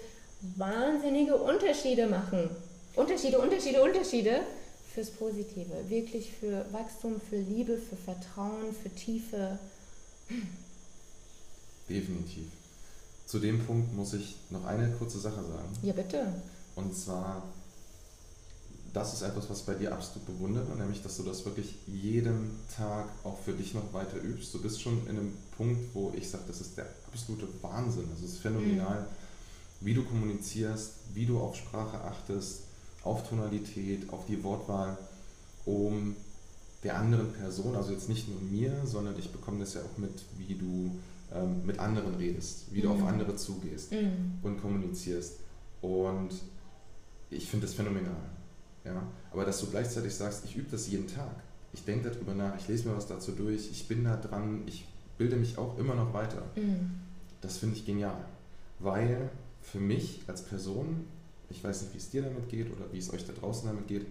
wahnsinnige 0.55 1.35
Unterschiede 1.35 2.07
machen. 2.07 2.49
Unterschiede, 2.95 3.39
Unterschiede, 3.39 3.81
Unterschiede 3.83 4.41
fürs 4.93 5.11
Positive. 5.11 5.89
Wirklich 5.89 6.31
für 6.31 6.65
Wachstum, 6.71 7.19
für 7.29 7.37
Liebe, 7.37 7.77
für 7.77 7.97
Vertrauen, 7.97 8.73
für 8.81 8.89
Tiefe. 8.89 9.59
Definitiv. 11.89 12.47
Zu 13.25 13.39
dem 13.39 13.65
Punkt 13.65 13.93
muss 13.93 14.13
ich 14.13 14.35
noch 14.49 14.65
eine 14.65 14.91
kurze 14.91 15.19
Sache 15.19 15.43
sagen. 15.43 15.77
Ja, 15.81 15.93
bitte. 15.93 16.25
Und 16.75 16.95
zwar, 16.95 17.43
das 18.93 19.13
ist 19.13 19.21
etwas, 19.23 19.49
was 19.49 19.61
ich 19.61 19.65
bei 19.65 19.73
dir 19.73 19.93
absolut 19.93 20.25
bewundere, 20.27 20.75
nämlich, 20.77 21.01
dass 21.01 21.17
du 21.17 21.23
das 21.23 21.43
wirklich 21.45 21.75
jeden 21.87 22.51
Tag 22.75 23.09
auch 23.23 23.37
für 23.39 23.53
dich 23.53 23.73
noch 23.73 23.93
weiter 23.93 24.21
übst. 24.21 24.53
Du 24.53 24.61
bist 24.61 24.81
schon 24.81 25.01
in 25.07 25.17
einem 25.17 25.37
Punkt, 25.57 25.93
wo 25.93 26.13
ich 26.15 26.29
sage, 26.29 26.43
das 26.47 26.61
ist 26.61 26.77
der 26.77 26.87
absolute 27.07 27.47
Wahnsinn. 27.61 28.07
Also 28.11 28.25
es 28.25 28.33
ist 28.33 28.39
phänomenal, 28.39 29.07
wie 29.81 29.93
du 29.93 30.03
kommunizierst, 30.03 30.93
wie 31.13 31.25
du 31.25 31.39
auf 31.39 31.55
Sprache 31.55 32.01
achtest, 32.01 32.63
auf 33.03 33.27
Tonalität, 33.27 34.09
auf 34.11 34.25
die 34.25 34.43
Wortwahl, 34.43 34.97
um 35.65 36.15
der 36.83 36.97
anderen 36.97 37.31
Person, 37.33 37.75
also 37.75 37.91
jetzt 37.91 38.09
nicht 38.09 38.27
nur 38.29 38.39
mir, 38.41 38.85
sondern 38.85 39.17
ich 39.17 39.31
bekomme 39.31 39.59
das 39.59 39.73
ja 39.73 39.81
auch 39.81 39.97
mit, 39.97 40.11
wie 40.37 40.55
du 40.55 40.91
ähm, 41.33 41.65
mit 41.65 41.79
anderen 41.79 42.15
redest, 42.15 42.65
wie 42.71 42.81
du 42.81 42.89
auf 42.91 42.99
Mhm. 42.99 43.07
andere 43.07 43.35
zugehst 43.35 43.91
Mhm. 43.91 44.33
und 44.43 44.61
kommunizierst. 44.61 45.33
Und 45.81 46.29
ich 47.31 47.47
finde 47.49 47.65
das 47.65 47.75
phänomenal. 47.75 48.15
Ja? 48.83 49.01
Aber 49.31 49.43
dass 49.45 49.59
du 49.59 49.67
gleichzeitig 49.67 50.13
sagst, 50.13 50.45
ich 50.45 50.55
übe 50.55 50.69
das 50.69 50.87
jeden 50.87 51.07
Tag. 51.07 51.35
Ich 51.73 51.83
denke 51.83 52.09
darüber 52.11 52.33
nach, 52.35 52.55
ich 52.59 52.67
lese 52.67 52.87
mir 52.87 52.95
was 52.95 53.07
dazu 53.07 53.31
durch, 53.31 53.69
ich 53.71 53.87
bin 53.87 54.03
da 54.03 54.15
dran, 54.17 54.61
ich 54.67 54.85
bilde 55.17 55.35
mich 55.35 55.57
auch 55.57 55.77
immer 55.79 55.95
noch 55.95 56.13
weiter. 56.13 56.43
Mhm. 56.55 56.91
Das 57.41 57.57
finde 57.57 57.75
ich 57.75 57.85
genial. 57.85 58.23
Weil 58.79 59.29
für 59.71 59.79
mich 59.79 60.21
als 60.27 60.43
Person, 60.43 61.05
ich 61.49 61.63
weiß 61.63 61.83
nicht, 61.83 61.93
wie 61.93 61.97
es 61.97 62.09
dir 62.09 62.21
damit 62.21 62.49
geht 62.49 62.71
oder 62.71 62.91
wie 62.91 62.97
es 62.97 63.11
euch 63.13 63.25
da 63.25 63.33
draußen 63.33 63.67
damit 63.67 63.87
geht, 63.87 64.05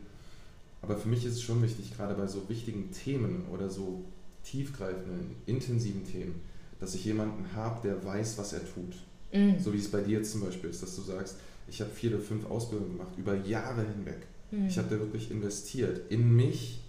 aber 0.83 0.97
für 0.97 1.09
mich 1.09 1.25
ist 1.25 1.35
es 1.35 1.43
schon 1.43 1.63
wichtig, 1.63 1.97
gerade 1.97 2.15
bei 2.15 2.27
so 2.27 2.49
wichtigen 2.49 2.91
Themen 2.93 3.47
oder 3.51 3.71
so 3.71 4.05
tiefgreifenden, 4.45 5.37
intensiven 5.47 6.05
Themen, 6.05 6.43
dass 6.79 6.95
ich 6.95 7.05
jemanden 7.05 7.47
habe, 7.55 7.81
der 7.89 8.05
weiß, 8.05 8.37
was 8.37 8.53
er 8.53 8.61
tut. 8.61 8.95
Mhm. 9.33 9.59
So 9.59 9.73
wie 9.73 9.79
es 9.79 9.91
bei 9.91 10.01
dir 10.01 10.19
jetzt 10.19 10.33
zum 10.33 10.43
Beispiel 10.43 10.71
ist, 10.71 10.83
dass 10.83 10.95
du 10.97 11.03
sagst, 11.03 11.37
ich 11.69 11.81
habe 11.81 11.91
vier 11.91 12.15
oder 12.15 12.21
fünf 12.21 12.45
Ausbildungen 12.51 12.99
gemacht, 12.99 13.13
über 13.17 13.35
Jahre 13.35 13.83
hinweg. 13.83 14.27
Mhm. 14.51 14.67
Ich 14.67 14.77
habe 14.77 14.89
da 14.89 15.01
wirklich 15.01 15.31
investiert 15.31 16.11
in 16.11 16.35
mich, 16.37 16.81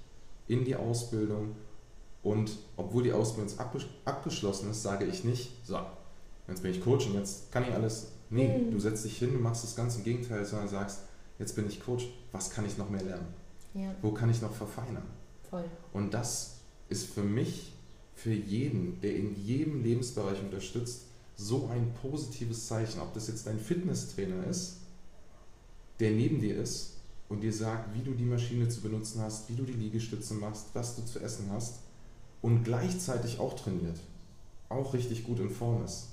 in 0.48 0.66
die 0.66 0.76
Ausbildung. 0.76 1.56
Und 2.22 2.58
obwohl 2.76 3.04
die 3.04 3.14
Ausbildung 3.14 3.54
abgeschlossen 4.06 4.72
ist, 4.72 4.82
sage 4.84 5.06
ich 5.06 5.24
nicht, 5.24 5.52
so, 5.64 5.80
jetzt 6.48 6.64
bin 6.64 6.72
ich 6.72 6.84
Coach 6.84 7.08
und 7.08 7.14
jetzt 7.14 7.52
kann 7.52 7.64
ich 7.64 7.72
alles. 7.72 8.12
Nee, 8.36 8.58
Mhm. 8.60 8.72
du 8.72 8.80
setzt 8.80 9.06
dich 9.06 9.18
hin, 9.18 9.34
du 9.34 9.40
machst 9.40 9.64
das 9.64 9.76
ganz 9.76 9.96
im 9.96 10.04
Gegenteil, 10.04 10.46
sondern 10.46 10.68
sagst, 10.68 11.00
jetzt 11.40 11.56
bin 11.56 11.68
ich 11.68 11.80
Coach, 11.80 12.08
was 12.32 12.50
kann 12.50 12.66
ich 12.66 12.78
noch 12.78 12.90
mehr 12.90 13.04
lernen? 13.04 13.28
Ja, 13.74 13.94
Wo 14.02 14.12
kann 14.12 14.30
ich 14.30 14.42
noch 14.42 14.54
verfeinern? 14.54 15.04
voll. 15.50 15.66
Und 15.94 16.14
das 16.14 16.58
ist 16.90 17.06
für 17.14 17.22
mich, 17.24 17.74
für 18.16 18.34
jeden, 18.34 19.00
der 19.02 19.16
in 19.16 19.36
jedem 19.36 19.84
Lebensbereich 19.84 20.40
unterstützt, 20.42 21.02
so 21.38 21.68
ein 21.72 21.94
positives 22.02 22.68
Zeichen. 22.68 23.00
Ob 23.02 23.14
das 23.14 23.28
jetzt 23.28 23.46
dein 23.48 23.60
Fitnesstrainer 23.60 24.46
ist, 24.48 24.78
der 26.00 26.12
neben 26.12 26.40
dir 26.42 26.58
ist 26.58 26.94
und 27.30 27.42
dir 27.42 27.54
sagt, 27.54 27.94
wie 27.94 28.02
du 28.04 28.12
die 28.14 28.24
Maschine 28.26 28.68
zu 28.70 28.82
benutzen 28.82 29.22
hast, 29.22 29.50
wie 29.50 29.56
du 29.56 29.64
die 29.64 29.74
Liegestütze 29.74 30.34
machst, 30.34 30.68
was 30.74 30.96
du 30.96 31.04
zu 31.06 31.20
essen 31.20 31.50
hast 31.52 31.76
und 32.42 32.64
gleichzeitig 32.64 33.40
auch 33.40 33.54
trainiert, 33.56 34.00
auch 34.70 34.94
richtig 34.94 35.24
gut 35.26 35.40
in 35.40 35.50
Form 35.50 35.84
ist. 35.86 36.08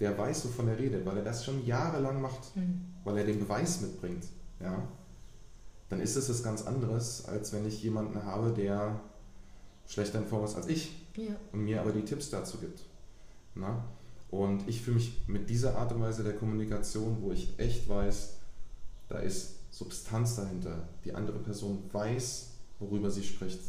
Der 0.00 0.16
weiß, 0.16 0.44
wovon 0.46 0.68
er 0.68 0.78
redet, 0.78 1.06
weil 1.06 1.16
er 1.18 1.24
das 1.24 1.44
schon 1.44 1.64
jahrelang 1.66 2.20
macht 2.20 2.54
Mhm. 2.56 2.80
weil 3.04 3.18
er 3.18 3.24
den 3.24 3.38
Beweis 3.38 3.80
mitbringt, 3.80 4.24
ja, 4.60 4.86
dann 5.88 6.00
ist 6.00 6.16
es 6.16 6.28
was 6.28 6.42
ganz 6.42 6.62
anderes, 6.62 7.24
als 7.26 7.52
wenn 7.52 7.66
ich 7.66 7.82
jemanden 7.82 8.22
habe, 8.24 8.50
der 8.52 9.00
schlechter 9.86 10.18
in 10.18 10.26
Form 10.26 10.44
ist 10.44 10.56
als 10.56 10.66
ich 10.66 11.06
Ja. 11.16 11.34
und 11.52 11.60
mir 11.64 11.80
aber 11.80 11.92
die 11.92 12.02
Tipps 12.04 12.28
dazu 12.30 12.58
gibt. 12.58 12.80
Na? 13.54 13.84
Und 14.30 14.68
ich 14.68 14.82
fühle 14.82 14.96
mich 14.96 15.22
mit 15.28 15.48
dieser 15.48 15.78
Art 15.78 15.92
und 15.92 16.00
Weise 16.02 16.24
der 16.24 16.34
Kommunikation, 16.34 17.18
wo 17.22 17.30
ich 17.32 17.58
echt 17.58 17.88
weiß, 17.88 18.34
da 19.08 19.18
ist 19.20 19.54
Substanz 19.70 20.36
dahinter. 20.36 20.88
Die 21.04 21.14
andere 21.14 21.38
Person 21.38 21.84
weiß, 21.92 22.48
worüber 22.80 23.10
sie 23.10 23.22
spricht. 23.22 23.60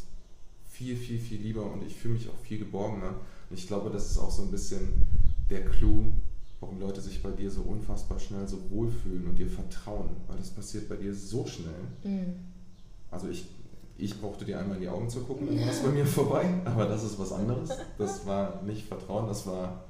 Viel, 0.69 0.97
viel, 0.97 1.19
viel 1.19 1.39
lieber 1.41 1.71
und 1.71 1.83
ich 1.83 1.95
fühle 1.95 2.15
mich 2.15 2.27
auch 2.27 2.37
viel 2.43 2.57
geborgener. 2.59 3.13
Und 3.49 3.57
ich 3.57 3.67
glaube, 3.67 3.91
das 3.91 4.09
ist 4.11 4.17
auch 4.17 4.31
so 4.31 4.41
ein 4.43 4.51
bisschen 4.51 4.89
der 5.49 5.65
Clou, 5.65 6.05
warum 6.59 6.79
Leute 6.79 7.01
sich 7.01 7.21
bei 7.21 7.31
dir 7.31 7.49
so 7.49 7.61
unfassbar 7.61 8.19
schnell 8.19 8.47
so 8.47 8.69
wohlfühlen 8.69 9.27
und 9.27 9.35
dir 9.37 9.47
vertrauen. 9.47 10.09
Weil 10.27 10.37
das 10.37 10.49
passiert 10.49 10.89
bei 10.89 10.95
dir 10.95 11.13
so 11.13 11.45
schnell. 11.45 11.73
Mhm. 12.03 12.35
Also 13.11 13.29
ich, 13.29 13.47
ich 13.97 14.19
brauchte 14.19 14.45
dir 14.45 14.59
einmal 14.59 14.77
in 14.77 14.81
die 14.81 14.89
Augen 14.89 15.09
zu 15.09 15.21
gucken, 15.21 15.47
dann 15.47 15.59
war 15.59 15.69
es 15.69 15.81
bei 15.81 15.89
mir 15.89 16.05
vorbei. 16.05 16.45
Aber 16.65 16.85
das 16.85 17.03
ist 17.03 17.17
was 17.19 17.31
anderes. 17.31 17.69
Das 17.97 18.25
war 18.25 18.61
nicht 18.63 18.85
Vertrauen, 18.85 19.27
das 19.27 19.45
war. 19.47 19.85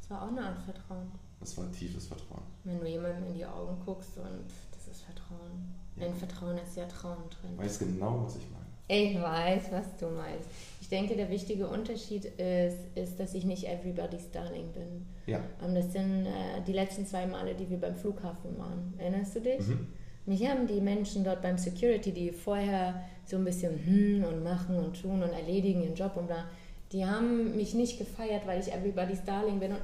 Das 0.00 0.10
war 0.10 0.22
auch 0.22 0.28
eine 0.28 0.46
Art 0.46 0.58
Vertrauen. 0.62 1.10
Das 1.40 1.56
war 1.58 1.70
tiefes 1.70 2.06
Vertrauen. 2.06 2.42
Wenn 2.64 2.80
du 2.80 2.88
jemandem 2.88 3.26
in 3.26 3.34
die 3.34 3.44
Augen 3.44 3.76
guckst 3.84 4.16
und 4.16 4.46
das 4.72 4.88
ist 4.88 5.02
Vertrauen. 5.02 5.74
Ja. 5.96 6.06
In 6.06 6.14
Vertrauen 6.14 6.56
ist 6.58 6.76
ja 6.76 6.86
Traum 6.86 7.18
drin. 7.30 7.56
Weißt 7.56 7.78
genau, 7.78 8.24
was 8.24 8.36
ich 8.36 8.46
meine. 8.50 8.66
Ich 8.88 9.20
weiß, 9.20 9.72
was 9.72 9.96
du 9.98 10.06
meinst. 10.08 10.48
Ich 10.86 10.90
denke, 10.90 11.16
der 11.16 11.30
wichtige 11.30 11.66
Unterschied 11.66 12.26
ist, 12.26 12.76
ist 12.94 13.18
dass 13.18 13.34
ich 13.34 13.44
nicht 13.44 13.64
everybody's 13.64 14.30
darling 14.30 14.70
bin. 14.70 15.04
Ja. 15.26 15.40
Und 15.60 15.74
das 15.74 15.92
sind 15.92 16.26
äh, 16.26 16.62
die 16.64 16.72
letzten 16.72 17.04
zwei 17.04 17.26
Male, 17.26 17.56
die 17.56 17.68
wir 17.68 17.78
beim 17.78 17.96
Flughafen 17.96 18.56
waren. 18.56 18.94
Erinnerst 18.96 19.34
du 19.34 19.40
dich? 19.40 19.66
Mhm. 19.66 19.88
Mich 20.26 20.48
haben 20.48 20.68
die 20.68 20.80
Menschen 20.80 21.24
dort 21.24 21.42
beim 21.42 21.58
Security, 21.58 22.12
die 22.12 22.30
vorher 22.30 23.02
so 23.24 23.36
ein 23.36 23.44
bisschen 23.44 23.84
hm 23.84 24.24
und 24.26 24.44
machen 24.44 24.76
und 24.76 25.02
tun 25.02 25.24
und 25.24 25.32
erledigen 25.32 25.82
ihren 25.82 25.96
Job 25.96 26.16
und 26.16 26.30
da, 26.30 26.44
die 26.92 27.04
haben 27.04 27.56
mich 27.56 27.74
nicht 27.74 27.98
gefeiert, 27.98 28.46
weil 28.46 28.60
ich 28.60 28.72
everybody's 28.72 29.24
darling 29.24 29.58
bin 29.58 29.72
und 29.72 29.80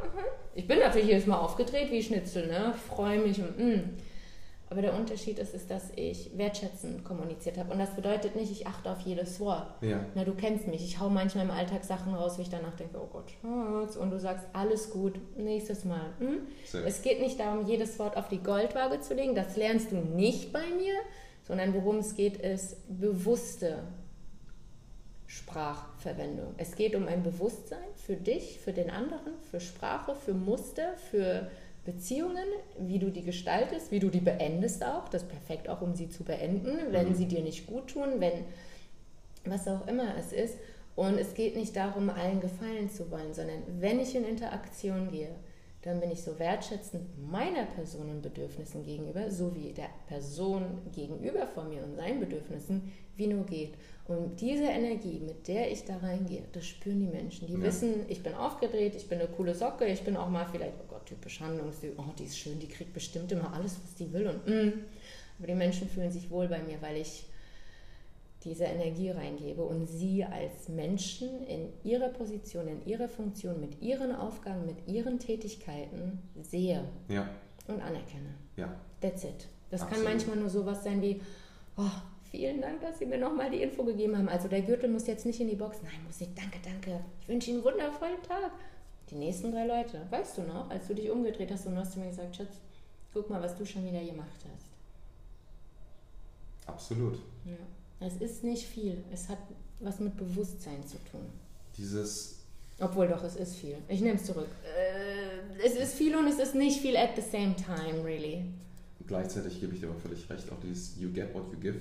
ich 0.54 0.68
bin 0.68 0.80
natürlich 0.80 1.08
jedes 1.08 1.26
Mal 1.26 1.38
aufgedreht 1.38 1.90
wie 1.90 2.02
Schnitzel, 2.02 2.48
ne? 2.48 2.74
Freue 2.90 3.20
mich 3.20 3.40
und 3.40 3.56
hm. 3.56 3.84
Aber 4.72 4.80
der 4.80 4.94
Unterschied 4.94 5.38
ist, 5.38 5.52
ist, 5.52 5.70
dass 5.70 5.90
ich 5.96 6.30
wertschätzend 6.38 7.04
kommuniziert 7.04 7.58
habe. 7.58 7.70
Und 7.74 7.78
das 7.78 7.94
bedeutet 7.94 8.36
nicht, 8.36 8.50
ich 8.50 8.66
achte 8.66 8.90
auf 8.90 9.00
jedes 9.00 9.38
Wort. 9.38 9.66
Ja. 9.82 10.06
Na, 10.14 10.24
du 10.24 10.32
kennst 10.32 10.66
mich. 10.66 10.82
Ich 10.82 10.98
hau 10.98 11.10
manchmal 11.10 11.44
im 11.44 11.50
Alltag 11.50 11.84
Sachen 11.84 12.14
raus, 12.14 12.38
wo 12.38 12.42
ich 12.42 12.48
danach 12.48 12.74
denke, 12.76 12.98
oh 12.98 13.06
Gott, 13.12 13.30
Schatz. 13.42 13.96
Und 13.96 14.10
du 14.10 14.18
sagst, 14.18 14.46
alles 14.54 14.88
gut, 14.88 15.12
nächstes 15.36 15.84
Mal. 15.84 16.14
Hm? 16.20 16.46
Es 16.86 17.02
geht 17.02 17.20
nicht 17.20 17.38
darum, 17.38 17.66
jedes 17.66 17.98
Wort 17.98 18.16
auf 18.16 18.30
die 18.30 18.38
Goldwaage 18.38 18.98
zu 19.00 19.12
legen. 19.12 19.34
Das 19.34 19.58
lernst 19.58 19.92
du 19.92 19.96
nicht 19.96 20.54
bei 20.54 20.64
mir. 20.78 20.94
Sondern 21.46 21.74
worum 21.74 21.98
es 21.98 22.14
geht, 22.14 22.38
ist 22.38 22.78
bewusste 22.88 23.82
Sprachverwendung. 25.26 26.54
Es 26.56 26.76
geht 26.76 26.94
um 26.94 27.08
ein 27.08 27.22
Bewusstsein 27.22 27.78
für 27.96 28.16
dich, 28.16 28.58
für 28.58 28.72
den 28.72 28.88
anderen, 28.88 29.34
für 29.50 29.60
Sprache, 29.60 30.14
für 30.14 30.32
Muster, 30.32 30.94
für 31.10 31.50
Beziehungen, 31.84 32.46
wie 32.78 32.98
du 32.98 33.10
die 33.10 33.22
gestaltest, 33.22 33.90
wie 33.90 33.98
du 33.98 34.08
die 34.08 34.20
beendest 34.20 34.84
auch. 34.84 35.08
Das 35.08 35.22
ist 35.22 35.28
perfekt 35.28 35.68
auch, 35.68 35.80
um 35.80 35.94
sie 35.94 36.08
zu 36.08 36.24
beenden, 36.24 36.78
wenn 36.90 37.08
mhm. 37.08 37.14
sie 37.14 37.26
dir 37.26 37.42
nicht 37.42 37.66
gut 37.66 37.88
tun, 37.88 38.20
wenn 38.20 38.44
was 39.44 39.66
auch 39.66 39.86
immer 39.88 40.16
es 40.16 40.32
ist. 40.32 40.56
Und 40.94 41.18
es 41.18 41.34
geht 41.34 41.56
nicht 41.56 41.74
darum, 41.74 42.10
allen 42.10 42.40
gefallen 42.40 42.90
zu 42.90 43.10
wollen, 43.10 43.32
sondern 43.32 43.62
wenn 43.80 43.98
ich 43.98 44.14
in 44.14 44.24
Interaktion 44.24 45.10
gehe, 45.10 45.34
dann 45.82 45.98
bin 45.98 46.12
ich 46.12 46.22
so 46.22 46.38
wertschätzend 46.38 47.02
meiner 47.30 47.64
Person 47.64 48.08
und 48.08 48.22
Bedürfnissen 48.22 48.84
gegenüber, 48.84 49.30
sowie 49.30 49.72
der 49.72 49.88
Person 50.06 50.64
gegenüber 50.94 51.46
von 51.48 51.68
mir 51.68 51.82
und 51.82 51.96
seinen 51.96 52.20
Bedürfnissen, 52.20 52.92
wie 53.16 53.26
nur 53.26 53.44
geht. 53.44 53.74
Und 54.06 54.40
diese 54.40 54.64
Energie, 54.64 55.20
mit 55.24 55.48
der 55.48 55.72
ich 55.72 55.84
da 55.84 55.96
reingehe, 55.96 56.44
das 56.52 56.66
spüren 56.66 57.00
die 57.00 57.06
Menschen. 57.06 57.48
Die 57.48 57.54
ja. 57.54 57.62
wissen, 57.62 58.04
ich 58.08 58.22
bin 58.22 58.34
aufgedreht, 58.34 58.94
ich 58.94 59.08
bin 59.08 59.18
eine 59.18 59.28
coole 59.28 59.54
Socke, 59.54 59.86
ich 59.86 60.02
bin 60.02 60.16
auch 60.16 60.28
mal 60.28 60.46
vielleicht, 60.46 60.74
oh 61.12 61.18
Gott, 61.18 61.20
typisch 61.20 61.40
Handlungsstil, 61.40 61.92
oh, 61.96 62.12
die 62.18 62.24
ist 62.24 62.38
schön, 62.38 62.58
die 62.58 62.68
kriegt 62.68 62.92
bestimmt 62.92 63.32
immer 63.32 63.52
alles, 63.52 63.76
was 63.82 63.94
die 63.94 64.12
will. 64.12 64.26
Und, 64.26 64.46
mm. 64.46 64.72
Aber 65.38 65.46
die 65.46 65.54
Menschen 65.54 65.88
fühlen 65.88 66.10
sich 66.10 66.30
wohl 66.30 66.48
bei 66.48 66.62
mir, 66.62 66.80
weil 66.80 66.96
ich 66.96 67.24
diese 68.44 68.64
Energie 68.64 69.10
reingebe 69.10 69.62
und 69.62 69.86
sie 69.86 70.24
als 70.24 70.68
Menschen 70.68 71.46
in 71.46 71.68
ihrer 71.84 72.08
Position, 72.08 72.66
in 72.66 72.84
ihrer 72.86 73.08
Funktion, 73.08 73.60
mit 73.60 73.80
ihren 73.80 74.14
Aufgaben, 74.14 74.66
mit 74.66 74.88
ihren 74.88 75.18
Tätigkeiten 75.18 76.18
sehe 76.42 76.84
ja. 77.08 77.28
und 77.68 77.80
anerkenne. 77.80 78.34
Ja. 78.56 78.74
That's 79.00 79.24
it. 79.24 79.48
Das 79.70 79.82
Absolut. 79.82 80.04
kann 80.04 80.12
manchmal 80.12 80.36
nur 80.36 80.50
sowas 80.50 80.82
sein 80.82 81.00
wie, 81.02 81.20
oh, 81.76 81.82
vielen 82.30 82.60
Dank, 82.60 82.80
dass 82.80 82.98
Sie 82.98 83.06
mir 83.06 83.18
nochmal 83.18 83.50
die 83.50 83.62
Info 83.62 83.84
gegeben 83.84 84.18
haben. 84.18 84.28
Also 84.28 84.48
der 84.48 84.62
Gürtel 84.62 84.90
muss 84.90 85.06
jetzt 85.06 85.24
nicht 85.24 85.40
in 85.40 85.48
die 85.48 85.56
Box. 85.56 85.78
Nein, 85.82 86.02
muss 86.04 86.20
nicht. 86.20 86.36
Danke, 86.36 86.58
danke. 86.64 87.00
Ich 87.20 87.28
wünsche 87.28 87.50
Ihnen 87.50 87.58
einen 87.58 87.72
wundervollen 87.72 88.22
Tag. 88.22 88.50
Die 89.12 89.18
nächsten 89.18 89.52
drei 89.52 89.66
Leute, 89.66 90.00
weißt 90.08 90.38
du 90.38 90.42
noch, 90.42 90.70
als 90.70 90.88
du 90.88 90.94
dich 90.94 91.10
umgedreht 91.10 91.50
hast 91.50 91.66
und 91.66 91.74
du 91.74 91.80
hast 91.80 91.96
mir 91.96 92.08
gesagt, 92.08 92.34
Schatz, 92.34 92.54
guck 93.12 93.28
mal, 93.28 93.42
was 93.42 93.54
du 93.56 93.66
schon 93.66 93.84
wieder 93.84 94.02
gemacht 94.02 94.40
hast. 94.50 94.66
Absolut. 96.66 97.18
Ja. 97.44 98.06
Es 98.06 98.16
ist 98.16 98.42
nicht 98.42 98.66
viel. 98.66 99.04
Es 99.12 99.28
hat 99.28 99.38
was 99.80 100.00
mit 100.00 100.16
Bewusstsein 100.16 100.82
zu 100.86 100.96
tun. 101.10 101.26
Dieses. 101.76 102.38
Obwohl 102.80 103.06
doch, 103.06 103.22
es 103.22 103.36
ist 103.36 103.56
viel. 103.56 103.76
Ich 103.88 104.00
nehme 104.00 104.16
es 104.16 104.24
zurück. 104.24 104.48
Äh, 104.64 105.62
es 105.64 105.74
ist 105.74 105.94
viel 105.94 106.16
und 106.16 106.26
es 106.26 106.38
ist 106.38 106.54
nicht 106.54 106.80
viel 106.80 106.96
at 106.96 107.10
the 107.14 107.22
same 107.22 107.54
time, 107.54 108.02
really. 108.02 108.46
Gleichzeitig 109.06 109.60
gebe 109.60 109.74
ich 109.74 109.80
dir 109.80 109.88
aber 109.88 109.98
völlig 110.00 110.28
recht, 110.30 110.50
auch 110.50 110.60
dieses 110.62 110.98
You 110.98 111.12
get 111.12 111.34
what 111.34 111.44
you 111.52 111.58
give, 111.58 111.80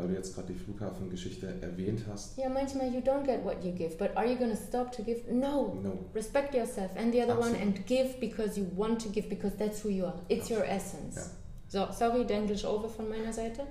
weil 0.00 0.08
du 0.08 0.14
jetzt 0.14 0.34
gerade 0.34 0.52
die 0.52 0.58
Flughafengeschichte 0.58 1.46
erwähnt 1.60 2.04
hast. 2.08 2.36
Ja, 2.38 2.48
manchmal 2.48 2.92
you 2.92 3.00
don't 3.00 3.24
get 3.24 3.44
what 3.44 3.62
you 3.62 3.72
give, 3.72 3.96
but 3.96 4.16
are 4.16 4.26
you 4.26 4.36
going 4.36 4.50
to 4.50 4.56
stop 4.56 4.90
to 4.92 5.02
give? 5.02 5.30
No. 5.30 5.78
No. 5.82 5.98
Respect 6.14 6.54
yourself 6.54 6.90
and 6.96 7.12
the 7.12 7.22
other 7.22 7.34
Absolut. 7.34 7.56
one 7.56 7.62
and 7.62 7.86
give 7.86 8.18
because 8.18 8.58
you 8.58 8.66
want 8.76 9.00
to 9.02 9.08
give, 9.10 9.28
because 9.28 9.56
that's 9.56 9.84
who 9.84 9.90
you 9.90 10.06
are. 10.06 10.14
It's 10.28 10.50
Absolut. 10.50 10.62
your 10.62 10.74
essence. 10.74 11.16
Ja. 11.16 11.86
So, 11.86 11.92
sorry, 11.92 12.26
English 12.28 12.64
over 12.64 12.88
von 12.88 13.08
meiner 13.08 13.32
Seite. 13.32 13.62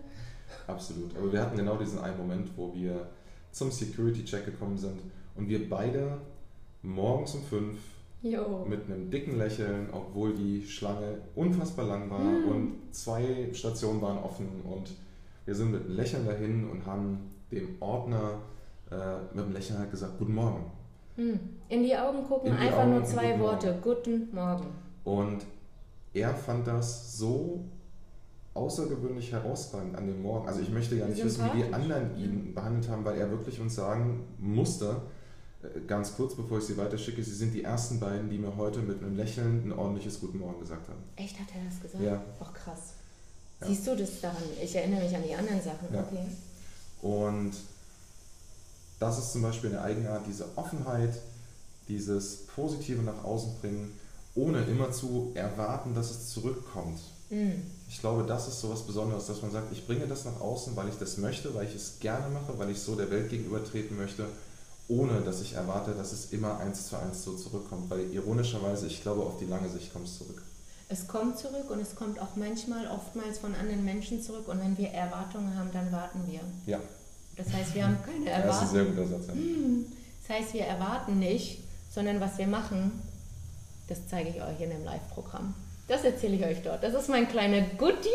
Absolut. 0.67 1.15
Aber 1.17 1.33
wir 1.33 1.41
hatten 1.41 1.57
genau 1.57 1.75
diesen 1.75 1.99
einen 1.99 2.17
Moment, 2.17 2.49
wo 2.55 2.73
wir 2.73 3.07
zum 3.51 3.71
Security-Check 3.71 4.45
gekommen 4.45 4.77
sind 4.77 5.01
und 5.35 5.49
wir 5.49 5.67
beide 5.69 6.19
morgens 6.81 7.35
um 7.35 7.43
fünf 7.43 7.77
jo. 8.21 8.65
mit 8.67 8.85
einem 8.85 9.09
dicken 9.09 9.37
Lächeln, 9.37 9.89
obwohl 9.91 10.33
die 10.33 10.65
Schlange 10.65 11.19
unfassbar 11.35 11.85
lang 11.87 12.09
war 12.09 12.19
hm. 12.19 12.47
und 12.47 12.75
zwei 12.91 13.49
Stationen 13.53 14.01
waren 14.01 14.17
offen 14.19 14.47
und 14.63 14.91
wir 15.45 15.55
sind 15.55 15.71
mit 15.71 15.85
einem 15.85 15.95
Lächeln 15.95 16.25
dahin 16.25 16.69
und 16.69 16.85
haben 16.85 17.31
dem 17.51 17.75
Ordner 17.79 18.39
äh, 18.91 18.95
mit 19.33 19.45
einem 19.45 19.53
Lächeln 19.53 19.79
halt 19.79 19.91
gesagt, 19.91 20.17
guten 20.17 20.35
Morgen. 20.35 20.71
Hm. 21.15 21.39
In 21.69 21.83
die 21.83 21.95
Augen 21.95 22.23
gucken, 22.23 22.51
die 22.51 22.57
einfach 22.57 22.79
Augen 22.79 22.91
nur 22.91 23.03
zwei 23.03 23.31
guten 23.31 23.41
Worte, 23.41 23.67
Morgen. 23.67 23.81
guten 23.81 24.35
Morgen. 24.35 24.65
Und 25.03 25.45
er 26.13 26.33
fand 26.33 26.67
das 26.67 27.17
so 27.17 27.65
außergewöhnlich 28.53 29.31
herausragend 29.31 29.95
an 29.95 30.07
dem 30.07 30.21
Morgen. 30.21 30.47
Also 30.47 30.61
ich 30.61 30.69
möchte 30.69 30.95
ja 30.95 31.07
nicht 31.07 31.23
wissen, 31.23 31.45
wie 31.45 31.63
die 31.63 31.73
anderen 31.73 32.17
ihn 32.17 32.53
behandelt 32.53 32.89
haben, 32.89 33.05
weil 33.05 33.17
er 33.17 33.29
wirklich 33.29 33.59
uns 33.59 33.75
sagen 33.75 34.25
musste, 34.37 35.01
äh, 35.61 35.81
ganz 35.87 36.15
kurz 36.15 36.35
bevor 36.35 36.57
ich 36.57 36.65
sie 36.65 36.77
weiterschicke, 36.77 37.23
sie 37.23 37.35
sind 37.35 37.53
die 37.53 37.63
ersten 37.63 37.99
beiden, 37.99 38.29
die 38.29 38.37
mir 38.37 38.55
heute 38.57 38.79
mit 38.79 39.01
einem 39.01 39.15
Lächeln 39.15 39.63
ein 39.65 39.71
ordentliches 39.71 40.19
Guten 40.19 40.39
Morgen 40.39 40.59
gesagt 40.59 40.87
haben. 40.89 41.03
Echt, 41.15 41.39
hat 41.39 41.47
er 41.55 41.65
das 41.65 41.81
gesagt? 41.81 42.03
Ja. 42.03 42.21
Ach 42.39 42.53
krass. 42.53 42.95
Ja. 43.61 43.67
Siehst 43.67 43.87
du 43.87 43.95
das 43.95 44.21
daran? 44.21 44.43
Ich 44.61 44.75
erinnere 44.75 45.03
mich 45.03 45.15
an 45.15 45.23
die 45.27 45.35
anderen 45.35 45.61
Sachen. 45.61 45.87
Ja. 45.93 46.01
Okay. 46.01 46.25
Und 47.01 47.53
das 48.99 49.17
ist 49.17 49.31
zum 49.31 49.41
Beispiel 49.41 49.71
eine 49.71 49.81
Eigenart, 49.81 50.25
diese 50.27 50.45
Offenheit, 50.55 51.13
dieses 51.87 52.45
Positive 52.47 53.01
nach 53.01 53.23
außen 53.23 53.53
bringen, 53.61 53.91
ohne 54.35 54.63
immer 54.65 54.91
zu 54.91 55.31
erwarten, 55.33 55.93
dass 55.95 56.11
es 56.11 56.29
zurückkommt. 56.29 56.99
Mhm. 57.29 57.63
Ich 57.89 57.99
glaube, 57.99 58.23
das 58.23 58.47
ist 58.47 58.59
so 58.59 58.69
was 58.69 58.81
Besonderes, 58.83 59.27
dass 59.27 59.41
man 59.41 59.51
sagt, 59.51 59.71
ich 59.71 59.85
bringe 59.85 60.07
das 60.07 60.25
nach 60.25 60.39
außen, 60.39 60.75
weil 60.75 60.89
ich 60.89 60.95
das 60.95 61.17
möchte, 61.17 61.53
weil 61.55 61.67
ich 61.67 61.75
es 61.75 61.99
gerne 61.99 62.29
mache, 62.29 62.57
weil 62.57 62.69
ich 62.69 62.79
so 62.79 62.95
der 62.95 63.09
Welt 63.09 63.29
gegenübertreten 63.29 63.97
möchte, 63.97 64.25
ohne 64.87 65.21
dass 65.21 65.41
ich 65.41 65.53
erwarte, 65.53 65.91
dass 65.93 66.11
es 66.11 66.31
immer 66.31 66.59
eins 66.59 66.87
zu 66.87 66.97
eins 66.97 67.23
so 67.23 67.35
zurückkommt. 67.35 67.89
Weil 67.89 68.11
ironischerweise, 68.11 68.87
ich 68.87 69.01
glaube, 69.01 69.21
auf 69.21 69.37
die 69.37 69.45
lange 69.45 69.69
Sicht 69.69 69.93
kommt 69.93 70.07
es 70.07 70.17
zurück. 70.17 70.41
Es 70.91 71.07
kommt 71.07 71.37
zurück 71.37 71.69
und 71.69 71.79
es 71.79 71.95
kommt 71.95 72.19
auch 72.19 72.35
manchmal, 72.35 72.87
oftmals 72.87 73.37
von 73.37 73.53
anderen 73.53 73.85
Menschen 73.85 74.21
zurück. 74.21 74.47
Und 74.47 74.59
wenn 74.59 74.77
wir 74.77 74.89
Erwartungen 74.89 75.55
haben, 75.57 75.71
dann 75.71 75.91
warten 75.91 76.23
wir. 76.25 76.41
Ja. 76.65 76.79
Das 77.37 77.53
heißt, 77.53 77.75
wir 77.75 77.85
haben 77.85 77.97
keine 78.03 78.29
Erwartungen. 78.29 78.47
Das 78.47 78.63
ist 78.63 78.69
ein 78.69 78.73
sehr 78.73 78.85
guter 78.85 79.07
Satz. 79.07 79.27
Ja. 79.27 79.33
Hm. 79.33 79.85
Das 80.27 80.37
heißt, 80.37 80.53
wir 80.55 80.65
erwarten 80.65 81.19
nicht, 81.19 81.59
sondern 81.93 82.19
was 82.19 82.37
wir 82.39 82.47
machen, 82.47 82.91
das 83.87 84.07
zeige 84.07 84.29
ich 84.29 84.41
euch 84.41 84.59
in 84.61 84.71
dem 84.71 84.83
Live-Programm. 84.83 85.53
Das 85.87 86.03
erzähle 86.03 86.35
ich 86.35 86.43
euch 86.43 86.61
dort. 86.63 86.83
Das 86.83 86.93
ist 86.93 87.09
mein 87.09 87.27
kleiner 87.27 87.61
Goodie. 87.77 88.09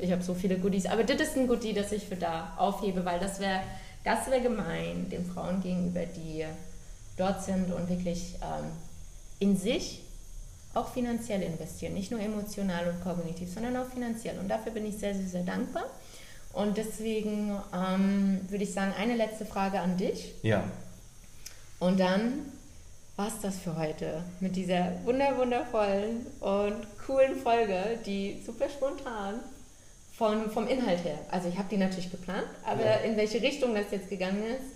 Ich 0.00 0.12
habe 0.12 0.22
so 0.22 0.34
viele 0.34 0.58
Goodies, 0.58 0.86
aber 0.86 1.04
das 1.04 1.20
ist 1.20 1.36
ein 1.36 1.46
Goodie, 1.46 1.74
das 1.74 1.92
ich 1.92 2.06
für 2.06 2.16
da 2.16 2.54
aufhebe, 2.56 3.04
weil 3.04 3.20
das 3.20 3.40
wäre 3.40 3.60
das 4.04 4.30
wär 4.30 4.40
gemein 4.40 5.10
den 5.10 5.26
Frauen 5.26 5.60
gegenüber, 5.60 6.06
die 6.06 6.44
dort 7.16 7.42
sind 7.42 7.72
und 7.72 7.88
wirklich 7.88 8.36
ähm, 8.40 8.70
in 9.40 9.56
sich 9.56 10.02
auch 10.76 10.88
finanziell 10.92 11.42
investieren. 11.42 11.94
Nicht 11.94 12.10
nur 12.10 12.20
emotional 12.20 12.88
und 12.88 13.02
kognitiv, 13.02 13.52
sondern 13.52 13.76
auch 13.76 13.86
finanziell. 13.86 14.38
Und 14.38 14.48
dafür 14.48 14.72
bin 14.72 14.86
ich 14.86 14.98
sehr, 14.98 15.14
sehr, 15.14 15.26
sehr 15.26 15.42
dankbar. 15.42 15.84
Und 16.52 16.76
deswegen 16.76 17.56
ähm, 17.74 18.40
würde 18.48 18.64
ich 18.64 18.72
sagen, 18.72 18.94
eine 18.98 19.16
letzte 19.16 19.44
Frage 19.44 19.80
an 19.80 19.96
dich. 19.96 20.34
Ja. 20.42 20.64
Und 21.78 22.00
dann 22.00 22.52
war 23.16 23.28
es 23.28 23.40
das 23.40 23.58
für 23.58 23.76
heute 23.76 24.22
mit 24.40 24.56
dieser 24.56 24.92
wunder 25.04 25.36
wundervollen 25.38 26.26
und 26.40 26.86
coolen 27.06 27.36
Folge, 27.36 27.98
die 28.04 28.42
super 28.44 28.68
spontan 28.68 29.40
von, 30.16 30.50
vom 30.50 30.66
Inhalt 30.68 31.04
her. 31.04 31.18
Also 31.30 31.48
ich 31.48 31.56
habe 31.58 31.68
die 31.70 31.76
natürlich 31.78 32.10
geplant, 32.10 32.46
aber 32.64 32.84
ja. 32.84 32.96
in 32.96 33.16
welche 33.16 33.40
Richtung 33.40 33.74
das 33.74 33.90
jetzt 33.90 34.08
gegangen 34.08 34.42
ist, 34.42 34.75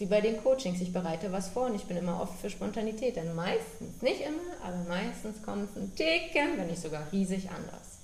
ist 0.00 0.08
wie 0.08 0.10
bei 0.10 0.20
den 0.20 0.42
Coachings. 0.42 0.80
Ich 0.80 0.92
bereite 0.92 1.30
was 1.32 1.48
vor 1.48 1.66
und 1.66 1.74
ich 1.74 1.84
bin 1.84 1.96
immer 1.96 2.20
offen 2.20 2.36
für 2.40 2.50
Spontanität. 2.50 3.16
Denn 3.16 3.34
meistens, 3.34 4.00
nicht 4.00 4.20
immer, 4.20 4.38
aber 4.64 4.88
meistens 4.88 5.42
kommt 5.42 5.70
es 5.70 5.76
ein 5.76 5.94
Ticken, 5.94 6.56
wenn 6.56 6.68
nicht 6.68 6.80
sogar 6.80 7.10
riesig 7.12 7.48
anders. 7.50 7.98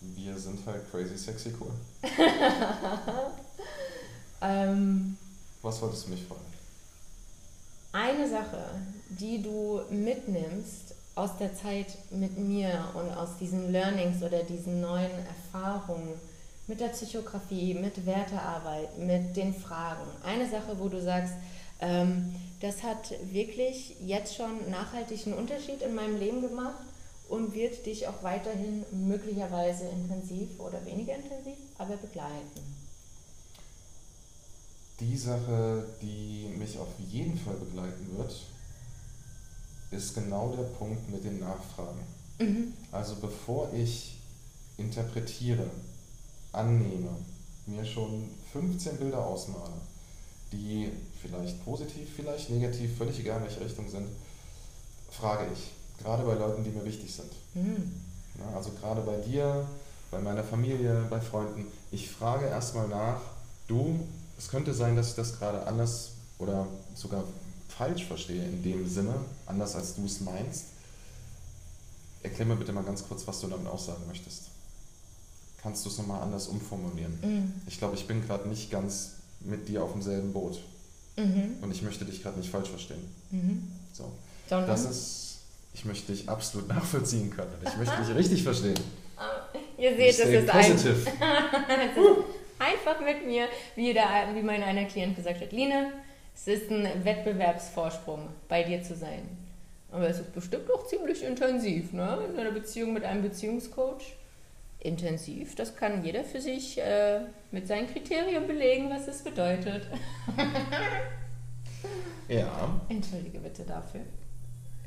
Wir 0.00 0.36
sind 0.38 0.66
halt 0.66 0.90
crazy 0.90 1.16
sexy 1.16 1.52
cool. 1.60 1.70
ähm, 4.42 5.16
was 5.60 5.80
wolltest 5.80 6.06
du 6.06 6.10
mich 6.10 6.24
fragen? 6.24 6.40
Eine 7.92 8.28
Sache, 8.28 8.64
die 9.10 9.42
du 9.42 9.82
mitnimmst 9.90 10.94
aus 11.14 11.36
der 11.38 11.54
Zeit 11.54 11.98
mit 12.10 12.38
mir 12.38 12.86
und 12.94 13.10
aus 13.14 13.36
diesen 13.38 13.70
Learnings 13.70 14.22
oder 14.22 14.42
diesen 14.42 14.80
neuen 14.80 15.10
Erfahrungen 15.26 16.14
mit 16.72 16.80
der 16.80 16.88
Psychografie, 16.88 17.74
mit 17.74 18.06
Wertearbeit, 18.06 18.96
mit 18.96 19.36
den 19.36 19.52
Fragen. 19.52 20.10
Eine 20.24 20.48
Sache, 20.48 20.78
wo 20.78 20.88
du 20.88 21.02
sagst, 21.02 21.34
ähm, 21.80 22.34
das 22.60 22.82
hat 22.82 23.12
wirklich 23.30 23.96
jetzt 24.06 24.34
schon 24.34 24.70
nachhaltigen 24.70 25.34
Unterschied 25.34 25.82
in 25.82 25.94
meinem 25.94 26.18
Leben 26.18 26.40
gemacht 26.40 26.82
und 27.28 27.52
wird 27.52 27.84
dich 27.84 28.08
auch 28.08 28.22
weiterhin 28.22 28.86
möglicherweise 28.90 29.84
intensiv 29.84 30.48
oder 30.60 30.82
weniger 30.86 31.14
intensiv, 31.14 31.58
aber 31.76 31.98
begleiten. 31.98 32.62
Die 34.98 35.18
Sache, 35.18 35.84
die 36.00 36.54
mich 36.56 36.78
auf 36.78 36.88
jeden 37.06 37.36
Fall 37.36 37.56
begleiten 37.56 38.16
wird, 38.16 38.34
ist 39.90 40.14
genau 40.14 40.54
der 40.56 40.62
Punkt 40.62 41.10
mit 41.10 41.22
den 41.22 41.38
Nachfragen. 41.38 42.00
Mhm. 42.38 42.72
Also 42.90 43.16
bevor 43.16 43.70
ich 43.74 44.16
interpretiere, 44.78 45.68
annehme, 46.52 47.10
mir 47.66 47.84
schon 47.84 48.28
15 48.52 48.98
Bilder 48.98 49.24
ausmale, 49.24 49.72
die 50.52 50.90
vielleicht 51.20 51.64
positiv, 51.64 52.08
vielleicht 52.14 52.50
negativ, 52.50 52.96
völlig 52.96 53.18
egal 53.20 53.38
in 53.38 53.44
welche 53.44 53.60
Richtung 53.60 53.88
sind, 53.88 54.08
frage 55.10 55.46
ich. 55.52 55.70
Gerade 56.02 56.24
bei 56.24 56.34
Leuten, 56.34 56.64
die 56.64 56.70
mir 56.70 56.84
wichtig 56.84 57.14
sind. 57.14 57.30
Mhm. 57.54 57.92
Ja, 58.38 58.56
also 58.56 58.70
gerade 58.70 59.02
bei 59.02 59.16
dir, 59.16 59.66
bei 60.10 60.20
meiner 60.20 60.42
Familie, 60.42 61.06
bei 61.08 61.20
Freunden. 61.20 61.66
Ich 61.90 62.10
frage 62.10 62.46
erstmal 62.46 62.88
nach, 62.88 63.20
du, 63.68 64.00
es 64.38 64.48
könnte 64.48 64.74
sein, 64.74 64.96
dass 64.96 65.10
ich 65.10 65.14
das 65.14 65.38
gerade 65.38 65.66
anders 65.66 66.12
oder 66.38 66.66
sogar 66.94 67.24
falsch 67.68 68.04
verstehe 68.04 68.44
in 68.44 68.62
dem 68.62 68.88
Sinne, 68.88 69.14
anders 69.46 69.76
als 69.76 69.94
du 69.94 70.04
es 70.04 70.20
meinst. 70.20 70.66
Erklär 72.22 72.46
mir 72.46 72.56
bitte 72.56 72.72
mal 72.72 72.84
ganz 72.84 73.06
kurz, 73.06 73.26
was 73.26 73.40
du 73.40 73.48
damit 73.48 73.66
aussagen 73.66 74.02
möchtest. 74.06 74.51
Kannst 75.62 75.84
du 75.84 75.90
es 75.90 75.98
nochmal 75.98 76.22
anders 76.22 76.48
umformulieren? 76.48 77.18
Mhm. 77.22 77.52
Ich 77.68 77.78
glaube, 77.78 77.94
ich 77.94 78.06
bin 78.06 78.26
gerade 78.26 78.48
nicht 78.48 78.70
ganz 78.70 79.12
mit 79.40 79.68
dir 79.68 79.84
auf 79.84 79.92
demselben 79.92 80.32
Boot. 80.32 80.60
Mhm. 81.16 81.58
Und 81.60 81.70
ich 81.70 81.82
möchte 81.82 82.04
dich 82.04 82.22
gerade 82.22 82.38
nicht 82.38 82.50
falsch 82.50 82.68
verstehen. 82.68 83.04
Mhm. 83.30 83.68
So. 83.92 84.10
Das 84.48 84.84
ist, 84.84 85.38
ich 85.72 85.84
möchte 85.84 86.12
dich 86.12 86.28
absolut 86.28 86.68
nachvollziehen 86.74 87.30
können. 87.30 87.52
Ich 87.64 87.76
möchte 87.76 87.96
dich 88.02 88.14
richtig 88.16 88.42
verstehen. 88.42 88.78
Ihr 89.78 89.96
seht, 89.96 90.18
es 90.18 90.18
ist 90.18 90.46
positive. 90.48 91.10
ein, 91.20 91.90
einfach 92.58 93.00
mit 93.00 93.26
mir, 93.26 93.46
wie, 93.76 93.92
der, 93.92 94.08
wie 94.34 94.42
mein 94.42 94.62
einer 94.62 94.84
Klient 94.84 95.16
gesagt 95.16 95.40
hat, 95.40 95.52
Line, 95.52 95.92
es 96.34 96.46
ist 96.46 96.70
ein 96.70 97.04
Wettbewerbsvorsprung, 97.04 98.28
bei 98.48 98.62
dir 98.62 98.82
zu 98.82 98.96
sein. 98.96 99.22
Aber 99.90 100.08
es 100.08 100.18
ist 100.18 100.34
bestimmt 100.34 100.70
auch 100.72 100.86
ziemlich 100.86 101.22
intensiv, 101.22 101.92
ne? 101.92 102.18
In 102.28 102.38
einer 102.38 102.50
Beziehung 102.50 102.94
mit 102.94 103.04
einem 103.04 103.22
Beziehungscoach. 103.22 104.14
Intensiv, 104.82 105.54
das 105.54 105.76
kann 105.76 106.04
jeder 106.04 106.24
für 106.24 106.40
sich 106.40 106.78
äh, 106.78 107.20
mit 107.52 107.68
seinen 107.68 107.86
Kriterien 107.86 108.46
belegen, 108.46 108.90
was 108.90 109.06
es 109.06 109.22
bedeutet. 109.22 109.86
ja. 112.28 112.80
Entschuldige 112.88 113.38
bitte 113.38 113.62
dafür. 113.62 114.00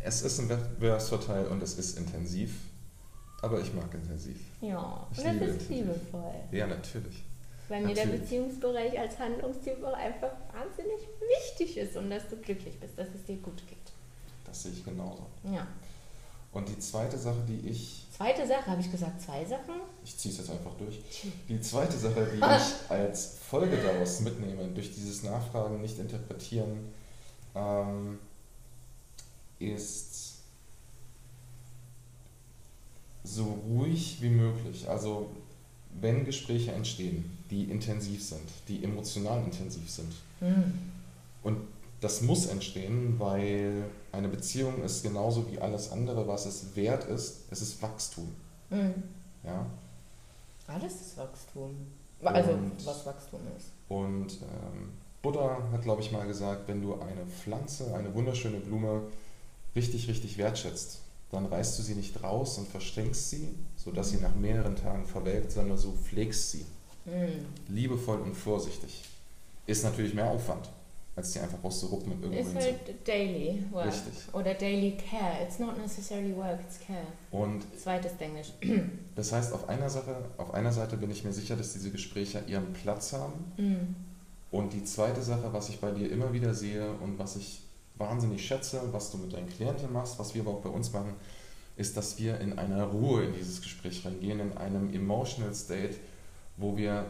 Es 0.03 0.21
ist 0.21 0.39
ein 0.39 0.49
Wettbewerbsvorteil 0.49 1.47
und 1.47 1.63
es 1.63 1.77
ist 1.77 1.97
intensiv. 1.97 2.51
Aber 3.41 3.61
ich 3.61 3.73
mag 3.73 3.93
intensiv. 3.93 4.39
Ja, 4.61 5.07
ich 5.11 5.23
und 5.23 5.41
das 5.41 5.49
ist 5.55 5.69
liebevoll. 5.69 6.33
Ja, 6.51 6.67
natürlich. 6.67 7.23
Weil 7.67 7.81
mir 7.81 7.87
Natürlich. 7.89 8.11
der 8.11 8.17
Beziehungsbereich 8.17 8.99
als 8.99 9.17
Handlungstyp 9.17 9.83
auch 9.83 9.93
einfach 9.93 10.31
wahnsinnig 10.53 10.99
wichtig 11.39 11.77
ist 11.77 11.97
und 11.97 12.09
dass 12.09 12.27
du 12.27 12.35
glücklich 12.37 12.79
bist, 12.79 12.97
dass 12.97 13.07
es 13.15 13.23
dir 13.25 13.37
gut 13.37 13.65
geht. 13.67 13.77
Das 14.45 14.61
sehe 14.63 14.71
ich 14.71 14.85
genauso. 14.85 15.25
Ja. 15.43 15.65
Und 16.55 16.69
die 16.69 16.79
zweite 16.79 17.17
Sache, 17.17 17.43
die 17.49 17.67
ich. 17.67 18.05
Zweite 18.15 18.47
Sache, 18.47 18.65
habe 18.67 18.79
ich 18.79 18.89
gesagt, 18.89 19.21
zwei 19.21 19.43
Sachen? 19.43 19.75
Ich 20.05 20.17
ziehe 20.17 20.31
es 20.33 20.39
jetzt 20.39 20.49
einfach 20.49 20.73
durch. 20.77 21.01
Die 21.49 21.59
zweite 21.59 21.97
Sache, 21.97 22.29
die 22.33 22.37
ich 22.37 22.89
als 22.89 23.39
Folge 23.49 23.75
daraus 23.75 24.21
mitnehme, 24.21 24.65
durch 24.69 24.95
dieses 24.95 25.23
Nachfragen 25.23 25.81
nicht 25.81 25.99
interpretieren, 25.99 26.79
ähm, 27.53 28.19
ist 29.59 30.35
so 33.25 33.59
ruhig 33.67 34.19
wie 34.21 34.29
möglich. 34.29 34.87
Also 34.87 35.29
wenn 35.99 36.23
Gespräche 36.23 36.71
entstehen, 36.71 37.37
die 37.51 37.65
intensiv 37.65 38.23
sind, 38.23 38.49
die 38.69 38.81
emotional 38.81 39.43
intensiv 39.43 39.89
sind. 39.89 40.13
Mhm. 40.39 40.73
Und 41.43 41.57
das 41.99 42.21
muss 42.21 42.45
entstehen, 42.45 43.19
weil 43.19 43.83
eine 44.15 44.29
Beziehung 44.29 44.83
ist 44.83 45.03
genauso 45.03 45.51
wie 45.51 45.59
alles 45.59 45.91
andere, 45.91 46.27
was 46.27 46.45
es 46.45 46.75
wert 46.75 47.03
ist, 47.05 47.43
es 47.51 47.61
ist 47.61 47.81
Wachstum. 47.81 48.33
Mhm. 48.69 49.03
Ja? 49.43 49.65
Alles 50.67 50.93
ist 50.93 51.17
Wachstum. 51.17 51.75
Also 52.23 52.51
und, 52.51 52.85
was 52.85 53.05
Wachstum 53.05 53.41
ist. 53.57 53.67
Und 53.89 54.41
ähm, 54.41 54.93
Buddha 55.21 55.57
hat, 55.71 55.81
glaube 55.83 56.01
ich, 56.01 56.11
mal 56.11 56.25
gesagt, 56.25 56.67
wenn 56.67 56.81
du 56.81 56.93
eine 56.93 57.25
Pflanze, 57.25 57.93
eine 57.93 58.13
wunderschöne 58.13 58.57
Blume 58.57 59.01
richtig, 59.75 60.07
richtig 60.07 60.37
wertschätzt, 60.37 61.01
dann 61.31 61.45
reißt 61.45 61.77
du 61.77 61.83
sie 61.83 61.95
nicht 61.95 62.23
raus 62.23 62.57
und 62.57 62.67
verstrinkst 62.67 63.29
sie, 63.29 63.49
sodass 63.75 64.11
sie 64.11 64.17
nach 64.17 64.35
mehreren 64.35 64.75
Tagen 64.75 65.05
verwelkt, 65.05 65.51
sondern 65.51 65.77
so 65.77 65.91
pflegst 65.91 66.51
sie. 66.51 66.65
Mhm. 67.05 67.45
Liebevoll 67.67 68.19
und 68.19 68.35
vorsichtig. 68.35 69.03
Ist 69.67 69.83
natürlich 69.83 70.13
mehr 70.13 70.29
Aufwand, 70.29 70.69
als 71.15 71.31
die 71.31 71.39
einfach 71.39 71.63
rauszuruppen 71.63 72.11
und 72.11 72.23
irgendwo 72.23 72.59
Ist 72.59 72.65
halt 72.65 73.07
daily 73.07 73.63
work. 73.71 73.87
Richtig. 73.87 74.13
Oder 74.33 74.53
daily 74.53 74.97
care. 74.97 75.43
It's 75.43 75.59
not 75.59 75.77
necessarily 75.77 76.35
work, 76.35 76.59
it's 76.67 76.79
care. 76.85 77.07
Und 77.31 77.63
Zweites 77.79 78.11
Englisch. 78.19 78.51
Das 79.15 79.31
heißt, 79.31 79.53
auf 79.53 79.69
einer, 79.69 79.89
Sache, 79.89 80.13
auf 80.37 80.53
einer 80.53 80.73
Seite 80.73 80.97
bin 80.97 81.09
ich 81.09 81.23
mir 81.23 81.31
sicher, 81.31 81.55
dass 81.55 81.71
diese 81.71 81.89
Gespräche 81.89 82.43
ihren 82.47 82.73
Platz 82.73 83.13
haben. 83.13 83.53
Mhm. 83.55 83.95
Und 84.51 84.73
die 84.73 84.83
zweite 84.83 85.21
Sache, 85.21 85.53
was 85.53 85.69
ich 85.69 85.79
bei 85.79 85.91
dir 85.91 86.11
immer 86.11 86.33
wieder 86.33 86.53
sehe 86.53 86.91
und 87.01 87.17
was 87.17 87.37
ich 87.37 87.61
wahnsinnig 87.97 88.45
schätze, 88.45 88.81
was 88.91 89.11
du 89.11 89.17
mit 89.17 89.31
deinen 89.31 89.47
Klienten 89.47 89.91
machst, 89.93 90.19
was 90.19 90.35
wir 90.35 90.41
aber 90.41 90.51
auch 90.51 90.61
bei 90.61 90.69
uns 90.69 90.91
machen, 90.91 91.13
ist, 91.77 91.95
dass 91.95 92.19
wir 92.19 92.39
in 92.41 92.59
einer 92.59 92.83
Ruhe 92.83 93.23
in 93.23 93.33
dieses 93.33 93.61
Gespräch 93.61 94.05
reingehen, 94.05 94.39
in 94.41 94.57
einem 94.57 94.93
emotional 94.93 95.53
state, 95.53 95.95
wo 96.57 96.75
wir 96.75 97.05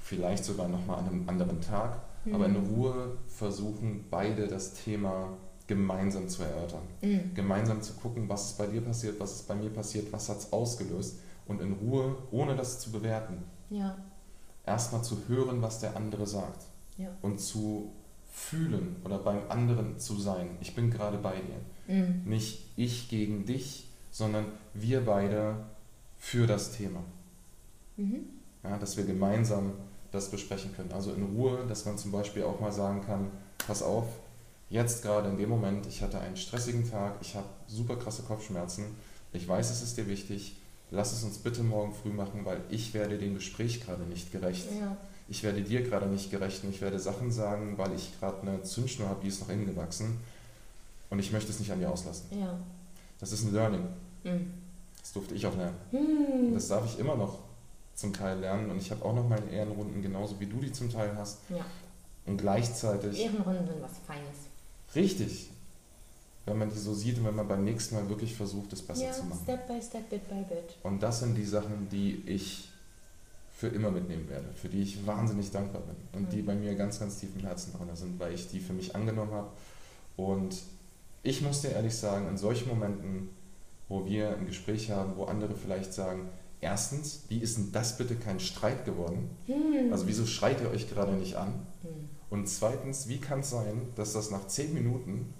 vielleicht 0.00 0.44
sogar 0.44 0.68
nochmal 0.68 0.98
an 0.98 1.08
einem 1.08 1.28
anderen 1.28 1.60
Tag, 1.60 2.00
mhm. 2.24 2.34
aber 2.34 2.46
in 2.46 2.56
Ruhe 2.56 3.18
versuchen, 3.26 4.04
beide 4.10 4.46
das 4.46 4.74
Thema 4.74 5.36
gemeinsam 5.66 6.28
zu 6.28 6.42
erörtern. 6.42 6.82
Mhm. 7.00 7.34
Gemeinsam 7.34 7.82
zu 7.82 7.94
gucken, 7.94 8.28
was 8.28 8.50
ist 8.50 8.58
bei 8.58 8.66
dir 8.66 8.80
passiert, 8.80 9.18
was 9.20 9.32
ist 9.32 9.48
bei 9.48 9.54
mir 9.54 9.70
passiert, 9.70 10.12
was 10.12 10.28
hat 10.28 10.38
es 10.38 10.52
ausgelöst 10.52 11.18
und 11.46 11.60
in 11.60 11.72
Ruhe, 11.72 12.16
ohne 12.30 12.56
das 12.56 12.80
zu 12.80 12.90
bewerten, 12.90 13.42
ja. 13.70 13.96
erstmal 14.66 15.02
zu 15.02 15.28
hören, 15.28 15.62
was 15.62 15.80
der 15.80 15.96
andere 15.96 16.26
sagt 16.26 16.66
ja. 16.96 17.08
und 17.22 17.40
zu 17.40 17.92
fühlen 18.32 18.96
oder 19.04 19.18
beim 19.18 19.50
anderen 19.50 19.98
zu 19.98 20.18
sein. 20.18 20.56
Ich 20.60 20.74
bin 20.74 20.90
gerade 20.90 21.18
bei 21.18 21.34
dir. 21.34 21.94
Mhm. 21.94 22.22
Nicht 22.24 22.66
ich 22.76 23.08
gegen 23.08 23.44
dich, 23.44 23.88
sondern 24.10 24.46
wir 24.74 25.04
beide 25.04 25.56
für 26.16 26.46
das 26.46 26.72
Thema. 26.72 27.00
Mhm. 27.96 28.24
Ja, 28.62 28.78
dass 28.78 28.96
wir 28.96 29.04
gemeinsam 29.04 29.72
das 30.12 30.30
besprechen 30.30 30.74
können. 30.76 30.92
Also 30.92 31.12
in 31.12 31.24
Ruhe, 31.24 31.64
dass 31.66 31.84
man 31.84 31.98
zum 31.98 32.12
Beispiel 32.12 32.44
auch 32.44 32.60
mal 32.60 32.72
sagen 32.72 33.02
kann, 33.04 33.30
pass 33.66 33.82
auf, 33.82 34.06
jetzt 34.70 35.02
gerade 35.02 35.28
in 35.28 35.38
dem 35.38 35.48
Moment, 35.48 35.86
ich 35.86 36.02
hatte 36.02 36.20
einen 36.20 36.36
stressigen 36.36 36.88
Tag, 36.88 37.16
ich 37.20 37.34
habe 37.34 37.46
super 37.66 37.96
krasse 37.96 38.22
Kopfschmerzen, 38.22 38.84
ich 39.32 39.48
weiß, 39.48 39.70
es 39.70 39.82
ist 39.82 39.96
dir 39.96 40.06
wichtig, 40.06 40.56
lass 40.90 41.12
es 41.12 41.24
uns 41.24 41.38
bitte 41.38 41.62
morgen 41.62 41.94
früh 41.94 42.10
machen, 42.10 42.44
weil 42.44 42.60
ich 42.70 42.94
werde 42.94 43.18
dem 43.18 43.34
Gespräch 43.34 43.84
gerade 43.84 44.02
nicht 44.04 44.30
gerecht. 44.30 44.66
Ja. 44.78 44.96
Ich 45.28 45.42
werde 45.42 45.62
dir 45.62 45.82
gerade 45.82 46.06
nicht 46.06 46.30
gerecht 46.30 46.62
und 46.64 46.70
ich 46.70 46.82
werde 46.82 46.98
Sachen 46.98 47.32
sagen, 47.32 47.78
weil 47.78 47.94
ich 47.94 48.18
gerade 48.20 48.42
eine 48.42 48.62
Zündschnur 48.62 49.08
habe, 49.08 49.20
die 49.22 49.28
ist 49.28 49.40
noch 49.40 49.48
innen 49.48 49.66
gewachsen 49.66 50.18
und 51.08 51.18
ich 51.18 51.32
möchte 51.32 51.50
es 51.50 51.58
nicht 51.58 51.72
an 51.72 51.80
dir 51.80 51.90
auslassen. 51.90 52.26
Ja. 52.38 52.58
Das 53.18 53.32
ist 53.32 53.44
ein 53.44 53.54
Learning. 53.54 53.86
Mhm. 54.24 54.52
Das 55.00 55.12
durfte 55.12 55.34
ich 55.34 55.46
auch 55.46 55.56
lernen. 55.56 55.76
Mhm. 55.90 56.54
Das 56.54 56.68
darf 56.68 56.84
ich 56.84 56.98
immer 56.98 57.16
noch 57.16 57.38
zum 57.94 58.12
Teil 58.12 58.38
lernen 58.38 58.70
und 58.70 58.78
ich 58.78 58.90
habe 58.90 59.04
auch 59.04 59.14
noch 59.14 59.28
meine 59.28 59.50
Ehrenrunden, 59.50 60.02
genauso 60.02 60.38
wie 60.40 60.46
du 60.46 60.58
die 60.60 60.72
zum 60.72 60.90
Teil 60.90 61.16
hast. 61.16 61.38
Ja. 61.48 61.64
Und 62.26 62.38
gleichzeitig. 62.38 63.20
Ehrenrunden 63.20 63.66
sind 63.66 63.82
was 63.82 63.98
Feines. 64.06 64.48
Richtig. 64.94 65.50
wenn 66.44 66.58
man 66.58 66.70
die 66.70 66.78
so 66.78 66.92
sieht 66.92 67.18
und 67.18 67.24
wenn 67.24 67.36
man 67.36 67.46
beim 67.46 67.64
nächsten 67.64 67.94
Mal 67.94 68.08
wirklich 68.08 68.34
versucht, 68.34 68.72
es 68.72 68.82
besser 68.82 69.04
ja, 69.04 69.12
zu 69.12 69.24
machen. 69.24 69.40
Step 69.44 69.68
by 69.68 69.80
Step, 69.80 70.10
Bit 70.10 70.28
by 70.28 70.42
Bit. 70.48 70.76
Und 70.82 71.02
das 71.02 71.20
sind 71.20 71.36
die 71.36 71.44
Sachen, 71.44 71.88
die 71.88 72.22
ich 72.26 72.68
für 73.56 73.68
immer 73.68 73.92
mitnehmen 73.92 74.28
werde, 74.28 74.48
für 74.56 74.68
die 74.68 74.82
ich 74.82 75.06
wahnsinnig 75.06 75.52
dankbar 75.52 75.82
bin 75.82 75.94
und 76.14 76.28
mhm. 76.28 76.30
die 76.30 76.42
bei 76.42 76.54
mir 76.54 76.74
ganz, 76.74 76.98
ganz 76.98 77.20
tief 77.20 77.30
im 77.36 77.42
Herzen 77.42 77.72
drin 77.72 77.94
sind, 77.94 78.18
weil 78.18 78.34
ich 78.34 78.48
die 78.48 78.58
für 78.58 78.72
mich 78.72 78.96
angenommen 78.96 79.30
habe. 79.30 79.50
Und 80.16 80.56
ich 81.22 81.42
muss 81.42 81.60
dir 81.60 81.68
ehrlich 81.68 81.94
sagen, 81.94 82.26
in 82.28 82.36
solchen 82.36 82.68
Momenten, 82.68 83.30
wo 83.88 84.04
wir 84.04 84.36
ein 84.36 84.46
Gespräch 84.46 84.90
haben, 84.90 85.16
wo 85.16 85.26
andere 85.26 85.54
vielleicht 85.54 85.94
sagen, 85.94 86.28
erstens, 86.62 87.24
wie 87.28 87.38
ist 87.38 87.58
denn 87.58 87.72
das 87.72 87.98
bitte 87.98 88.14
kein 88.14 88.40
Streit 88.40 88.86
geworden? 88.86 89.28
Mhm. 89.46 89.92
Also 89.92 90.06
wieso 90.06 90.24
schreit 90.24 90.62
ihr 90.62 90.70
euch 90.70 90.88
gerade 90.88 91.12
nicht 91.12 91.36
an? 91.36 91.50
Mhm. 91.82 92.08
Und 92.30 92.48
zweitens, 92.48 93.08
wie 93.08 93.18
kann 93.18 93.40
es 93.40 93.50
sein, 93.50 93.88
dass 93.96 94.14
das 94.14 94.30
nach 94.30 94.46
zehn 94.46 94.72
Minuten 94.72 95.34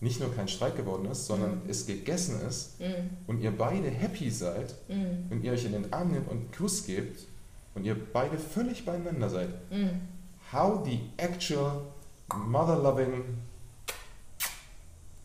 nicht 0.00 0.20
nur 0.20 0.34
kein 0.34 0.46
Streit 0.46 0.76
geworden 0.76 1.06
ist, 1.10 1.26
sondern 1.26 1.64
mhm. 1.64 1.70
es 1.70 1.86
gegessen 1.86 2.40
ist 2.46 2.78
mhm. 2.80 3.10
und 3.26 3.40
ihr 3.40 3.56
beide 3.56 3.88
happy 3.88 4.30
seid 4.30 4.74
mhm. 4.88 5.26
und 5.30 5.42
ihr 5.42 5.52
euch 5.52 5.64
in 5.64 5.72
den 5.72 5.92
Arm 5.92 6.12
nehmt 6.12 6.28
und 6.28 6.38
einen 6.38 6.50
Kuss 6.50 6.84
gebt 6.84 7.26
und 7.74 7.84
ihr 7.84 7.96
beide 8.12 8.38
völlig 8.38 8.84
beieinander 8.84 9.30
seid. 9.30 9.48
How 10.52 10.84
the 10.84 11.00
actual 11.16 11.82
mother-loving 12.34 13.24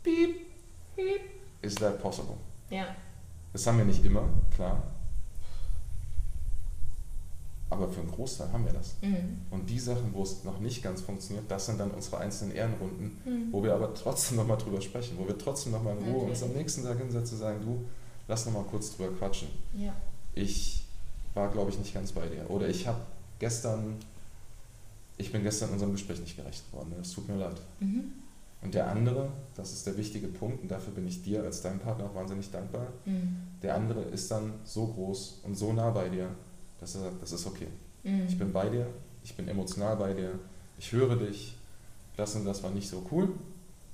beep, 0.03 0.47
beep 0.95 1.21
is 1.61 1.75
that 1.75 2.01
possible? 2.01 2.37
Ja. 2.69 2.95
Das 3.51 3.65
haben 3.67 3.77
wir 3.77 3.85
nicht 3.85 4.03
immer, 4.03 4.27
klar. 4.55 4.92
Aber 7.73 7.89
für 7.89 8.01
einen 8.01 8.11
Großteil 8.11 8.51
haben 8.51 8.65
wir 8.65 8.73
das. 8.73 8.95
Mhm. 9.01 9.41
Und 9.49 9.67
die 9.67 9.79
Sachen, 9.79 10.13
wo 10.13 10.21
es 10.21 10.43
noch 10.43 10.59
nicht 10.59 10.83
ganz 10.83 11.01
funktioniert, 11.01 11.45
das 11.49 11.65
sind 11.65 11.79
dann 11.79 11.89
unsere 11.89 12.19
einzelnen 12.19 12.55
Ehrenrunden, 12.55 13.17
mhm. 13.25 13.51
wo 13.51 13.63
wir 13.63 13.73
aber 13.73 13.95
trotzdem 13.95 14.37
nochmal 14.37 14.57
drüber 14.57 14.79
sprechen, 14.79 15.17
wo 15.17 15.27
wir 15.27 15.37
trotzdem 15.37 15.71
nochmal 15.71 15.97
in 15.97 16.03
Ruhe 16.03 16.21
okay. 16.21 16.29
uns 16.29 16.43
am 16.43 16.51
nächsten 16.51 16.83
Tag 16.83 16.99
hinsetzen 16.99 17.37
und 17.37 17.39
sagen, 17.41 17.61
du, 17.63 17.83
lass 18.27 18.45
nochmal 18.45 18.63
kurz 18.69 18.95
drüber 18.95 19.11
quatschen. 19.17 19.47
Ja. 19.75 19.91
Ich 20.35 20.85
war, 21.33 21.49
glaube 21.49 21.71
ich, 21.71 21.79
nicht 21.79 21.95
ganz 21.95 22.11
bei 22.11 22.27
dir. 22.27 22.47
Oder 22.47 22.69
ich 22.69 22.85
habe 22.85 22.99
gestern, 23.39 23.95
ich 25.17 25.31
bin 25.31 25.41
gestern 25.41 25.71
unserem 25.71 25.93
Gespräch 25.93 26.19
nicht 26.19 26.35
gerecht 26.35 26.69
geworden. 26.69 26.93
Es 27.01 27.11
tut 27.11 27.27
mir 27.27 27.37
leid. 27.37 27.59
Mhm. 27.79 28.13
Und 28.61 28.75
der 28.75 28.89
andere, 28.89 29.29
das 29.55 29.73
ist 29.73 29.87
der 29.87 29.97
wichtige 29.97 30.27
Punkt, 30.27 30.61
und 30.61 30.69
dafür 30.69 30.93
bin 30.93 31.07
ich 31.07 31.23
dir 31.23 31.43
als 31.43 31.61
deinem 31.61 31.79
Partner 31.79 32.05
auch 32.05 32.15
wahnsinnig 32.15 32.51
dankbar, 32.51 32.87
mhm. 33.05 33.35
der 33.63 33.75
andere 33.75 34.01
ist 34.03 34.29
dann 34.29 34.53
so 34.63 34.87
groß 34.87 35.39
und 35.43 35.55
so 35.55 35.73
nah 35.73 35.89
bei 35.89 36.07
dir, 36.07 36.29
dass 36.83 36.95
er 36.95 37.01
sagt, 37.01 37.21
das 37.21 37.31
ist 37.31 37.47
okay. 37.47 37.67
Mhm. 38.03 38.25
Ich 38.27 38.37
bin 38.37 38.51
bei 38.51 38.67
dir, 38.69 38.85
ich 39.23 39.35
bin 39.35 39.47
emotional 39.47 39.95
bei 39.95 40.13
dir, 40.13 40.37
ich 40.77 40.91
höre 40.91 41.15
dich, 41.15 41.55
das 42.17 42.35
und 42.35 42.45
das 42.45 42.61
war 42.61 42.71
nicht 42.71 42.89
so 42.89 43.05
cool. 43.11 43.29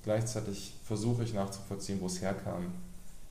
Gleichzeitig 0.03 0.73
versuche 0.83 1.23
ich 1.23 1.33
nachzuvollziehen, 1.33 2.01
wo 2.01 2.07
es 2.07 2.21
herkam. 2.21 2.73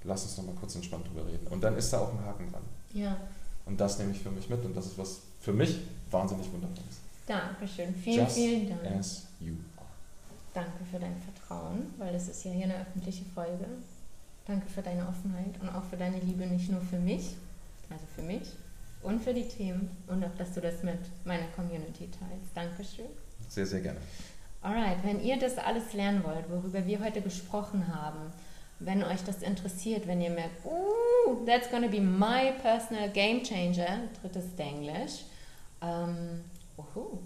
Lass 0.05 0.23
uns 0.23 0.37
nochmal 0.37 0.55
kurz 0.55 0.77
entspannt 0.77 1.09
drüber 1.09 1.27
reden. 1.27 1.47
Und 1.49 1.63
dann 1.63 1.77
ist 1.77 1.93
da 1.93 1.99
auch 1.99 2.13
ein 2.13 2.25
Haken 2.25 2.51
dran. 2.53 2.63
Ja. 2.95 3.17
Und 3.67 3.81
das 3.81 3.99
nehme 3.99 4.13
ich 4.13 4.21
für 4.21 4.31
mich 4.31 4.49
mit 4.49 4.65
und 4.65 4.77
das 4.77 4.87
ist 4.87 4.99
was 4.99 5.21
für 5.41 5.53
mich 5.53 5.81
wahnsinnig 6.11 6.51
wunderbares. 6.53 7.01
Dankeschön. 7.27 7.95
Vielen, 7.95 8.25
Just 8.25 8.37
vielen 8.37 8.69
Dank. 8.69 8.83
As 8.99 9.27
you 9.41 9.55
are. 9.77 9.87
Danke 10.55 10.85
für 10.91 10.99
dein 10.99 11.17
Vertrauen, 11.21 11.93
weil 11.99 12.13
das 12.13 12.29
ist 12.29 12.45
ja 12.45 12.53
hier 12.53 12.65
eine 12.65 12.81
öffentliche 12.81 13.25
Folge. 13.35 13.67
Danke 14.47 14.67
für 14.69 14.81
deine 14.81 15.07
Offenheit 15.07 15.61
und 15.61 15.69
auch 15.69 15.85
für 15.85 15.97
deine 15.97 16.21
Liebe 16.21 16.47
nicht 16.47 16.71
nur 16.71 16.81
für 16.81 16.99
mich, 16.99 17.35
also 17.91 18.05
für 18.15 18.23
mich, 18.23 18.43
und 19.03 19.23
für 19.23 19.35
die 19.35 19.47
Themen 19.47 19.91
und 20.07 20.25
auch, 20.25 20.35
dass 20.37 20.53
du 20.53 20.61
das 20.61 20.83
mit 20.83 20.99
meiner 21.25 21.47
Community 21.55 22.09
teilst. 22.11 22.55
Dankeschön. 22.55 23.07
Sehr, 23.49 23.67
sehr 23.67 23.81
gerne. 23.81 24.01
Alright, 24.61 24.99
wenn 25.05 25.23
ihr 25.23 25.39
das 25.39 25.57
alles 25.57 25.93
lernen 25.93 26.25
wollt, 26.25 26.51
worüber 26.51 26.85
wir 26.85 27.01
heute 27.01 27.21
gesprochen 27.21 27.95
haben, 27.95 28.33
wenn 28.81 29.03
euch 29.03 29.23
das 29.25 29.43
interessiert, 29.43 30.07
wenn 30.07 30.21
ihr 30.21 30.31
merkt, 30.31 30.65
uh, 30.65 31.45
that's 31.47 31.71
gonna 31.71 31.89
be 31.89 32.01
my 32.01 32.53
personal 32.61 33.09
game 33.09 33.43
changer, 33.43 34.01
drittes 34.21 34.47
Englisch, 34.57 35.25
ähm, 35.81 36.45
uhu, 36.77 37.19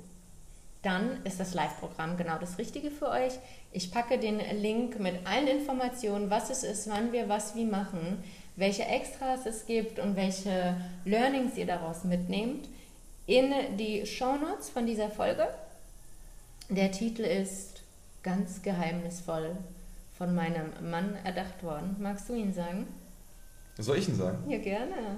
dann 0.83 1.25
ist 1.25 1.39
das 1.39 1.55
Live-Programm 1.55 2.17
genau 2.17 2.39
das 2.39 2.59
Richtige 2.59 2.91
für 2.91 3.09
euch. 3.09 3.33
Ich 3.71 3.93
packe 3.93 4.19
den 4.19 4.41
Link 4.61 4.99
mit 4.99 5.27
allen 5.27 5.47
Informationen, 5.47 6.29
was 6.29 6.51
es 6.51 6.65
ist, 6.65 6.91
wann 6.91 7.13
wir 7.13 7.29
was 7.29 7.55
wie 7.55 7.65
machen 7.65 8.23
welche 8.57 8.85
Extras 8.85 9.47
es 9.47 9.67
gibt 9.67 9.99
und 9.99 10.17
welche 10.17 10.77
Learnings 11.05 11.57
ihr 11.57 11.67
daraus 11.67 12.05
mitnehmt, 12.05 12.69
in 13.27 13.53
die 13.79 14.05
Shownotes 14.07 14.69
von 14.71 14.87
dieser 14.87 15.11
Folge. 15.11 15.49
Der 16.69 16.91
Titel 16.93 17.23
ist 17.23 17.83
ganz 18.23 18.63
geheimnisvoll 18.63 19.57
von 20.17 20.35
meinem 20.35 20.71
Mann 20.91 21.17
erdacht 21.25 21.63
worden. 21.63 21.97
Magst 21.99 22.29
du 22.29 22.35
ihn 22.35 22.53
sagen? 22.53 22.87
Soll 23.79 23.99
ich 23.99 24.09
ihn 24.09 24.17
sagen? 24.17 24.49
Ja, 24.51 24.59
gerne. 24.59 25.17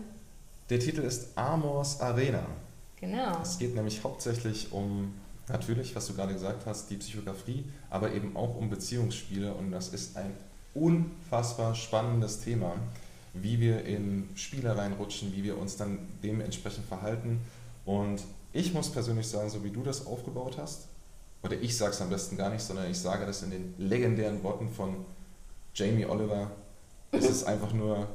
Der 0.70 0.78
Titel 0.78 1.02
ist 1.02 1.36
Amors 1.36 2.00
Arena. 2.00 2.46
Genau. 3.00 3.42
Es 3.42 3.58
geht 3.58 3.74
nämlich 3.74 4.02
hauptsächlich 4.02 4.72
um, 4.72 5.12
natürlich, 5.48 5.94
was 5.94 6.06
du 6.06 6.14
gerade 6.14 6.32
gesagt 6.32 6.64
hast, 6.64 6.88
die 6.88 6.96
Psychografie, 6.96 7.64
aber 7.90 8.12
eben 8.12 8.36
auch 8.36 8.56
um 8.56 8.70
Beziehungsspiele 8.70 9.52
und 9.52 9.72
das 9.72 9.88
ist 9.88 10.16
ein 10.16 10.32
unfassbar 10.72 11.74
spannendes 11.74 12.40
Thema 12.40 12.76
wie 13.34 13.60
wir 13.60 13.84
in 13.84 14.28
Spiele 14.36 14.76
reinrutschen, 14.76 15.34
wie 15.34 15.42
wir 15.42 15.58
uns 15.58 15.76
dann 15.76 15.98
dementsprechend 16.22 16.86
verhalten. 16.86 17.40
Und 17.84 18.22
ich 18.52 18.72
muss 18.72 18.90
persönlich 18.90 19.26
sagen, 19.26 19.50
so 19.50 19.62
wie 19.64 19.70
du 19.70 19.82
das 19.82 20.06
aufgebaut 20.06 20.56
hast, 20.58 20.88
oder 21.42 21.60
ich 21.60 21.76
sage 21.76 21.92
es 21.92 22.00
am 22.00 22.08
besten 22.08 22.36
gar 22.36 22.48
nicht, 22.48 22.62
sondern 22.62 22.90
ich 22.90 22.98
sage 22.98 23.26
das 23.26 23.42
in 23.42 23.50
den 23.50 23.74
legendären 23.76 24.42
Worten 24.42 24.68
von 24.68 25.04
Jamie 25.74 26.06
Oliver, 26.06 26.50
es 27.10 27.28
ist 27.28 27.44
einfach 27.44 27.72
nur, 27.72 28.08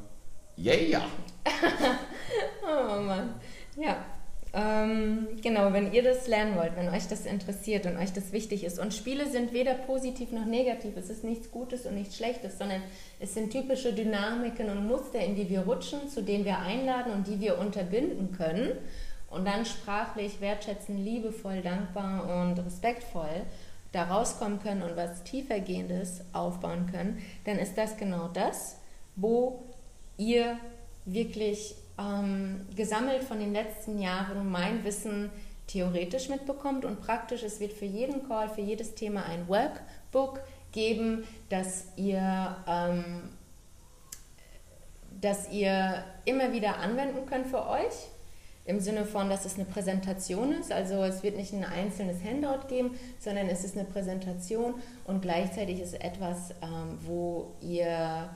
yeah! 0.57 1.03
oh 2.63 3.01
Mann, 3.01 3.36
ja. 3.78 4.03
Ähm, 4.52 5.28
genau, 5.43 5.74
wenn 5.74 5.93
ihr 5.93 6.02
das 6.02 6.28
lernen 6.28 6.56
wollt, 6.56 6.76
wenn 6.76 6.89
euch 6.89 7.08
das 7.08 7.26
interessiert 7.26 7.86
und 7.86 7.97
euch 7.97 8.14
das 8.14 8.32
wichtig 8.32 8.64
ist. 8.64 8.80
Und 8.80 8.93
Spiele 8.93 9.30
sind 9.30 9.54
weder 9.54 9.76
positiv 9.76 10.32
noch 10.32 10.45
negativ. 10.45 10.97
Es 10.97 11.10
ist 11.10 11.24
nichts 11.24 11.52
Gutes 11.52 11.86
und 11.86 11.95
nichts 11.95 12.18
Schlechtes, 12.18 12.58
sondern 12.58 12.82
es 13.20 13.36
sind 13.36 13.52
typische 13.52 13.93
Dynamiken 13.93 14.70
und 14.70 14.88
Muster, 14.88 15.20
in 15.20 15.36
die 15.36 15.50
wir 15.50 15.62
rutschen, 15.62 16.10
zu 16.10 16.24
denen 16.24 16.45
wir 16.45 16.60
einladen 16.60 17.14
und 17.14 17.28
die 17.28 17.39
wir 17.39 17.60
unterbinden 17.60 18.32
können. 18.32 18.72
Und 19.30 19.45
dann 19.45 19.66
sprachlich, 19.66 20.41
wertschätzend, 20.41 21.00
liebevoll, 21.00 21.62
dankbar 21.62 22.41
und 22.41 22.58
respektvoll 22.58 23.43
da 23.91 24.04
rauskommen 24.04 24.60
können 24.60 24.84
und 24.84 24.95
was 24.95 25.24
tiefergehendes 25.24 26.22
aufbauen 26.32 26.88
können, 26.91 27.22
dann 27.45 27.58
ist 27.58 27.78
das 27.78 27.97
genau 27.97 28.28
das, 28.28 28.78
wo 29.16 29.64
ihr 30.18 30.58
wirklich 31.06 31.76
ähm, 32.00 32.62
gesammelt 32.76 33.24
von 33.24 33.39
den 33.39 33.54
letzten 33.54 34.00
Jahren 34.00 34.50
mein 34.50 34.84
Wissen 34.84 35.30
theoretisch 35.68 36.30
mitbekommt 36.30 36.86
und 36.86 37.02
praktisch. 37.02 37.43
Es 37.43 37.60
wird 37.60 37.74
für 37.74 37.86
jeden 37.86 38.28
Call, 38.28 38.50
für 38.50 38.62
jedes 38.62 38.95
Thema 38.95 39.26
ein 39.26 39.47
Workbook 39.47 40.41
geben, 40.72 41.24
das 41.50 41.86
ihr, 41.95 42.56
ähm, 42.68 43.30
das 45.22 45.52
ihr 45.52 46.04
immer 46.26 46.52
wieder 46.54 46.78
anwenden 46.78 47.26
könnt 47.26 47.47
für 47.47 47.68
euch. 47.68 48.08
Im 48.66 48.80
Sinne 48.80 49.06
von, 49.06 49.30
dass 49.32 49.45
es 49.45 49.56
eine 49.56 49.66
Präsentation 49.66 50.54
ist. 50.54 50.72
Also 50.72 51.04
es 51.04 51.24
wird 51.24 51.38
nicht 51.38 51.54
ein 51.54 51.64
einzelnes 51.64 52.24
Handout 52.24 52.68
geben, 52.68 53.00
sondern 53.18 53.47
es 53.47 53.64
ist 53.64 53.76
eine 53.76 53.86
Präsentation 53.86 54.76
und 55.06 55.22
gleichzeitig 55.24 55.80
ist 55.80 55.93
es 55.95 56.00
etwas, 56.00 56.52
ähm, 56.62 57.00
wo 57.02 57.56
ihr 57.62 58.30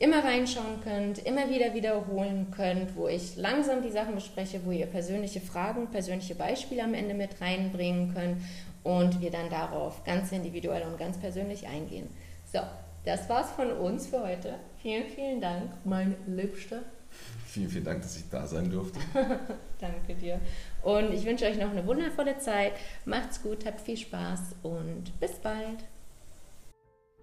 immer 0.00 0.24
reinschauen 0.24 0.80
könnt, 0.82 1.18
immer 1.18 1.50
wieder 1.50 1.74
wiederholen 1.74 2.50
könnt, 2.50 2.96
wo 2.96 3.06
ich 3.06 3.36
langsam 3.36 3.82
die 3.82 3.90
Sachen 3.90 4.14
bespreche, 4.14 4.62
wo 4.64 4.70
ihr 4.70 4.86
persönliche 4.86 5.42
Fragen, 5.42 5.88
persönliche 5.88 6.34
Beispiele 6.34 6.82
am 6.82 6.94
Ende 6.94 7.14
mit 7.14 7.38
reinbringen 7.40 8.14
könnt 8.14 8.38
und 8.82 9.20
wir 9.20 9.30
dann 9.30 9.50
darauf 9.50 10.02
ganz 10.04 10.32
individuell 10.32 10.84
und 10.86 10.98
ganz 10.98 11.18
persönlich 11.18 11.68
eingehen. 11.68 12.08
So, 12.50 12.60
das 13.04 13.28
war's 13.28 13.50
von 13.52 13.70
uns 13.72 14.06
für 14.06 14.22
heute. 14.22 14.54
Vielen, 14.80 15.06
vielen 15.06 15.40
Dank, 15.40 15.70
mein 15.84 16.16
Liebster. 16.26 16.80
Vielen, 17.44 17.68
vielen 17.68 17.84
Dank, 17.84 18.00
dass 18.00 18.16
ich 18.16 18.28
da 18.30 18.46
sein 18.46 18.70
durfte. 18.70 19.00
Danke 19.78 20.14
dir. 20.14 20.40
Und 20.82 21.12
ich 21.12 21.26
wünsche 21.26 21.44
euch 21.44 21.58
noch 21.58 21.70
eine 21.70 21.86
wundervolle 21.86 22.38
Zeit. 22.38 22.72
Macht's 23.04 23.42
gut, 23.42 23.66
habt 23.66 23.82
viel 23.82 23.98
Spaß 23.98 24.56
und 24.62 25.20
bis 25.20 25.32
bald. 25.32 25.84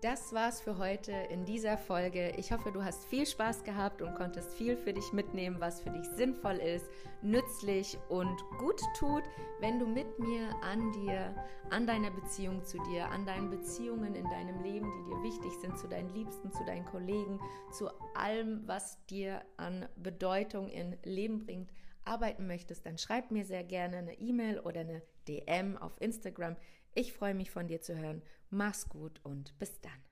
Das 0.09 0.31
war's 0.31 0.61
für 0.61 0.77
heute 0.77 1.11
in 1.11 1.43
dieser 1.43 1.77
Folge. 1.77 2.31
Ich 2.37 2.53
hoffe, 2.53 2.71
du 2.71 2.81
hast 2.81 3.03
viel 3.09 3.25
Spaß 3.25 3.65
gehabt 3.65 4.01
und 4.01 4.15
konntest 4.15 4.53
viel 4.53 4.77
für 4.77 4.93
dich 4.93 5.11
mitnehmen, 5.11 5.57
was 5.59 5.81
für 5.81 5.89
dich 5.89 6.05
sinnvoll 6.15 6.55
ist, 6.55 6.85
nützlich 7.21 7.97
und 8.07 8.41
gut 8.57 8.79
tut, 8.97 9.23
wenn 9.59 9.79
du 9.79 9.85
mit 9.85 10.17
mir 10.17 10.47
an 10.61 10.93
dir, 10.93 11.35
an 11.71 11.85
deiner 11.85 12.09
Beziehung 12.09 12.63
zu 12.63 12.77
dir, 12.83 13.09
an 13.09 13.25
deinen 13.25 13.49
Beziehungen 13.49 14.15
in 14.15 14.23
deinem 14.29 14.63
Leben, 14.63 14.89
die 14.97 15.11
dir 15.11 15.23
wichtig 15.23 15.51
sind, 15.59 15.77
zu 15.77 15.89
deinen 15.89 16.13
Liebsten, 16.15 16.53
zu 16.53 16.63
deinen 16.63 16.85
Kollegen, 16.85 17.41
zu 17.73 17.89
allem, 18.15 18.65
was 18.65 19.05
dir 19.07 19.41
an 19.57 19.89
Bedeutung 19.97 20.69
in 20.69 20.95
Leben 21.03 21.39
bringt, 21.39 21.69
arbeiten 22.05 22.47
möchtest, 22.47 22.85
dann 22.85 22.97
schreib 22.97 23.29
mir 23.31 23.43
sehr 23.43 23.65
gerne 23.65 23.97
eine 23.97 24.17
E-Mail 24.17 24.61
oder 24.61 24.79
eine 24.79 25.01
DM 25.27 25.75
auf 25.75 25.99
Instagram. 25.99 26.55
Ich 26.95 27.11
freue 27.11 27.35
mich 27.35 27.51
von 27.51 27.67
dir 27.67 27.81
zu 27.81 27.97
hören. 27.97 28.21
Mach's 28.49 28.87
gut 28.87 29.19
und 29.23 29.57
bis 29.59 29.79
dann. 29.81 30.06